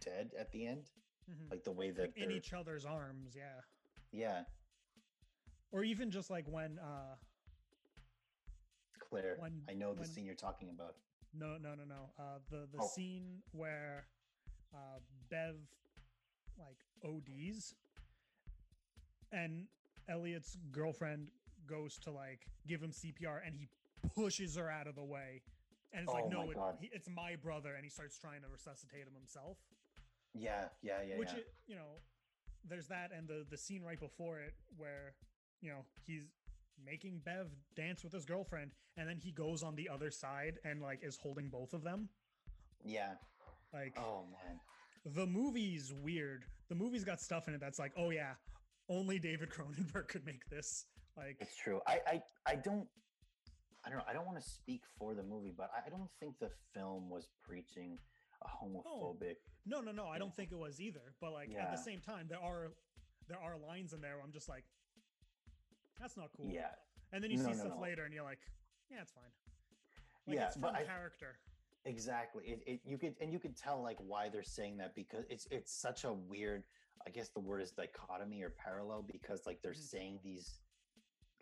dead 0.00 0.32
at 0.38 0.50
the 0.52 0.66
end, 0.66 0.90
Mhm. 1.30 1.50
like 1.50 1.64
the 1.64 1.72
way 1.72 1.90
that 1.92 2.12
in 2.16 2.30
each 2.30 2.52
other's 2.52 2.84
arms 2.84 3.34
yeah 3.36 3.60
Yeah, 4.12 4.44
or 5.72 5.82
even 5.84 6.10
just 6.10 6.30
like 6.30 6.44
when 6.48 6.78
uh 6.78 7.16
Claire. 9.08 9.36
When- 9.38 9.62
I 9.68 9.74
know 9.74 9.94
the 9.94 10.06
scene 10.06 10.24
you're 10.24 10.34
talking 10.34 10.70
about. 10.70 10.94
no 11.34 11.56
no 11.56 11.74
no 11.74 11.84
no 11.84 12.10
uh 12.18 12.38
the 12.50 12.68
the 12.72 12.78
Oh. 12.80 12.88
scene 12.94 13.42
where 13.52 14.06
uh 14.74 14.98
bev 15.30 15.56
like 16.58 16.76
ods 17.02 17.74
and 19.32 19.66
elliot's 20.08 20.56
girlfriend 20.70 21.28
goes 21.66 21.98
to 21.98 22.10
like 22.10 22.46
give 22.66 22.82
him 22.82 22.90
CPR 22.90 23.40
and 23.46 23.54
he 23.56 23.68
pushes 24.14 24.56
her 24.56 24.70
out 24.70 24.86
of 24.86 24.94
the 24.94 25.04
way. 25.04 25.42
And 25.94 26.02
it's 26.04 26.10
Oh 26.12 26.14
like, 26.16 26.28
no, 26.30 26.50
it, 26.50 26.56
he, 26.80 26.90
it's 26.92 27.08
my 27.08 27.36
brother. 27.36 27.74
And 27.74 27.84
he 27.84 27.90
starts 27.90 28.18
trying 28.18 28.40
to 28.42 28.48
resuscitate 28.48 29.06
him 29.06 29.14
himself. 29.14 29.58
Yeah, 30.34 30.68
yeah, 30.82 31.02
yeah, 31.06 31.18
Which, 31.18 31.32
yeah. 31.32 31.38
it, 31.40 31.54
you 31.66 31.76
know, 31.76 32.00
there's 32.68 32.88
that. 32.88 33.10
And 33.16 33.28
the, 33.28 33.44
the 33.48 33.56
scene 33.58 33.82
right 33.82 34.00
before 34.00 34.38
it 34.40 34.54
where, 34.76 35.12
you 35.62 35.70
know, 35.70 35.84
he's 36.06 36.24
making 36.84 37.20
Bev 37.24 37.46
dance 37.76 38.02
with 38.04 38.12
his 38.12 38.24
girlfriend. 38.24 38.72
And 38.96 39.08
then 39.08 39.16
he 39.16 39.30
goes 39.32 39.62
on 39.62 39.74
the 39.76 39.88
other 39.88 40.10
side 40.10 40.58
and 40.64 40.82
like 40.82 41.00
is 41.02 41.16
holding 41.16 41.48
both 41.48 41.72
of 41.72 41.82
them. 41.82 42.08
yeah. 42.84 43.12
Like, 43.72 43.96
Oh 43.98 44.26
man. 44.30 44.60
the 45.14 45.24
movie's 45.26 45.94
weird. 46.02 46.44
The 46.68 46.74
movie's 46.74 47.04
got 47.04 47.20
stuff 47.22 47.48
in 47.48 47.54
it 47.54 47.60
that's 47.60 47.78
like, 47.78 47.92
oh 47.96 48.10
yeah, 48.10 48.34
only 48.90 49.18
David 49.18 49.48
Cronenberg 49.50 50.08
could 50.08 50.26
make 50.26 50.46
this. 50.50 50.84
Like, 51.16 51.38
It's 51.40 51.56
true. 51.56 51.80
I, 51.86 52.00
I, 52.06 52.22
I 52.46 52.54
don't, 52.56 52.86
I 53.84 53.88
don't 53.88 53.98
know. 53.98 54.04
I 54.06 54.12
don't 54.12 54.26
want 54.26 54.38
to 54.38 54.44
speak 54.46 54.82
for 54.98 55.14
the 55.14 55.22
movie, 55.22 55.54
but 55.56 55.70
I 55.74 55.88
don't 55.88 56.10
think 56.20 56.34
the 56.38 56.50
film 56.74 57.08
was 57.08 57.28
preaching 57.42 57.98
a 58.44 58.48
homophobic. 58.48 59.36
no, 59.66 59.80
no, 59.80 59.90
no. 59.92 60.06
I 60.06 60.18
don't 60.18 60.34
think 60.34 60.52
it 60.52 60.58
was 60.58 60.80
either. 60.80 61.14
But 61.20 61.32
like 61.32 61.50
at 61.58 61.70
the 61.74 61.82
same 61.82 62.00
time, 62.00 62.26
there 62.28 62.40
are 62.42 62.72
there 63.28 63.38
are 63.38 63.56
lines 63.56 63.92
in 63.94 64.00
there 64.02 64.16
where 64.16 64.24
I'm 64.24 64.32
just 64.32 64.48
like, 64.48 64.64
that's 66.02 66.16
not 66.16 66.30
cool. 66.36 66.50
Yeah, 66.50 66.66
And 67.12 67.22
then 67.22 67.30
you 67.30 67.38
No, 67.38 67.44
see 67.44 67.50
no, 67.52 67.56
stuff 67.56 67.76
no. 67.76 67.80
later, 67.80 68.04
and 68.04 68.12
you're 68.12 68.24
like, 68.24 68.40
yeah, 68.90 69.00
it's 69.00 69.12
fine. 69.12 69.24
Like, 70.26 70.36
Yeah, 70.36 70.46
it's 70.48 70.56
from 70.56 70.64
I- 70.76 70.82
character. 70.84 71.38
exactly. 71.84 72.44
It, 72.44 72.62
it, 72.66 72.80
you 72.84 72.98
could, 72.98 73.14
and 73.20 73.32
you 73.32 73.38
could 73.38 73.56
tell 73.56 73.80
like 73.82 73.98
why 74.00 74.28
they're 74.28 74.42
saying 74.42 74.76
that 74.78 74.94
because 74.94 75.24
it's, 75.30 75.46
it's 75.50 75.72
such 75.72 76.04
a 76.04 76.12
weird. 76.12 76.64
I 77.06 77.10
guess 77.10 77.30
the 77.30 77.40
word 77.40 77.60
is 77.62 77.72
dichotomy 77.72 78.42
or 78.42 78.50
parallel 78.50 79.02
because 79.02 79.46
like 79.46 79.60
they're 79.62 79.72
Mhm. 79.72 79.88
saying 79.94 80.20
these 80.22 80.60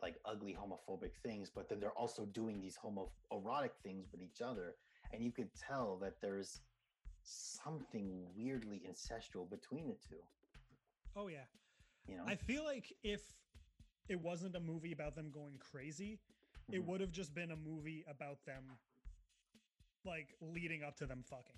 like 0.00 0.16
ugly 0.24 0.54
homophobic 0.58 1.14
things, 1.22 1.50
but 1.50 1.68
then 1.68 1.78
they're 1.80 1.98
also 1.98 2.24
doing 2.26 2.60
these 2.60 2.76
homoerotic 2.78 3.72
things 3.82 4.10
with 4.12 4.22
each 4.22 4.40
other, 4.40 4.76
and 5.12 5.22
you 5.22 5.30
could 5.32 5.50
tell 5.54 5.98
that 5.98 6.20
there's 6.22 6.60
something 7.22 8.26
weirdly 8.34 8.82
incestual 8.90 9.48
between 9.50 9.88
the 9.88 9.94
two. 10.08 10.22
Oh 11.16 11.28
yeah. 11.28 11.44
You 12.06 12.16
know, 12.16 12.24
I 12.26 12.34
feel 12.36 12.64
like 12.64 12.92
if 13.02 13.20
it 14.08 14.20
wasn't 14.20 14.56
a 14.56 14.60
movie 14.60 14.92
about 14.92 15.14
them 15.14 15.30
going 15.30 15.58
crazy, 15.58 16.18
it 16.72 16.80
Mhm. 16.80 16.86
would 16.86 17.00
have 17.00 17.12
just 17.12 17.34
been 17.34 17.50
a 17.50 17.56
movie 17.56 18.04
about 18.08 18.44
them 18.44 18.78
like 20.04 20.34
leading 20.40 20.82
up 20.82 20.96
to 20.96 21.06
them 21.06 21.22
fucking. 21.24 21.56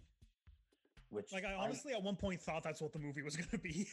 which 1.10 1.30
Like 1.32 1.44
I 1.44 1.52
honestly 1.54 1.92
at 1.92 2.02
one 2.02 2.16
point 2.16 2.40
thought 2.40 2.62
that's 2.62 2.80
what 2.80 2.92
the 2.92 2.98
movie 2.98 3.22
was 3.22 3.36
gonna 3.36 3.58
be. 3.62 3.86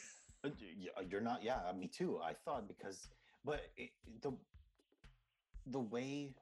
Uh, 0.44 0.50
uh, 0.98 1.02
You're 1.02 1.20
not. 1.22 1.44
Yeah, 1.44 1.70
me 1.74 1.88
too. 1.88 2.18
I 2.22 2.34
thought 2.34 2.68
because, 2.68 3.10
but 3.44 3.72
it, 3.76 3.92
the 4.22 4.32
the 5.66 5.80
way 5.80 6.34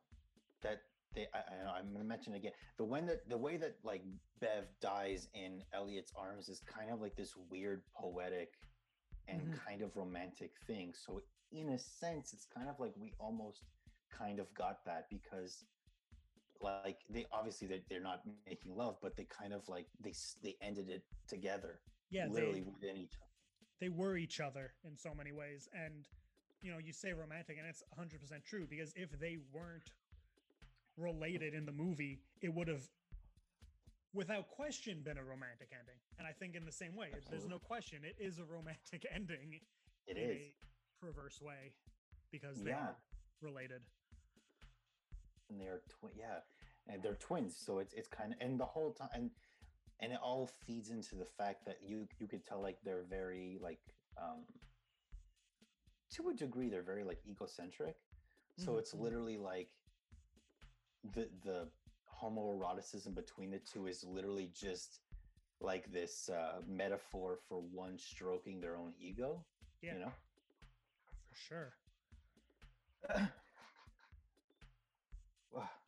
that 0.62 0.84
they, 1.16 1.28
I, 1.34 1.39
I, 1.39 1.78
I'm 1.80 1.88
going 1.89 2.01
to 2.01 2.08
mention 2.08 2.36
again 2.36 2.51
the 2.78 2.84
when 2.86 3.08
that 3.08 3.28
the 3.28 3.38
way 3.38 3.58
that 3.58 3.84
like 3.84 4.03
Bev 4.39 4.68
dies 4.80 5.28
in 5.34 5.64
Elliot's 5.74 6.12
arms 6.16 6.47
is 6.47 6.60
kind 6.62 6.91
of 6.91 7.01
like 7.01 7.16
this 7.16 7.36
weird 7.49 7.82
poetic 7.95 8.53
and 9.28 9.41
Mhm. 9.41 9.59
kind 9.67 9.82
of 9.82 9.95
romantic 9.95 10.51
thing. 10.65 10.93
So 10.93 11.21
in 11.51 11.69
a 11.69 11.80
sense, 11.80 12.34
it's 12.34 12.45
kind 12.45 12.69
of 12.69 12.80
like 12.80 12.93
we 12.97 13.13
almost 13.19 13.63
kind 14.11 14.39
of 14.39 14.53
got 14.53 14.86
that 14.86 15.09
because 15.09 15.65
like 16.61 16.99
they 17.09 17.25
obviously 17.32 17.67
they, 17.67 17.82
they're 17.89 18.01
not 18.01 18.21
making 18.47 18.75
love 18.75 18.97
but 19.01 19.15
they 19.15 19.25
kind 19.25 19.53
of 19.53 19.67
like 19.67 19.86
they 19.99 20.13
they 20.41 20.55
ended 20.61 20.89
it 20.89 21.03
together 21.28 21.80
yeah, 22.09 22.25
literally 22.32 22.61
they, 22.61 22.71
within 22.71 22.97
each 22.97 23.13
other 23.21 23.28
they 23.80 23.89
were 23.89 24.17
each 24.17 24.39
other 24.39 24.73
in 24.84 24.97
so 24.97 25.13
many 25.15 25.32
ways. 25.32 25.69
And 25.73 26.07
you 26.61 26.71
know, 26.71 26.80
you 26.80 26.91
say 26.91 27.13
romantic, 27.13 27.57
and 27.59 27.67
it's 27.67 27.84
100% 27.99 28.43
true 28.43 28.65
because 28.67 28.91
if 28.95 29.11
they 29.19 29.38
weren't 29.53 29.91
related 30.97 31.53
in 31.53 31.65
the 31.65 31.71
movie, 31.71 32.19
it 32.41 32.53
would 32.53 32.67
have, 32.67 32.89
without 34.14 34.49
question, 34.49 35.01
been 35.03 35.18
a 35.18 35.24
romantic 35.24 35.70
ending. 35.72 35.95
And 36.18 36.28
I 36.28 36.32
think 36.32 36.55
in 36.55 36.66
the 36.66 36.72
same 36.72 36.95
way, 36.95 37.10
there's 37.30 37.47
no 37.47 37.60
question, 37.60 37.99
it 38.03 38.16
is 38.20 38.39
a 38.39 38.43
romantic 38.43 39.05
ending 39.14 39.60
It 40.08 40.18
in 40.18 40.24
is. 40.24 40.41
a 40.41 40.53
perverse 40.99 41.41
way 41.41 41.74
because 42.32 42.62
they 42.64 42.72
Yeah. 42.72 42.78
are 42.78 42.95
related. 43.41 43.82
and 45.49 45.62
they're 45.62 45.82
twin 45.88 46.12
yeah 46.18 46.39
and 46.89 47.01
they're 47.01 47.16
twins 47.16 47.55
so 47.58 47.80
it's 47.80 47.93
it's 47.93 48.10
kind 48.10 48.34
of 48.34 48.38
and 48.41 48.60
the 48.60 48.66
whole 48.66 48.91
time 48.91 49.08
and 49.14 49.32
and 50.01 50.12
it 50.12 50.20
all 50.22 50.45
feeds 50.66 50.89
into 50.89 51.16
the 51.16 51.24
fact 51.24 51.64
that 51.66 51.78
you 51.82 52.05
you 52.20 52.28
could 52.28 52.43
tell 52.45 52.62
like 52.62 52.78
they're 52.84 53.05
very 53.10 53.58
like 53.62 53.80
um 54.18 54.43
to 56.12 56.28
a 56.28 56.34
degree 56.34 56.68
they're 56.68 56.82
very 56.82 57.05
like 57.05 57.20
egocentric 57.26 57.95
so 58.58 58.74
Mhm, 58.74 58.80
it's 58.80 58.93
mhm. 58.93 58.99
literally 58.99 59.38
like 59.38 59.70
the 61.14 61.30
the 61.45 61.70
homoeroticism 62.22 63.13
between 63.15 63.51
the 63.51 63.59
two 63.59 63.88
is 63.88 64.03
literally 64.03 64.49
just 64.53 64.99
like 65.59 65.91
this 65.91 66.30
uh 66.30 66.61
metaphor 66.68 67.38
for 67.47 67.61
one 67.72 67.97
stroking 67.97 68.59
their 68.61 68.76
own 68.78 68.93
ego 68.99 69.43
Yeah. 69.82 69.93
you 69.93 69.99
know 69.99 70.11
For 71.30 71.36
sure. 71.47 71.74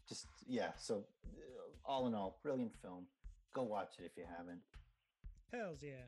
Just 0.08 0.26
yeah 0.48 0.72
so 0.76 1.04
uh, 1.38 1.40
all 1.86 2.08
in 2.08 2.16
all 2.16 2.40
brilliant 2.42 2.74
film 2.82 3.06
go 3.54 3.62
watch 3.62 4.00
it 4.00 4.06
if 4.06 4.18
you 4.18 4.24
haven't 4.38 4.60
Hells 5.54 5.84
yeah. 5.84 6.08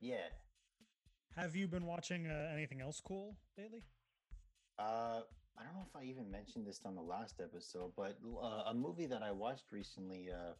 yeah 0.00 0.28
Have 1.34 1.56
you 1.56 1.66
been 1.66 1.86
watching 1.86 2.26
uh, 2.26 2.50
anything 2.52 2.80
else 2.82 3.00
cool 3.00 3.36
lately? 3.56 3.84
uh 4.78 5.20
i 5.58 5.64
don't 5.64 5.74
know 5.74 5.86
if 5.88 5.96
i 5.96 6.04
even 6.04 6.30
mentioned 6.30 6.66
this 6.66 6.80
on 6.84 6.94
the 6.94 7.00
last 7.02 7.40
episode 7.42 7.92
but 7.96 8.16
uh, 8.42 8.70
a 8.70 8.74
movie 8.74 9.06
that 9.06 9.22
i 9.22 9.30
watched 9.30 9.72
recently 9.72 10.28
uh 10.32 10.52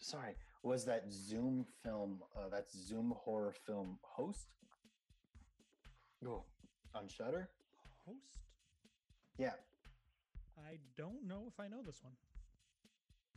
sorry 0.00 0.34
was 0.62 0.84
that 0.84 1.04
zoom 1.10 1.64
film 1.82 2.20
uh, 2.36 2.48
that 2.48 2.70
zoom 2.70 3.14
horror 3.16 3.54
film 3.66 3.98
host 4.02 4.48
oh, 6.26 6.44
on 6.94 7.08
shudder 7.08 7.48
Host? 8.06 8.38
yeah 9.38 9.52
I 10.58 10.78
don't 10.96 11.26
know 11.26 11.44
if 11.48 11.58
I 11.58 11.68
know 11.68 11.82
this 11.84 12.00
one. 12.02 12.12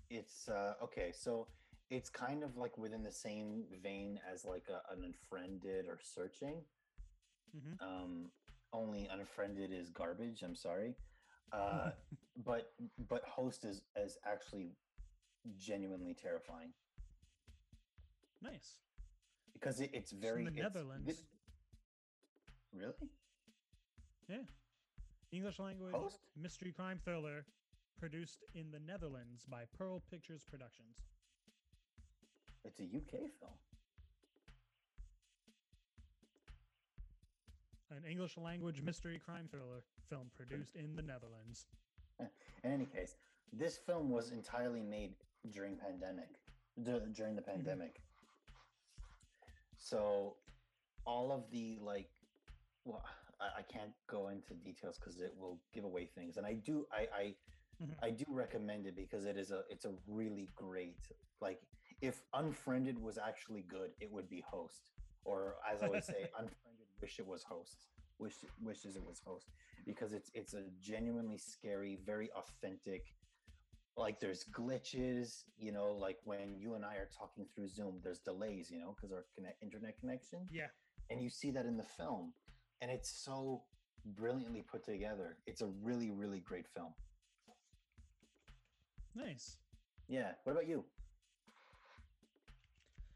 it's 0.10 0.50
uh 0.50 0.74
okay 0.84 1.12
so 1.14 1.48
it's 1.90 2.10
kind 2.10 2.44
of 2.44 2.58
like 2.58 2.78
within 2.78 3.04
the 3.04 3.12
same 3.12 3.64
vein 3.82 4.20
as 4.32 4.44
like 4.44 4.66
a, 4.70 4.94
an 4.94 5.04
unfriended 5.06 5.86
or 5.88 6.00
searching 6.02 6.64
Mhm. 7.56 7.82
um 7.82 8.32
only 8.74 9.08
unfriended 9.12 9.72
is 9.72 9.90
garbage 9.90 10.42
i'm 10.44 10.56
sorry 10.56 10.96
uh 11.52 11.92
but 12.46 12.74
but 13.08 13.24
host 13.26 13.64
is 13.66 13.82
is 13.96 14.18
actually 14.26 14.76
genuinely 15.58 16.14
terrifying 16.14 16.72
Nice. 18.42 18.80
because 19.54 19.80
it, 19.80 19.92
it's 19.94 20.12
It's 20.12 20.22
very 20.22 20.40
in 20.40 20.46
the 20.46 20.52
it's- 20.52 20.64
Netherlands. 20.74 21.24
really 22.74 22.94
Yeah. 24.28 24.44
English 25.32 25.60
language 25.60 25.94
Host? 25.94 26.20
mystery 26.36 26.72
crime 26.74 27.00
thriller 27.06 27.46
produced 28.00 28.44
in 28.54 28.70
the 28.72 28.80
Netherlands 28.80 29.46
by 29.46 29.64
Pearl 29.78 30.02
Pictures 30.12 30.44
Productions. 30.44 30.98
it's 32.66 32.80
a 32.80 32.84
uk 32.98 33.12
film 33.40 33.58
An 37.96 38.04
English 38.10 38.38
language 38.38 38.82
mystery 38.82 39.20
crime 39.24 39.48
thriller 39.52 39.84
film 40.10 40.32
produced 40.36 40.76
in 40.76 40.96
the 40.96 41.02
Netherlands. 41.02 41.68
in 42.64 42.72
any 42.72 42.86
case 42.86 43.16
this 43.52 43.78
film 43.78 44.10
was 44.10 44.32
entirely 44.32 44.82
made 44.82 45.14
during 45.52 45.76
pandemic 45.76 46.30
du- 46.82 47.06
during 47.14 47.36
the 47.36 47.42
pandemic 47.42 48.02
so 49.78 50.36
all 51.06 51.32
of 51.32 51.50
the 51.52 51.78
like 51.82 52.10
well 52.86 53.04
i, 53.42 53.60
I 53.60 53.62
can't 53.64 53.92
go 54.08 54.30
into 54.30 54.54
details 54.54 54.98
because 55.00 55.20
it 55.22 55.34
will 55.38 55.60
give 55.74 55.84
away 55.84 56.06
things 56.06 56.38
and 56.38 56.46
i 56.46 56.54
do 56.54 56.86
i 56.92 57.08
i 57.16 57.36
Mhm. 57.82 57.96
i 58.04 58.12
do 58.12 58.26
recommend 58.30 58.86
it 58.86 58.96
because 58.96 59.26
it 59.26 59.36
is 59.36 59.50
a 59.50 59.64
it's 59.68 59.86
a 59.86 59.94
really 60.08 60.48
great 60.56 61.02
like 61.42 61.60
if 62.02 62.22
unfriended 62.36 62.98
was 63.02 63.18
actually 63.18 63.64
good 63.64 63.90
it 64.00 64.12
would 64.12 64.30
be 64.30 64.42
host 64.42 64.92
or 65.26 65.56
as 65.70 65.82
i 65.82 65.88
would 65.90 66.04
say 66.04 66.22
unfriended 66.38 66.70
wish 67.04 67.20
it 67.20 67.28
was 67.28 67.44
host 67.44 67.80
wish 68.18 68.36
wishes 68.62 68.96
it 68.96 69.06
was 69.06 69.20
host 69.26 69.48
because 69.86 70.14
it's 70.14 70.32
it's 70.34 70.54
a 70.54 70.64
genuinely 70.82 71.38
scary 71.38 72.00
very 72.06 72.30
authentic 72.42 73.04
like 73.98 74.20
there's 74.22 74.46
glitches 74.60 75.44
you 75.58 75.72
know 75.78 75.88
like 76.06 76.20
when 76.24 76.56
you 76.58 76.76
and 76.76 76.86
i 76.86 76.96
are 77.02 77.10
talking 77.22 77.46
through 77.54 77.68
zoom 77.68 78.00
there's 78.04 78.20
delays 78.20 78.72
you 78.72 78.80
know 78.80 78.96
because 78.96 79.12
our 79.12 79.26
connect, 79.36 79.62
internet 79.62 80.00
connection. 80.00 80.40
Yeah. 80.50 80.68
and 81.10 81.22
you 81.22 81.30
see 81.30 81.52
that 81.52 81.66
in 81.66 81.76
the 81.76 81.90
film 82.00 82.32
and 82.82 82.90
it's 82.90 83.12
so 83.28 83.64
brilliantly 84.06 84.64
put 84.70 84.84
together. 84.84 85.38
It's 85.46 85.62
a 85.62 85.70
really 85.82 86.12
really 86.12 86.40
great 86.40 86.68
film. 86.76 86.94
Nice. 89.16 89.58
yeah. 90.08 90.32
What 90.44 90.54
about 90.54 90.68
you? 90.68 90.84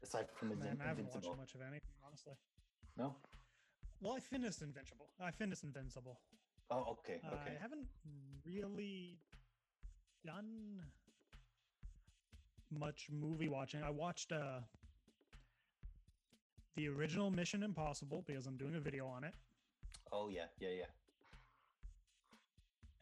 Aside 0.02 0.26
from 0.36 0.48
Man, 0.50 0.58
Invin- 0.58 0.84
I 0.84 0.88
haven't 0.88 1.12
watched 1.12 1.36
much 1.36 1.54
of 1.54 1.60
anything, 1.60 1.96
honestly. 2.06 2.34
no 2.96 3.16
Well, 4.00 4.14
I 4.14 4.20
finished 4.20 4.62
Invincible. 4.62 5.06
I 5.20 5.30
finished 5.30 5.64
Invincible. 5.64 6.20
Oh, 6.70 6.84
okay, 6.98 7.20
Uh, 7.24 7.34
okay. 7.34 7.56
I 7.58 7.62
haven't 7.62 7.86
really 8.46 9.18
done 10.24 10.82
much 12.70 13.08
movie 13.10 13.48
watching. 13.48 13.82
I 13.82 13.90
watched 13.90 14.32
uh 14.32 14.60
the 16.76 16.88
original 16.88 17.30
Mission 17.30 17.62
Impossible 17.62 18.22
because 18.26 18.46
I'm 18.46 18.56
doing 18.56 18.76
a 18.76 18.80
video 18.80 19.06
on 19.06 19.24
it, 19.24 19.34
Oh 20.12 20.28
yeah, 20.28 20.46
yeah, 20.60 20.68
yeah. 20.78 20.84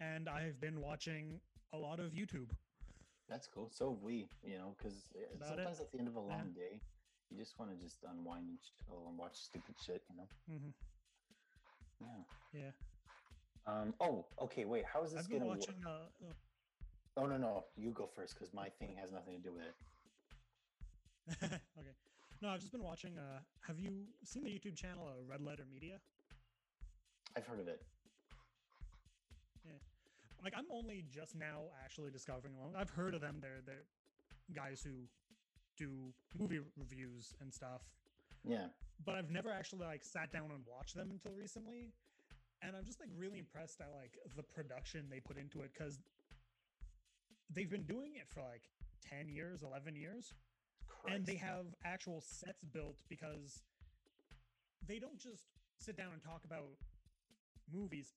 and 0.01 0.28
I've 0.28 0.61
been 0.61 0.80
watching 0.80 1.40
a 1.72 1.76
lot 1.78 2.01
of 2.01 2.12
YouTube. 2.12 2.51
That's 3.28 3.47
cool. 3.49 3.68
So 3.70 3.90
have 3.90 4.03
we, 4.03 4.28
you 4.42 4.57
know, 4.57 4.74
because 4.78 5.05
About 5.34 5.53
it. 5.53 5.57
sometimes 5.57 5.80
at 5.80 5.92
the 5.92 5.99
end 5.99 6.09
of 6.09 6.16
a 6.16 6.20
Yeah. 6.20 6.36
long 6.36 6.53
day, 6.55 6.80
you 7.31 7.39
just 7.39 7.59
want 7.59 7.70
to 7.70 7.77
just 7.85 7.99
unwind 8.09 8.49
and 8.49 8.59
chill 8.62 9.05
and 9.09 9.18
watch 9.18 9.35
stupid 9.37 9.74
shit, 9.85 10.03
you 10.11 10.16
know. 10.16 10.29
Mm-hmm. 10.51 10.70
Yeah. 12.53 12.61
Yeah, 12.62 12.70
Um. 13.66 13.95
Oh, 14.01 14.24
okay. 14.43 14.64
Wait. 14.64 14.85
How 14.85 15.03
is 15.03 15.12
this 15.12 15.20
I've 15.20 15.29
been 15.29 15.39
gonna 15.39 15.51
watching. 15.51 15.74
work? 15.85 16.11
Uh, 16.22 16.33
Oh 17.18 17.24
no, 17.24 17.39
no. 17.39 17.64
You 17.79 17.91
go 17.93 18.07
first 18.14 18.35
because 18.35 18.53
my 18.53 18.68
thing 18.79 18.95
has 19.01 19.11
nothing 19.11 19.37
to 19.37 19.41
do 19.43 19.53
with 19.55 19.62
it. 19.62 19.74
okay, 21.79 21.95
no, 22.43 22.51
I've 22.51 22.61
just 22.61 22.72
been 22.72 22.83
watching. 22.83 23.16
Uh, 23.16 23.39
have 23.66 23.79
you 23.79 24.05
seen 24.24 24.45
the 24.45 24.51
YouTube 24.51 24.77
channel 24.77 25.09
uh, 25.09 25.22
Red 25.27 25.41
Letter 25.41 25.64
Media? 25.72 25.97
I've 27.35 27.47
heard 27.47 27.59
of 27.61 27.68
it. 27.68 27.83
Yeah. 29.64 29.72
Like, 30.45 30.53
I'm 30.57 30.66
only 30.70 31.05
just 31.11 31.35
now 31.35 31.62
actually 31.83 32.11
discovering 32.11 32.55
them. 32.55 32.74
I've 32.79 32.91
heard 32.91 33.14
of 33.14 33.22
them. 33.22 33.39
They're 33.41 33.62
they're 33.64 33.85
guys 34.55 34.83
who 34.85 35.09
do 35.77 36.12
movie 36.39 36.61
reviews 36.77 37.35
and 37.41 37.53
stuff. 37.53 37.83
Yeah. 38.45 38.68
but 39.05 39.16
I've 39.16 39.31
never 39.31 39.51
actually 39.51 39.85
like 39.87 40.05
sat 40.05 40.33
down 40.33 40.51
and 40.53 40.61
watched 40.66 40.95
them 40.95 41.11
until 41.11 41.33
recently. 41.33 41.93
And 42.62 42.77
I'm 42.77 42.85
just 42.85 43.01
like 43.01 43.11
really 43.16 43.39
impressed 43.39 43.81
at 43.81 43.89
like 43.95 44.16
the 44.37 44.43
production 44.43 45.07
they 45.11 45.20
put 45.20 45.37
into 45.37 45.61
it 45.62 45.70
because 45.77 45.99
they've 47.51 47.68
been 47.70 47.85
doing 47.85 48.12
it 48.16 48.29
for 48.29 48.41
like 48.41 48.62
10 49.11 49.29
years, 49.29 49.62
11 49.62 49.95
years, 49.97 50.33
and 51.07 51.27
they 51.27 51.37
Christ. 51.37 51.45
have 51.45 51.66
actual 51.85 52.20
sets 52.20 52.64
built 52.64 52.97
because 53.09 53.62
they 54.87 54.99
don't 54.99 55.18
just 55.18 55.45
sit 55.79 55.97
down 55.97 56.12
and 56.12 56.22
talk 56.22 56.45
about 56.45 56.68
movies. 57.72 58.14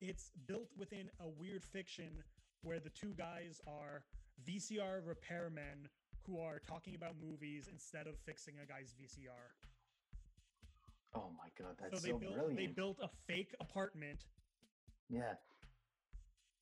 It's 0.00 0.30
built 0.46 0.68
within 0.76 1.10
a 1.20 1.28
weird 1.28 1.64
fiction 1.64 2.22
where 2.62 2.78
the 2.80 2.90
two 2.90 3.14
guys 3.16 3.60
are 3.66 4.04
VCR 4.46 5.00
repairmen 5.02 5.88
who 6.28 6.38
are 6.38 6.60
talking 6.68 6.94
about 6.94 7.14
movies 7.20 7.68
instead 7.72 8.06
of 8.06 8.18
fixing 8.18 8.54
a 8.62 8.66
guy's 8.66 8.94
VCR. 9.00 9.48
Oh 11.14 11.30
my 11.36 11.48
god, 11.58 11.76
that's 11.80 11.94
so 11.94 11.98
so, 11.98 12.06
they 12.06 12.18
built 12.18 12.34
brilliant. 12.34 12.56
they 12.56 12.66
built 12.66 12.98
a 13.02 13.08
fake 13.26 13.54
apartment 13.60 14.26
yeah. 15.08 15.34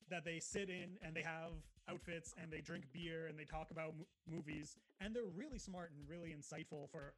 that 0.09 0.23
they 0.23 0.39
sit 0.39 0.69
in 0.69 0.97
and 1.01 1.13
they 1.13 1.21
have 1.21 1.51
outfits 1.89 2.33
and 2.41 2.51
they 2.51 2.61
drink 2.61 2.85
beer 2.93 3.27
and 3.27 3.37
they 3.37 3.43
talk 3.43 3.71
about 3.71 3.93
mo- 3.97 4.07
movies 4.29 4.77
and 5.01 5.13
they're 5.13 5.23
really 5.35 5.59
smart 5.59 5.91
and 5.91 6.07
really 6.09 6.33
insightful 6.33 6.89
for 6.89 7.13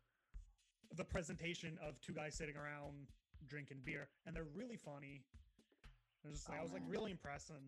the 0.95 1.03
presentation 1.03 1.77
of 1.87 2.01
two 2.01 2.13
guys 2.13 2.33
sitting 2.33 2.55
around 2.57 3.07
drinking 3.47 3.77
beer 3.85 4.09
and 4.25 4.35
they're 4.35 4.47
really 4.55 4.77
funny. 4.77 5.21
It 6.23 6.27
was 6.27 6.39
just, 6.39 6.49
like, 6.49 6.57
Oh, 6.57 6.61
I 6.61 6.63
was 6.63 6.73
like 6.73 6.83
really 6.87 7.11
impressed 7.11 7.51
and 7.51 7.59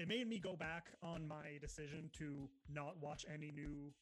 it 0.00 0.08
made 0.08 0.26
me 0.26 0.38
go 0.38 0.56
back 0.56 0.86
on 1.02 1.28
my 1.28 1.58
decision 1.60 2.10
to 2.18 2.48
not 2.72 2.96
watch 3.02 3.26
any 3.32 3.52
new 3.52 3.92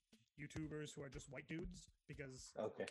YouTubers 0.40 0.94
who 0.94 1.02
are 1.02 1.08
just 1.08 1.28
white 1.30 1.48
dudes 1.48 1.90
because 2.06 2.52
Okay. 2.58 2.86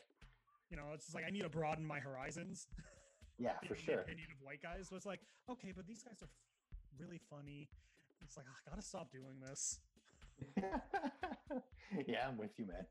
you 0.70 0.76
know 0.76 0.92
it's 0.94 1.06
just 1.06 1.16
like 1.16 1.24
I 1.26 1.30
need 1.30 1.44
to 1.44 1.50
broaden 1.50 1.86
my 1.86 2.00
horizons. 2.00 2.68
Yeah, 3.40 3.54
for 3.68 3.76
the 3.76 3.82
sure. 3.84 4.00
opinion 4.02 4.30
of 4.32 4.42
white 4.44 4.64
guys. 4.64 4.88
So 4.90 4.96
it's 4.96 5.06
like, 5.06 5.20
okay, 5.48 5.72
but 5.76 5.86
these 5.86 6.02
guys 6.02 6.24
are 6.24 6.30
really 6.98 7.20
funny. 7.30 7.70
It's 8.24 8.36
like 8.36 8.48
"Ah, 8.50 8.58
I 8.66 8.70
gotta 8.72 8.82
stop 8.82 9.12
doing 9.12 9.40
this. 9.40 9.78
yeah, 12.08 12.28
I'm 12.28 12.36
with 12.36 12.58
you, 12.58 12.66
man. 12.66 12.88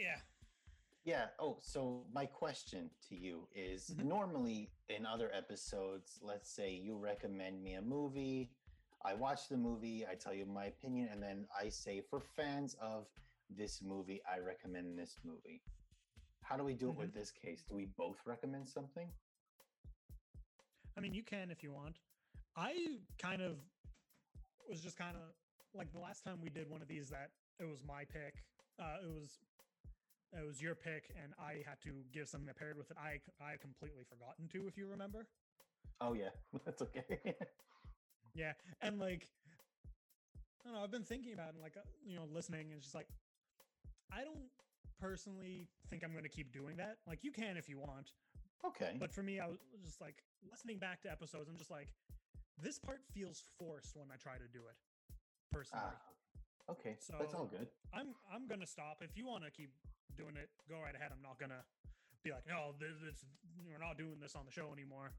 Yeah, 0.00 0.16
Yeah. 1.04 1.26
Oh, 1.38 1.58
so 1.60 2.06
my 2.12 2.26
question 2.26 2.90
to 3.08 3.16
you 3.16 3.48
is 3.54 3.90
Mhm. 3.90 4.04
normally 4.04 4.70
in 4.88 5.04
other 5.04 5.32
episodes, 5.32 6.20
let's 6.22 6.48
say 6.48 6.70
you 6.72 6.96
recommend 6.96 7.62
me 7.62 7.74
a 7.74 7.82
movie, 7.82 8.50
I 9.04 9.14
watch 9.14 9.48
the 9.48 9.56
movie, 9.56 10.06
I 10.06 10.14
tell 10.14 10.32
you 10.32 10.46
my 10.46 10.66
opinion, 10.66 11.08
and 11.08 11.20
then 11.20 11.48
I 11.58 11.68
say, 11.70 12.00
for 12.00 12.20
fans 12.20 12.74
of 12.74 13.08
this 13.50 13.82
movie, 13.82 14.22
I 14.24 14.38
recommend 14.38 14.96
this 14.96 15.18
movie. 15.24 15.60
How 16.42 16.56
do 16.56 16.62
we 16.62 16.74
do 16.74 16.90
it 16.90 16.96
with 16.96 17.12
this 17.12 17.32
case? 17.32 17.64
Do 17.64 17.74
we 17.74 17.86
both 17.86 18.24
recommend 18.24 18.68
something? 18.68 19.12
I 20.96 21.00
mean, 21.00 21.14
you 21.14 21.24
can 21.24 21.50
if 21.50 21.62
you 21.62 21.72
want. 21.72 21.98
I 22.54 23.00
kind 23.18 23.42
of 23.42 23.58
was 24.68 24.80
just 24.80 24.96
kind 24.96 25.16
of 25.16 25.34
like 25.74 25.90
the 25.90 25.98
last 25.98 26.22
time 26.22 26.40
we 26.40 26.50
did 26.50 26.68
one 26.68 26.82
of 26.82 26.88
these 26.88 27.08
that 27.10 27.30
it 27.58 27.64
was 27.64 27.82
my 27.82 28.04
pick. 28.04 28.44
Uh, 28.78 28.98
it 29.02 29.12
was 29.12 29.40
it 30.32 30.46
was 30.46 30.62
your 30.62 30.74
pick, 30.74 31.12
and 31.22 31.32
I 31.38 31.62
had 31.68 31.80
to 31.84 32.04
give 32.12 32.28
something 32.28 32.46
that 32.46 32.56
paired 32.56 32.76
with 32.76 32.90
it. 32.90 32.96
I 32.98 33.20
I 33.42 33.56
completely 33.60 34.04
forgotten 34.04 34.48
to, 34.48 34.66
if 34.66 34.76
you 34.76 34.86
remember. 34.86 35.26
Oh, 36.00 36.14
yeah, 36.14 36.30
that's 36.64 36.82
okay. 36.82 37.04
Yeah, 38.34 38.52
and 38.80 38.98
like, 38.98 39.28
I 40.64 40.68
don't 40.68 40.74
know. 40.74 40.82
I've 40.82 40.90
been 40.90 41.04
thinking 41.04 41.34
about 41.34 41.48
it, 41.50 41.54
and 41.54 41.62
like, 41.62 41.76
uh, 41.76 41.84
you 42.06 42.16
know, 42.16 42.24
listening, 42.32 42.68
and 42.72 42.76
it's 42.76 42.86
just 42.86 42.94
like, 42.94 43.08
I 44.10 44.24
don't 44.24 44.48
personally 44.98 45.68
think 45.90 46.02
I'm 46.02 46.12
going 46.12 46.24
to 46.24 46.30
keep 46.30 46.52
doing 46.52 46.76
that. 46.76 46.98
Like, 47.06 47.24
you 47.24 47.30
can 47.30 47.56
if 47.56 47.68
you 47.68 47.78
want, 47.78 48.12
okay. 48.64 48.96
but 48.98 49.12
for 49.12 49.22
me, 49.22 49.38
I 49.38 49.46
was 49.46 49.58
just 49.84 50.00
like 50.00 50.22
listening 50.50 50.78
back 50.78 51.02
to 51.02 51.10
episodes. 51.10 51.48
I'm 51.50 51.58
just 51.58 51.70
like, 51.70 51.88
this 52.56 52.78
part 52.78 53.00
feels 53.12 53.44
forced 53.58 53.96
when 53.96 54.08
I 54.12 54.16
try 54.16 54.34
to 54.34 54.48
do 54.52 54.60
it. 54.70 54.76
Personally, 55.52 55.84
Ah, 55.84 56.72
okay. 56.72 56.96
So 56.98 57.14
that's 57.18 57.34
all 57.34 57.44
good. 57.44 57.68
I'm 57.92 58.14
I'm 58.32 58.46
gonna 58.48 58.66
stop. 58.66 59.02
If 59.02 59.18
you 59.18 59.26
want 59.26 59.44
to 59.44 59.50
keep 59.50 59.70
doing 60.16 60.36
it, 60.36 60.48
go 60.68 60.76
right 60.80 60.94
ahead. 60.94 61.10
I'm 61.12 61.22
not 61.22 61.38
gonna 61.38 61.62
be 62.24 62.30
like, 62.30 62.44
no, 62.48 62.74
this, 62.78 62.94
this 63.04 63.24
we're 63.66 63.78
not 63.84 63.96
doing 63.98 64.18
this 64.20 64.34
on 64.36 64.42
the 64.46 64.52
show 64.52 64.70
anymore. 64.72 65.12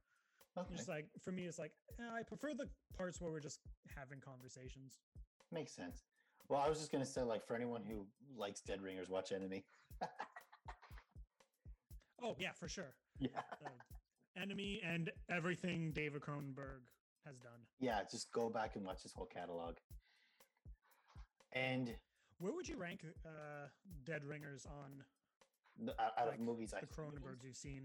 Okay. 0.57 0.75
Just 0.75 0.87
like 0.89 1.07
for 1.21 1.31
me, 1.31 1.45
it's 1.45 1.57
like 1.59 1.71
eh, 1.99 2.03
I 2.19 2.23
prefer 2.23 2.53
the 2.53 2.69
parts 2.97 3.19
where 3.19 3.31
we're 3.31 3.39
just 3.39 3.59
having 3.95 4.19
conversations. 4.19 4.99
Makes 5.51 5.73
sense. 5.73 6.03
Well, 6.49 6.61
I 6.61 6.69
was 6.69 6.77
just 6.79 6.91
gonna 6.91 7.05
say, 7.05 7.21
like, 7.21 7.45
for 7.45 7.55
anyone 7.55 7.81
who 7.87 8.05
likes 8.37 8.61
Dead 8.61 8.81
Ringers, 8.81 9.09
watch 9.09 9.31
Enemy. 9.31 9.63
Oh 12.21 12.35
yeah, 12.39 12.51
for 12.53 12.67
sure. 12.69 12.93
Yeah, 13.19 13.29
Uh, 13.65 13.69
Enemy 14.41 14.81
and 14.85 15.11
everything 15.29 15.91
David 15.91 16.21
Cronenberg 16.21 16.81
has 17.25 17.37
done. 17.39 17.59
yeah. 17.79 17.99
Just 18.09 18.31
go 18.31 18.49
back 18.49 18.75
and 18.75 18.85
watch 18.85 19.03
his 19.03 19.13
whole 19.13 19.25
catalog. 19.25 19.75
And 21.51 21.93
Where 22.43 22.51
would 22.51 22.67
you 22.67 22.75
rank 22.75 23.05
uh, 23.25 23.29
Dead 24.05 24.25
Ringers 24.25 24.67
on 24.69 25.05
the, 25.81 25.93
out 25.93 26.11
out 26.19 26.27
like, 26.27 26.39
of 26.39 26.41
movies, 26.41 26.73
I 26.75 26.81
the 26.81 26.87
Cronenbergs 26.87 27.41
you've 27.41 27.55
seen? 27.55 27.83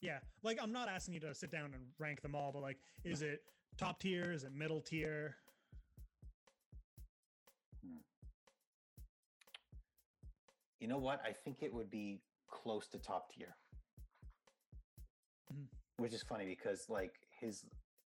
Yeah, 0.00 0.18
like 0.44 0.60
I'm 0.62 0.70
not 0.70 0.88
asking 0.88 1.14
you 1.14 1.20
to 1.20 1.34
sit 1.34 1.50
down 1.50 1.74
and 1.74 1.82
rank 1.98 2.22
them 2.22 2.36
all, 2.36 2.52
but 2.52 2.62
like, 2.62 2.76
is 3.02 3.22
it 3.22 3.42
top 3.76 3.98
tier? 3.98 4.30
Is 4.30 4.44
it 4.44 4.52
middle 4.54 4.80
tier? 4.80 5.34
you 10.78 10.86
know 10.86 10.98
what? 10.98 11.20
I 11.26 11.32
think 11.32 11.64
it 11.64 11.74
would 11.74 11.90
be 11.90 12.20
close 12.48 12.86
to 12.88 12.98
top 12.98 13.32
tier. 13.32 13.56
Mhm. 15.52 15.66
Which 15.96 16.14
is 16.14 16.22
funny 16.22 16.46
because 16.46 16.88
like 16.88 17.14
his 17.40 17.64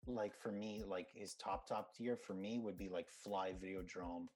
like 0.08 0.34
for 0.34 0.50
me, 0.50 0.82
like 0.84 1.06
his 1.14 1.34
top 1.34 1.68
top 1.68 1.94
tier 1.94 2.16
for 2.16 2.34
me 2.34 2.58
would 2.58 2.76
be 2.76 2.88
like 2.88 3.08
Fly 3.08 3.52
Videodrome, 3.52 4.26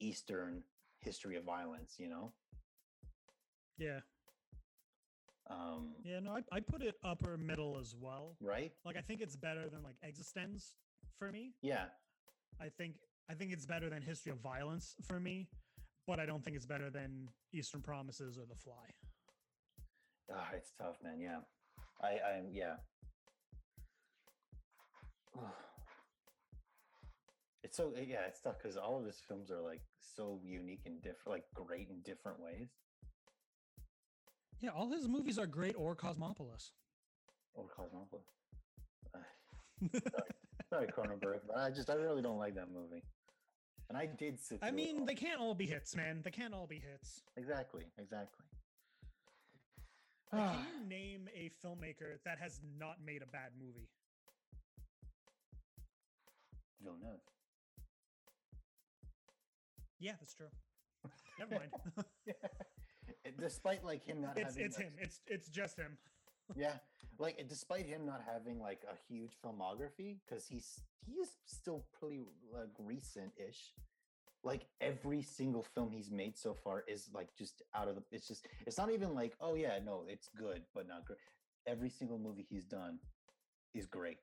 Eastern 0.00 0.62
History 1.00 1.36
of 1.36 1.44
Violence, 1.44 1.94
you 1.98 2.08
know? 2.08 2.32
Yeah, 3.78 4.00
Um 5.48 5.94
yeah. 6.04 6.20
No, 6.20 6.32
I 6.36 6.42
I 6.52 6.60
put 6.60 6.82
it 6.82 6.96
upper 7.02 7.36
middle 7.38 7.78
as 7.80 7.94
well. 7.98 8.36
right? 8.40 8.72
Like 8.84 8.96
I 8.96 9.00
think 9.00 9.20
it's 9.22 9.36
better 9.36 9.68
than 9.70 9.82
like 9.82 9.96
eXistenZ 10.04 10.74
for 11.18 11.30
me. 11.32 11.54
Yeah. 11.62 11.86
I 12.60 12.68
think 12.68 12.96
I 13.30 13.34
think 13.34 13.52
it's 13.52 13.64
better 13.66 13.88
than 13.88 14.02
History 14.02 14.32
of 14.32 14.38
Violence 14.40 14.94
for 15.08 15.18
me, 15.18 15.48
but 16.06 16.20
I 16.20 16.26
don't 16.26 16.44
think 16.44 16.56
it's 16.56 16.66
better 16.66 16.90
than 16.90 17.28
Eastern 17.52 17.80
Promises 17.80 18.36
or 18.36 18.44
The 18.44 18.56
Fly. 18.56 18.86
Ah, 20.32 20.50
it's 20.54 20.72
tough, 20.76 20.96
man. 21.02 21.18
Yeah. 21.20 21.40
I 22.02 22.18
I'm 22.20 22.52
yeah. 22.52 22.76
It's 27.62 27.76
so 27.76 27.92
eh, 27.96 28.04
yeah, 28.08 28.22
it's 28.26 28.40
tough 28.40 28.56
because 28.62 28.76
all 28.76 28.98
of 28.98 29.04
his 29.04 29.20
films 29.26 29.50
are 29.50 29.60
like 29.60 29.82
so 29.98 30.40
unique 30.42 30.82
and 30.86 31.02
different, 31.02 31.28
like 31.28 31.44
great 31.54 31.88
in 31.90 32.00
different 32.04 32.40
ways. 32.40 32.68
Yeah, 34.60 34.70
all 34.70 34.90
his 34.90 35.08
movies 35.08 35.38
are 35.38 35.46
great 35.46 35.74
or 35.76 35.94
Cosmopolis. 35.94 36.72
Or 37.54 37.66
Cosmopolis. 37.66 38.24
Sorry, 40.70 40.86
Cronenberg, 40.86 41.40
but 41.46 41.56
I 41.56 41.70
just 41.70 41.90
I 41.90 41.94
really 41.94 42.22
don't 42.22 42.38
like 42.38 42.54
that 42.54 42.70
movie. 42.72 43.02
And 43.88 43.98
I 43.98 44.06
did 44.06 44.38
sit. 44.38 44.60
I 44.62 44.70
mean, 44.70 45.04
they 45.04 45.14
can't 45.14 45.40
all 45.40 45.54
be 45.54 45.66
hits, 45.66 45.96
man. 45.96 46.20
They 46.22 46.30
can't 46.30 46.54
all 46.54 46.66
be 46.66 46.78
hits. 46.78 47.22
exactly, 47.36 47.86
exactly. 47.98 48.44
Can 50.30 50.54
you 50.80 50.88
name 50.88 51.28
a 51.34 51.50
filmmaker 51.64 52.18
that 52.24 52.38
has 52.38 52.60
not 52.78 52.96
made 53.04 53.22
a 53.22 53.26
bad 53.26 53.50
movie? 53.58 53.88
Villeneuve. 56.82 57.20
Yeah, 60.00 60.12
that's 60.20 60.34
true. 60.34 60.48
Never 61.38 61.54
mind. 61.56 61.70
Despite 63.38 63.84
like 63.84 64.04
him 64.04 64.20
not 64.22 64.36
it's 64.36 64.50
having 64.56 64.64
it's 64.66 64.76
like, 64.78 64.86
him. 64.86 64.92
It's 65.00 65.20
it's 65.26 65.48
just 65.48 65.78
him. 65.78 65.98
yeah 66.56 66.74
like 67.18 67.38
despite 67.48 67.86
him 67.86 68.04
not 68.04 68.22
having 68.26 68.58
like 68.60 68.82
a 68.90 68.96
huge 69.12 69.32
filmography 69.44 70.18
because 70.26 70.46
he's 70.48 70.80
he 71.06 71.12
is 71.12 71.30
still 71.46 71.84
pretty 71.98 72.22
like 72.52 72.70
recent-ish 72.78 73.74
like 74.42 74.66
every 74.80 75.22
single 75.22 75.62
film 75.62 75.90
he's 75.92 76.10
made 76.10 76.36
so 76.36 76.54
far 76.54 76.82
is 76.88 77.08
like 77.14 77.28
just 77.38 77.62
out 77.74 77.88
of 77.88 77.94
the 77.94 78.02
it's 78.10 78.26
just 78.26 78.46
it's 78.66 78.78
not 78.78 78.90
even 78.90 79.14
like 79.14 79.34
oh 79.40 79.54
yeah 79.54 79.78
no 79.84 80.04
it's 80.08 80.28
good 80.36 80.62
but 80.74 80.88
not 80.88 81.04
great 81.04 81.18
every 81.68 81.90
single 81.90 82.18
movie 82.18 82.46
he's 82.50 82.64
done 82.64 82.98
is 83.74 83.86
great 83.86 84.18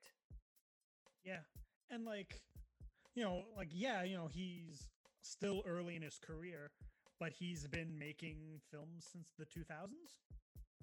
Yeah. 1.24 1.40
And 1.90 2.04
like, 2.04 2.40
you 3.14 3.24
know, 3.24 3.42
like 3.56 3.68
yeah, 3.72 4.02
you 4.02 4.16
know, 4.16 4.28
he's 4.28 4.88
still 5.28 5.62
early 5.66 5.94
in 5.96 6.02
his 6.02 6.18
career, 6.18 6.70
but 7.20 7.32
he's 7.32 7.66
been 7.66 7.98
making 7.98 8.60
films 8.70 9.06
since 9.12 9.32
the 9.38 9.44
2000s. 9.46 10.20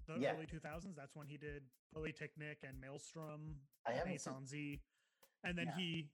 The 0.08 0.20
Yeah. 0.20 0.34
early 0.36 0.46
2000s. 0.46 0.96
That's 0.96 1.16
when 1.16 1.28
he 1.28 1.38
did 1.38 1.64
Polytechnique 1.94 2.64
and 2.64 2.80
Maelstrom, 2.80 3.60
I 3.86 3.90
and 3.92 3.98
haven't 4.00 4.14
Ace 4.14 4.24
seen- 4.24 4.46
Z. 4.46 4.82
And 5.44 5.58
then 5.58 5.68
Yeah. 5.68 5.76
he 5.78 6.10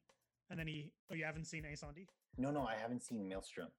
and 0.49 0.59
then 0.59 0.67
he 0.67 0.91
oh 1.09 1.13
you 1.15 1.23
haven't 1.23 1.45
seen 1.45 1.63
Incendies? 1.63 2.09
no 2.38 2.51
no 2.51 2.65
i 2.67 2.75
haven't 2.75 3.01
seen 3.01 3.25
maelstrom 3.27 3.71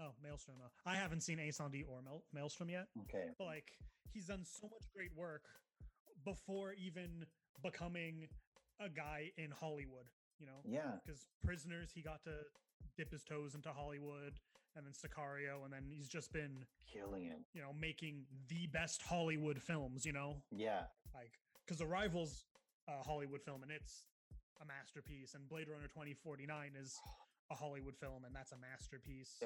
Oh, 0.00 0.12
Maelstrom. 0.22 0.56
uh, 0.64 0.68
I 0.86 0.94
haven't 0.96 1.22
seen 1.22 1.38
Incendies 1.38 1.88
or 1.88 2.00
Mael- 2.02 2.24
Maelstrom 2.32 2.68
yet. 2.70 2.88
okay 3.02 3.30
but 3.38 3.44
like 3.46 3.78
he's 4.12 4.26
done 4.26 4.44
so 4.44 4.68
much 4.68 4.88
great 4.94 5.12
work 5.14 5.44
before 6.24 6.72
even 6.74 7.26
becoming 7.62 8.28
a 8.80 8.88
guy 8.88 9.32
in 9.36 9.50
Hollywood, 9.50 10.08
you 10.38 10.46
know? 10.46 10.60
yeah 10.64 10.98
Because 11.04 11.26
Prisoners, 11.44 11.90
he 11.92 12.02
got 12.02 12.22
to 12.24 12.44
dip 12.96 13.12
his 13.12 13.22
toes 13.22 13.54
into 13.54 13.70
Hollywood, 13.70 14.34
and 14.76 14.86
then 14.86 14.92
Sicario, 14.92 15.64
and 15.64 15.72
then 15.72 15.82
he's 15.88 16.08
just 16.08 16.32
been, 16.32 16.64
killing 16.92 17.26
it 17.26 17.38
you 17.54 17.60
know, 17.60 17.72
making 17.78 18.24
the 18.48 18.66
best 18.72 19.02
Hollywood 19.02 19.60
films, 19.60 20.04
you 20.04 20.12
know? 20.12 20.36
yeah 20.50 20.82
Like, 21.14 21.32
because 21.66 21.80
Arrival's 21.82 22.44
a 22.88 23.02
Hollywood 23.02 23.42
film, 23.42 23.62
and 23.62 23.70
it's 23.70 24.04
a 24.60 24.64
masterpiece, 24.64 25.34
and 25.34 25.48
Blade 25.48 25.68
Runner 25.68 25.88
2049 25.88 26.72
is 26.80 26.98
a 27.50 27.54
Hollywood 27.54 27.96
film, 27.96 28.24
and 28.24 28.34
that's 28.34 28.52
a 28.52 28.56
masterpiece. 28.56 29.36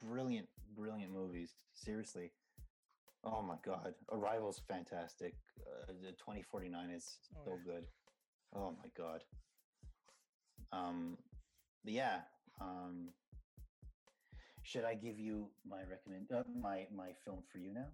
Brilliant, 0.00 0.48
brilliant 0.74 1.12
movies. 1.12 1.54
Seriously. 1.74 2.32
Oh 3.22 3.42
my 3.42 3.56
god, 3.64 3.94
Arrival's 4.10 4.60
fantastic. 4.66 5.34
Uh, 5.60 5.92
the 6.02 6.10
2049 6.12 6.90
is 6.90 7.18
Oh, 7.36 7.40
so 7.44 7.50
yeah. 7.52 7.72
good. 7.72 7.84
Oh 8.54 8.70
my 8.82 8.88
god. 8.96 9.22
Um, 10.72 11.18
yeah. 11.84 12.20
Um, 12.60 13.08
should 14.62 14.84
I 14.84 14.94
give 14.94 15.18
you 15.18 15.50
my 15.66 15.82
recommend 15.88 16.30
uh, 16.32 16.42
my 16.60 16.86
my 16.94 17.12
film 17.24 17.42
for 17.50 17.58
you 17.58 17.72
now? 17.72 17.88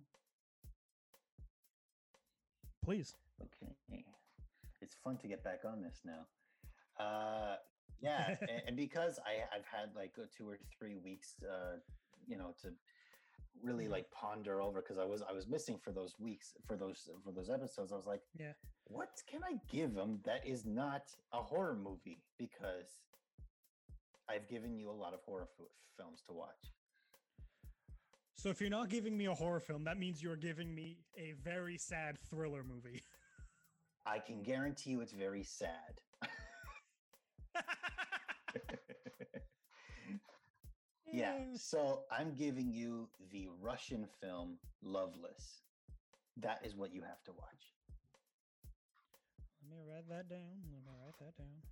Please. 2.85 3.15
Okay. 3.43 3.73
It's 4.81 4.95
fun 5.03 5.17
to 5.19 5.29
get 5.29 5.43
back 5.43 5.61
on 5.65 5.83
this 5.83 6.03
now. 6.05 6.27
Uh, 7.05 7.57
yeah, 8.01 8.37
and, 8.43 8.63
and 8.69 8.77
because 8.77 9.19
I 9.25 9.43
I've 9.57 9.65
had 9.67 9.95
like 9.95 10.15
two 10.37 10.49
or 10.49 10.59
three 10.79 10.97
weeks, 10.97 11.35
uh, 11.43 11.77
you 12.27 12.37
know, 12.37 12.55
to 12.63 12.69
really 13.63 13.87
Mhm. 13.87 13.91
like 13.91 14.11
ponder 14.11 14.61
over 14.61 14.83
because 14.83 14.99
I 14.99 15.05
was 15.05 15.23
I 15.23 15.33
was 15.33 15.47
missing 15.49 15.79
for 15.79 15.93
those 15.93 16.19
weeks 16.19 16.55
for 16.67 16.77
those 16.77 17.09
for 17.25 17.33
those 17.33 17.49
episodes. 17.51 17.93
I 17.93 17.97
was 17.97 18.07
like, 18.07 18.23
Yeah. 18.39 18.53
what 18.85 19.23
can 19.27 19.43
I 19.43 19.55
give 19.69 19.95
them 19.95 20.21
that 20.25 20.47
is 20.47 20.65
not 20.67 21.03
a 21.33 21.43
horror 21.43 21.75
movie? 21.77 22.23
Because 22.39 23.01
I've 24.29 24.49
given 24.49 24.77
you 24.77 24.91
a 24.91 24.93
lot 24.93 25.15
of 25.15 25.21
horror 25.25 25.49
f- 25.59 25.67
films 25.97 26.23
to 26.27 26.33
watch. 26.33 26.73
So 28.35 28.51
if 28.51 28.61
you're 28.61 28.71
not 28.71 28.89
giving 28.89 29.17
me 29.17 29.27
a 29.27 29.35
horror 29.35 29.61
film, 29.61 29.85
that 29.85 29.99
means 29.99 30.23
you're 30.23 30.37
giving 30.37 30.75
me 30.75 30.99
a 31.17 31.33
very 31.43 31.79
sad 31.79 32.19
thriller 32.29 32.63
movie. 32.63 33.03
I 34.07 34.19
can 34.19 34.43
guarantee 34.43 34.91
you 34.91 35.01
it's 35.01 35.13
very 35.13 35.43
sad. 35.43 36.01
Yeah. 41.17 41.39
So 41.55 42.03
I'm 42.11 42.35
giving 42.35 42.71
you 42.73 43.09
the 43.33 43.49
Russian 43.61 44.07
film 44.21 44.59
Loveless. 44.83 45.63
That 46.37 46.61
is 46.63 46.77
what 46.77 46.93
you 46.93 47.01
have 47.03 47.23
to 47.25 47.33
watch. 47.33 47.73
Let 49.63 49.71
me 49.71 49.83
write 49.89 50.09
that 50.11 50.29
down. 50.29 50.61
Let 50.63 50.71
me 50.71 50.79
write 50.85 51.19
that 51.21 51.37
down. 51.39 51.63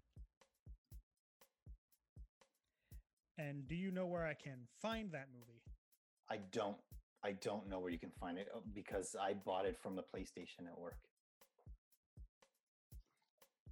And 3.38 3.66
do 3.66 3.74
you 3.74 3.90
know 3.90 4.06
where 4.06 4.26
I 4.26 4.34
can 4.34 4.58
find 4.80 5.10
that 5.12 5.26
movie? 5.32 5.60
I 6.30 6.38
don't 6.52 6.76
I 7.24 7.32
don't 7.32 7.68
know 7.68 7.80
where 7.80 7.90
you 7.90 7.98
can 7.98 8.12
find 8.20 8.38
it 8.38 8.48
uh, 8.54 8.60
because 8.74 9.16
I 9.20 9.32
bought 9.32 9.64
it 9.64 9.78
from 9.82 9.96
the 9.96 10.02
PlayStation 10.02 10.66
at 10.66 10.78
work. 10.78 10.98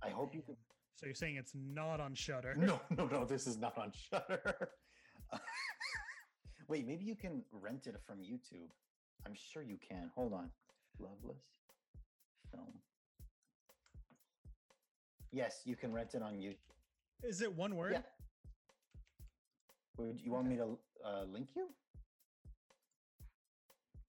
I 0.02 0.08
hope 0.08 0.34
you 0.34 0.42
can 0.42 0.56
So 0.96 1.06
you're 1.06 1.14
saying 1.14 1.36
it's 1.36 1.52
not 1.54 2.00
on 2.00 2.14
Shudder? 2.14 2.54
No, 2.56 2.80
no, 2.96 3.06
no, 3.06 3.24
this 3.24 3.46
is 3.46 3.58
not 3.58 3.76
on 3.76 3.92
Shudder. 3.92 4.70
Wait, 6.68 6.86
maybe 6.86 7.04
you 7.04 7.14
can 7.14 7.42
rent 7.52 7.86
it 7.86 7.96
from 8.06 8.18
YouTube. 8.18 8.70
I'm 9.26 9.34
sure 9.34 9.62
you 9.62 9.76
can. 9.86 10.10
Hold 10.14 10.32
on. 10.32 10.50
Loveless 10.98 11.44
film. 12.50 12.72
Yes, 15.30 15.60
you 15.64 15.76
can 15.76 15.92
rent 15.92 16.14
it 16.14 16.22
on 16.22 16.34
YouTube. 16.34 16.56
Is 17.22 17.40
it 17.40 17.54
one 17.54 17.76
word? 17.76 17.92
Yeah. 17.92 18.00
Would 19.98 20.20
you 20.20 20.32
want 20.32 20.48
me 20.48 20.56
to 20.56 20.78
uh, 21.04 21.24
link 21.24 21.48
you? 21.54 21.68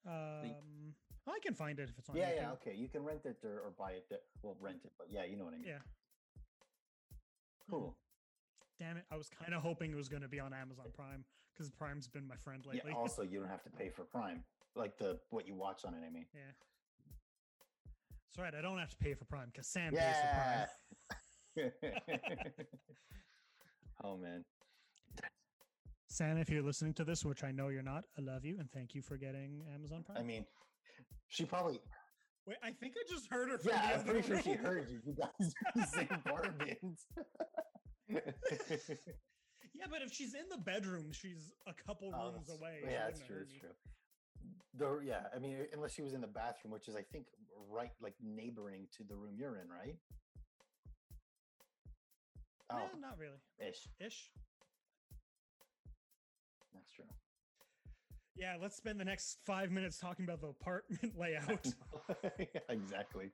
Um, 0.06 0.94
I 1.28 1.40
can 1.42 1.54
find 1.54 1.80
it 1.80 1.90
if 1.90 1.98
it's 1.98 2.10
on 2.10 2.16
Yeah, 2.16 2.30
YouTube. 2.30 2.36
yeah, 2.36 2.52
okay. 2.54 2.74
You 2.76 2.88
can 2.90 3.04
rent 3.04 3.22
it 3.26 3.38
or, 3.44 3.60
or 3.66 3.72
buy 3.78 3.92
it. 3.92 4.06
There. 4.10 4.20
Well, 4.42 4.58
rent 4.60 4.80
it, 4.84 4.92
but 4.98 5.08
yeah, 5.10 5.24
you 5.26 5.38
know 5.38 5.46
what 5.46 5.54
I 5.54 5.58
mean. 5.58 5.68
Yeah. 5.68 5.80
Cool. 7.70 7.96
Damn 8.80 8.98
it! 8.98 9.06
I 9.12 9.16
was 9.16 9.30
kind 9.30 9.54
of 9.54 9.62
hoping 9.62 9.92
it 9.92 9.96
was 9.96 10.10
going 10.10 10.24
to 10.24 10.28
be 10.28 10.40
on 10.40 10.54
Amazon 10.54 10.86
Prime 10.94 11.24
because 11.54 11.70
Prime's 11.70 12.08
been 12.08 12.28
my 12.28 12.36
friend 12.36 12.66
lately. 12.66 12.92
Yeah. 12.92 12.98
Also, 12.98 13.22
you 13.22 13.40
don't 13.40 13.48
have 13.50 13.64
to 13.64 13.70
pay 13.70 13.88
for 13.90 14.04
Prime, 14.04 14.44
like 14.76 14.98
the 14.98 15.20
what 15.30 15.48
you 15.48 15.56
watch 15.56 15.86
on 15.86 15.94
it. 15.94 16.02
I 16.06 16.10
mean. 16.10 16.26
yeah. 16.34 16.42
That's 18.26 18.40
right. 18.40 18.54
I 18.58 18.62
don't 18.62 18.80
have 18.80 18.90
to 18.90 18.98
pay 18.98 19.14
for 19.14 19.26
Prime 19.26 19.48
because 19.54 19.68
Sam 19.68 19.94
Yeah. 19.94 20.12
pays 20.12 20.16
for 21.56 21.72
Prime. 21.72 21.72
oh 24.04 24.18
man. 24.18 24.44
Sam, 26.14 26.38
if 26.38 26.48
you're 26.48 26.62
listening 26.62 26.94
to 26.94 27.04
this, 27.04 27.26
which 27.26 27.44
I 27.44 27.50
know 27.52 27.70
you're 27.70 27.82
not, 27.82 28.04
I 28.20 28.22
love 28.22 28.46
you 28.46 28.58
and 28.60 28.70
thank 28.72 28.94
you 28.94 29.02
for 29.02 29.18
getting 29.18 29.64
Amazon 29.74 30.04
Prime. 30.04 30.20
I 30.20 30.22
mean, 30.22 30.46
she 31.28 31.44
probably. 31.44 31.80
Wait, 32.46 32.58
I 32.64 32.70
think 32.70 32.94
I 32.96 33.12
just 33.12 33.26
heard 33.32 33.50
her. 33.50 33.58
From 33.58 33.72
Yeah, 33.72 33.82
the 33.82 33.94
I'm 33.96 34.00
other 34.02 34.12
pretty 34.22 34.28
sure 34.28 34.42
she 34.44 34.52
heard 34.54 34.88
you. 34.92 35.00
You 35.04 35.14
guys 35.14 35.54
are 35.66 35.72
the 35.76 35.88
same 35.88 36.10
apartment. 36.26 36.78
Yeah, 39.76 39.86
but 39.90 40.04
if 40.04 40.14
she's 40.14 40.36
in 40.36 40.48
the 40.52 40.58
bedroom, 40.60 41.12
she's 41.12 41.52
a 41.66 41.74
couple 41.74 42.12
Oh, 42.14 42.32
rooms 42.34 42.48
away. 42.48 42.82
Yeah, 42.84 43.06
wouldn't 43.06 43.16
that's 43.18 43.20
true. 43.26 43.36
heard 43.38 43.48
That's 43.50 43.54
me. 43.54 43.60
true. 43.60 45.02
The 45.02 45.08
yeah, 45.08 45.24
I 45.36 45.40
mean, 45.40 45.66
unless 45.74 45.94
she 45.94 46.04
was 46.04 46.14
in 46.14 46.22
the 46.22 46.28
bathroom, 46.28 46.72
which 46.74 46.88
is 46.88 46.96
I 46.96 47.02
think 47.02 47.26
right 47.72 47.90
like 48.00 48.14
neighboring 48.22 48.86
to 48.98 49.04
the 49.04 49.16
room 49.16 49.34
you're 49.36 49.58
in, 49.58 49.68
right? 49.68 49.98
Oh, 52.70 52.78
Eh, 52.78 52.98
not 53.02 53.18
really. 53.18 53.40
ish. 53.68 53.88
Ish. 54.00 54.30
That's 56.74 56.92
true. 56.92 57.06
Yeah, 58.36 58.56
let's 58.60 58.76
spend 58.76 59.00
the 59.00 59.06
next 59.06 59.38
five 59.46 59.70
minutes 59.72 60.00
talking 60.00 60.26
about 60.26 60.42
the 60.42 60.48
apartment 60.48 61.14
layout. 61.20 61.66
Yeah, 62.40 62.60
exactly. 62.70 63.32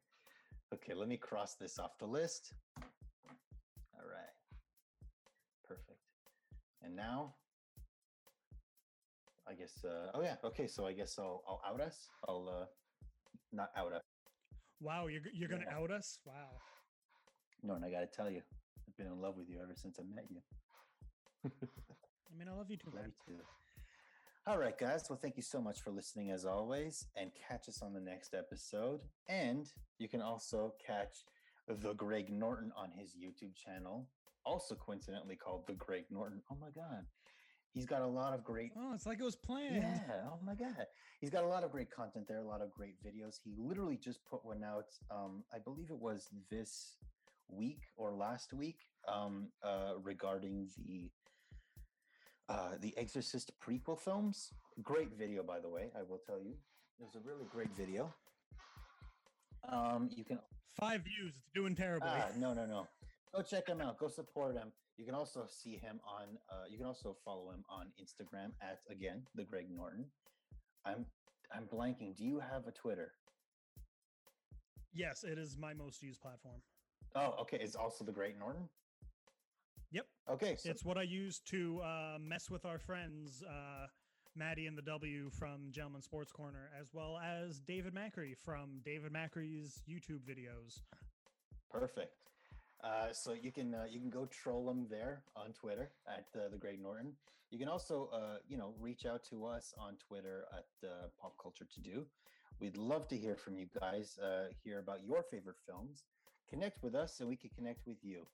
Okay, 0.73 0.93
let 0.93 1.07
me 1.07 1.17
cross 1.17 1.55
this 1.55 1.79
off 1.79 1.97
the 1.99 2.05
list. 2.05 2.53
All 3.93 4.05
right. 4.05 4.33
Perfect. 5.63 5.99
And 6.83 6.95
now, 6.95 7.35
I 9.47 9.53
guess. 9.53 9.73
Uh, 9.83 10.11
oh 10.13 10.21
yeah. 10.21 10.35
Okay, 10.43 10.67
so 10.67 10.85
I 10.85 10.93
guess 10.93 11.17
I'll, 11.17 11.43
I'll 11.47 11.61
out 11.73 11.81
us. 11.81 12.07
I'll 12.27 12.49
uh, 12.49 12.65
not 13.51 13.69
out 13.77 13.93
us. 13.93 14.01
wow, 14.81 15.07
you're 15.07 15.21
you're 15.33 15.49
gonna 15.49 15.63
Yeah. 15.67 15.77
out 15.77 15.91
us? 15.91 16.19
Wow. 16.25 16.59
No, 17.63 17.73
and 17.75 17.83
I 17.85 17.89
got 17.89 17.99
to 18.01 18.07
tell 18.07 18.29
you, 18.29 18.41
I've 18.87 18.95
been 18.97 19.07
in 19.07 19.19
love 19.19 19.35
with 19.37 19.49
you 19.49 19.59
ever 19.61 19.73
since 19.75 19.97
I 19.99 20.03
met 20.13 20.25
you. 20.29 20.41
I 22.39 22.45
mean, 22.45 22.53
I 22.53 22.57
love 22.57 22.71
you 22.71 22.77
too. 22.77 22.87
Love 22.87 23.01
man. 23.01 23.11
you 23.27 23.35
too. 23.35 23.41
All 24.47 24.57
right, 24.57 24.77
guys. 24.77 25.03
Well, 25.09 25.19
thank 25.21 25.35
you 25.35 25.43
so 25.43 25.61
much 25.61 25.81
for 25.81 25.91
listening 25.91 26.31
as 26.31 26.45
always, 26.45 27.05
and 27.17 27.31
catch 27.47 27.67
us 27.67 27.81
on 27.81 27.93
the 27.93 27.99
next 27.99 28.33
episode. 28.33 29.01
And 29.27 29.67
you 29.97 30.07
can 30.07 30.21
also 30.21 30.73
catch 30.85 31.25
the 31.67 31.93
Greg 31.93 32.31
Norton 32.31 32.71
on 32.77 32.91
his 32.97 33.09
YouTube 33.09 33.55
channel, 33.55 34.07
also 34.45 34.73
coincidentally 34.73 35.35
called 35.35 35.67
the 35.67 35.73
Greg 35.73 36.05
Norton. 36.09 36.41
Oh 36.49 36.55
my 36.61 36.69
God. 36.69 37.05
He's 37.73 37.85
got 37.85 38.01
a 38.01 38.07
lot 38.07 38.33
of 38.33 38.43
great 38.43 38.71
Oh, 38.77 38.93
it's 38.93 39.05
like 39.05 39.19
it 39.19 39.23
was 39.23 39.35
planned. 39.35 39.75
Yeah. 39.75 39.99
Oh 40.25 40.39
my 40.43 40.55
god. 40.55 40.87
He's 41.19 41.29
got 41.29 41.43
a 41.43 41.47
lot 41.47 41.65
of 41.65 41.71
great 41.71 41.91
content 41.91 42.25
there, 42.27 42.39
a 42.39 42.47
lot 42.47 42.61
of 42.61 42.71
great 42.71 42.95
videos. 43.05 43.35
He 43.43 43.53
literally 43.57 43.97
just 43.97 44.25
put 44.25 44.45
one 44.45 44.63
out. 44.63 44.87
Um, 45.11 45.43
I 45.53 45.59
believe 45.59 45.91
it 45.91 45.99
was 45.99 46.29
this 46.49 46.95
week 47.49 47.81
or 47.97 48.13
last 48.13 48.53
week, 48.53 48.79
um, 49.07 49.49
uh, 49.61 49.93
regarding 50.01 50.69
the 50.77 51.11
uh, 52.49 52.71
the 52.81 52.93
Exorcist 52.97 53.51
prequel 53.65 53.97
films. 53.97 54.51
Great 54.83 55.13
video, 55.17 55.43
by 55.43 55.59
the 55.59 55.69
way. 55.69 55.91
I 55.95 56.01
will 56.01 56.19
tell 56.25 56.39
you, 56.39 56.55
it 56.99 57.03
was 57.03 57.15
a 57.15 57.19
really 57.25 57.45
great 57.51 57.73
video. 57.75 58.13
Um, 59.71 60.09
you 60.15 60.23
can 60.23 60.39
Five 60.79 61.01
views. 61.03 61.33
It's 61.35 61.51
doing 61.53 61.75
terribly. 61.75 62.09
Ah, 62.09 62.29
no, 62.37 62.53
no, 62.53 62.65
no. 62.65 62.87
Go 63.35 63.41
check 63.41 63.67
him 63.67 63.81
out. 63.81 63.99
Go 63.99 64.07
support 64.07 64.55
him. 64.55 64.71
You 64.97 65.05
can 65.05 65.13
also 65.13 65.45
see 65.47 65.77
him 65.77 65.99
on. 66.07 66.37
Uh, 66.49 66.65
you 66.69 66.77
can 66.77 66.85
also 66.85 67.15
follow 67.25 67.51
him 67.51 67.63
on 67.69 67.87
Instagram 68.01 68.51
at 68.61 68.79
again 68.89 69.23
the 69.35 69.43
Greg 69.43 69.67
Norton. 69.69 70.05
I'm 70.85 71.05
I'm 71.53 71.65
blanking. 71.65 72.15
Do 72.15 72.23
you 72.23 72.39
have 72.39 72.67
a 72.67 72.71
Twitter? 72.71 73.11
yes, 74.93 75.23
it 75.23 75.37
is 75.37 75.55
my 75.57 75.73
most 75.73 76.01
used 76.01 76.21
platform. 76.21 76.61
Oh, 77.15 77.35
okay. 77.41 77.57
It's 77.61 77.75
also 77.75 78.03
the 78.03 78.11
Greg 78.11 78.35
Norton. 78.39 78.67
Yep. 79.91 80.05
Okay. 80.31 80.55
So, 80.57 80.69
It's 80.69 80.85
what 80.85 80.97
I 80.97 81.03
use 81.03 81.39
to 81.49 81.81
uh, 81.81 82.17
mess 82.19 82.49
with 82.49 82.65
our 82.65 82.77
friends, 82.79 83.43
uh, 83.43 83.87
Maddie 84.35 84.67
and 84.67 84.77
the 84.77 84.83
W 84.83 85.29
from 85.31 85.71
Gentleman 85.71 86.01
Sports 86.01 86.31
Corner, 86.31 86.69
as 86.79 86.93
well 86.93 87.17
as 87.17 87.59
David 87.59 87.93
Macri 87.93 88.37
from 88.37 88.81
David 88.85 89.11
Macri's 89.11 89.81
YouTube 89.89 90.21
videos. 90.29 90.81
perfect. 91.71 92.13
Uh, 92.81 93.11
so 93.11 93.33
you 93.33 93.51
can 93.51 93.73
uh, 93.73 93.83
you 93.89 93.99
can 93.99 94.09
go 94.09 94.25
troll 94.27 94.69
him 94.69 94.87
there 94.89 95.21
on 95.35 95.51
Twitter 95.51 95.91
at 96.07 96.27
uh, 96.35 96.47
the 96.49 96.57
Greg 96.57 96.81
Norton. 96.81 97.11
You 97.51 97.59
can 97.59 97.67
also 97.67 98.09
uh, 98.13 98.37
you 98.47 98.57
know 98.57 98.73
reach 98.79 99.05
out 99.05 99.23
to 99.31 99.45
us 99.45 99.73
on 99.77 99.95
Twitter 100.07 100.45
at 100.53 100.87
uh, 100.87 101.07
Pop 101.19 101.33
Culture 101.41 101.65
To 101.73 101.81
Do. 101.81 102.05
We'd 102.61 102.77
love 102.77 103.07
to 103.09 103.17
hear 103.17 103.35
from 103.35 103.57
you 103.57 103.67
guys. 103.81 104.17
Uh, 104.17 104.45
hear 104.63 104.79
about 104.79 105.03
your 105.05 105.23
favorite 105.23 105.57
films. 105.65 106.03
Connect 106.49 106.81
with 106.81 106.95
us, 106.95 107.15
so 107.17 107.27
we 107.27 107.35
can 107.35 107.49
connect 107.55 107.85
with 107.85 107.97
you. 108.01 108.25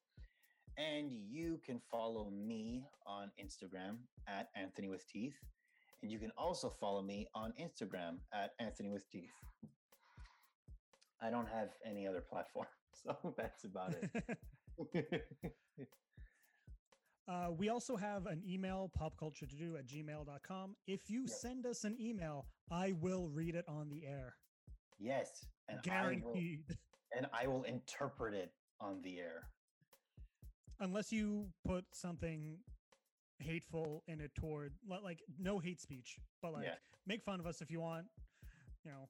And 0.77 1.11
you 1.29 1.59
can 1.65 1.79
follow 1.89 2.29
me 2.29 2.83
on 3.07 3.31
Instagram 3.41 3.97
at 4.27 4.49
Anthony 4.55 4.89
with 4.89 5.07
Teeth, 5.07 5.37
and 6.01 6.11
you 6.11 6.19
can 6.19 6.31
also 6.37 6.69
follow 6.79 7.01
me 7.01 7.27
on 7.33 7.53
Instagram 7.61 8.17
at 8.33 8.51
Anthony 8.59 8.89
with 8.89 9.09
Teeth. 9.09 9.31
I 11.21 11.29
don't 11.29 11.47
have 11.47 11.69
any 11.85 12.05
other 12.05 12.19
platform, 12.21 12.67
so 12.93 13.33
that's 13.37 13.63
about 13.63 13.95
it. 13.95 14.37
Uh, 17.27 17.49
we 17.57 17.69
also 17.69 17.95
have 17.97 18.27
an 18.27 18.39
email, 18.47 18.91
popculture2do 19.01 19.79
at 19.79 19.87
gmail.com. 19.87 20.75
If 20.85 21.09
you 21.09 21.21
Yes. 21.27 21.41
send 21.41 21.65
us 21.65 21.83
an 21.83 21.97
email, 21.99 22.45
I 22.69 22.91
will 22.91 23.29
read 23.29 23.55
it 23.55 23.65
on 23.67 23.89
the 23.89 24.05
air. 24.05 24.35
yes, 24.99 25.43
and 25.67 25.79
I 25.79 25.81
will, 25.81 25.81
Guaranteed. 26.21 26.77
and 27.17 27.25
I 27.33 27.47
will 27.47 27.63
interpret 27.63 28.35
it 28.35 28.53
on 28.79 29.01
the 29.01 29.17
air. 29.19 29.49
Unless 30.79 31.11
you 31.11 31.47
put 31.65 31.85
something 31.93 32.57
hateful 33.39 34.03
in 34.07 34.19
it 34.21 34.33
toward, 34.35 34.73
like, 34.87 35.21
no 35.39 35.59
hate 35.59 35.79
speech, 35.81 36.19
but 36.41 36.53
like, 36.53 36.65
Yeah. 36.65 36.75
make 37.05 37.23
fun 37.23 37.39
of 37.39 37.45
us 37.45 37.61
if 37.61 37.71
you 37.71 37.79
want, 37.79 38.07
you 38.83 38.91
know, 38.91 39.09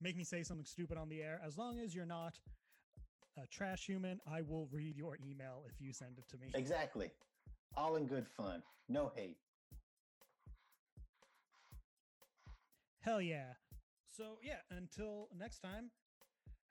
make 0.00 0.16
me 0.16 0.24
say 0.24 0.42
something 0.42 0.64
stupid 0.66 0.96
on 0.96 1.08
the 1.08 1.22
air. 1.22 1.40
As 1.42 1.56
long 1.58 1.78
as 1.78 1.94
you're 1.94 2.06
not 2.06 2.38
a 3.36 3.46
trash 3.46 3.86
human, 3.86 4.20
I 4.26 4.42
will 4.42 4.66
read 4.68 4.96
your 4.96 5.18
email 5.20 5.64
if 5.68 5.80
you 5.80 5.92
send 5.92 6.18
it 6.18 6.28
to 6.28 6.36
me. 6.38 6.50
Exactly. 6.54 7.10
All 7.76 7.96
in 7.96 8.06
good 8.06 8.28
fun. 8.28 8.62
No 8.88 9.12
hate. 9.14 9.38
Hell 13.00 13.20
yeah. 13.20 13.54
So, 14.08 14.38
yeah, 14.42 14.60
until 14.70 15.28
next 15.36 15.58
time, 15.58 15.90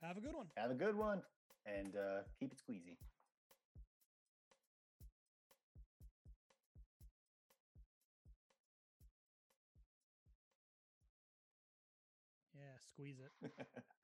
have 0.01 0.17
a 0.17 0.21
good 0.21 0.35
one. 0.35 0.47
Have 0.57 0.71
a 0.71 0.75
good 0.75 0.95
one 0.95 1.21
and 1.65 1.95
uh, 1.95 2.21
keep 2.39 2.51
it 2.51 2.57
squeezy. 2.57 2.97
Squeeze 12.93 13.19
it. 13.19 13.51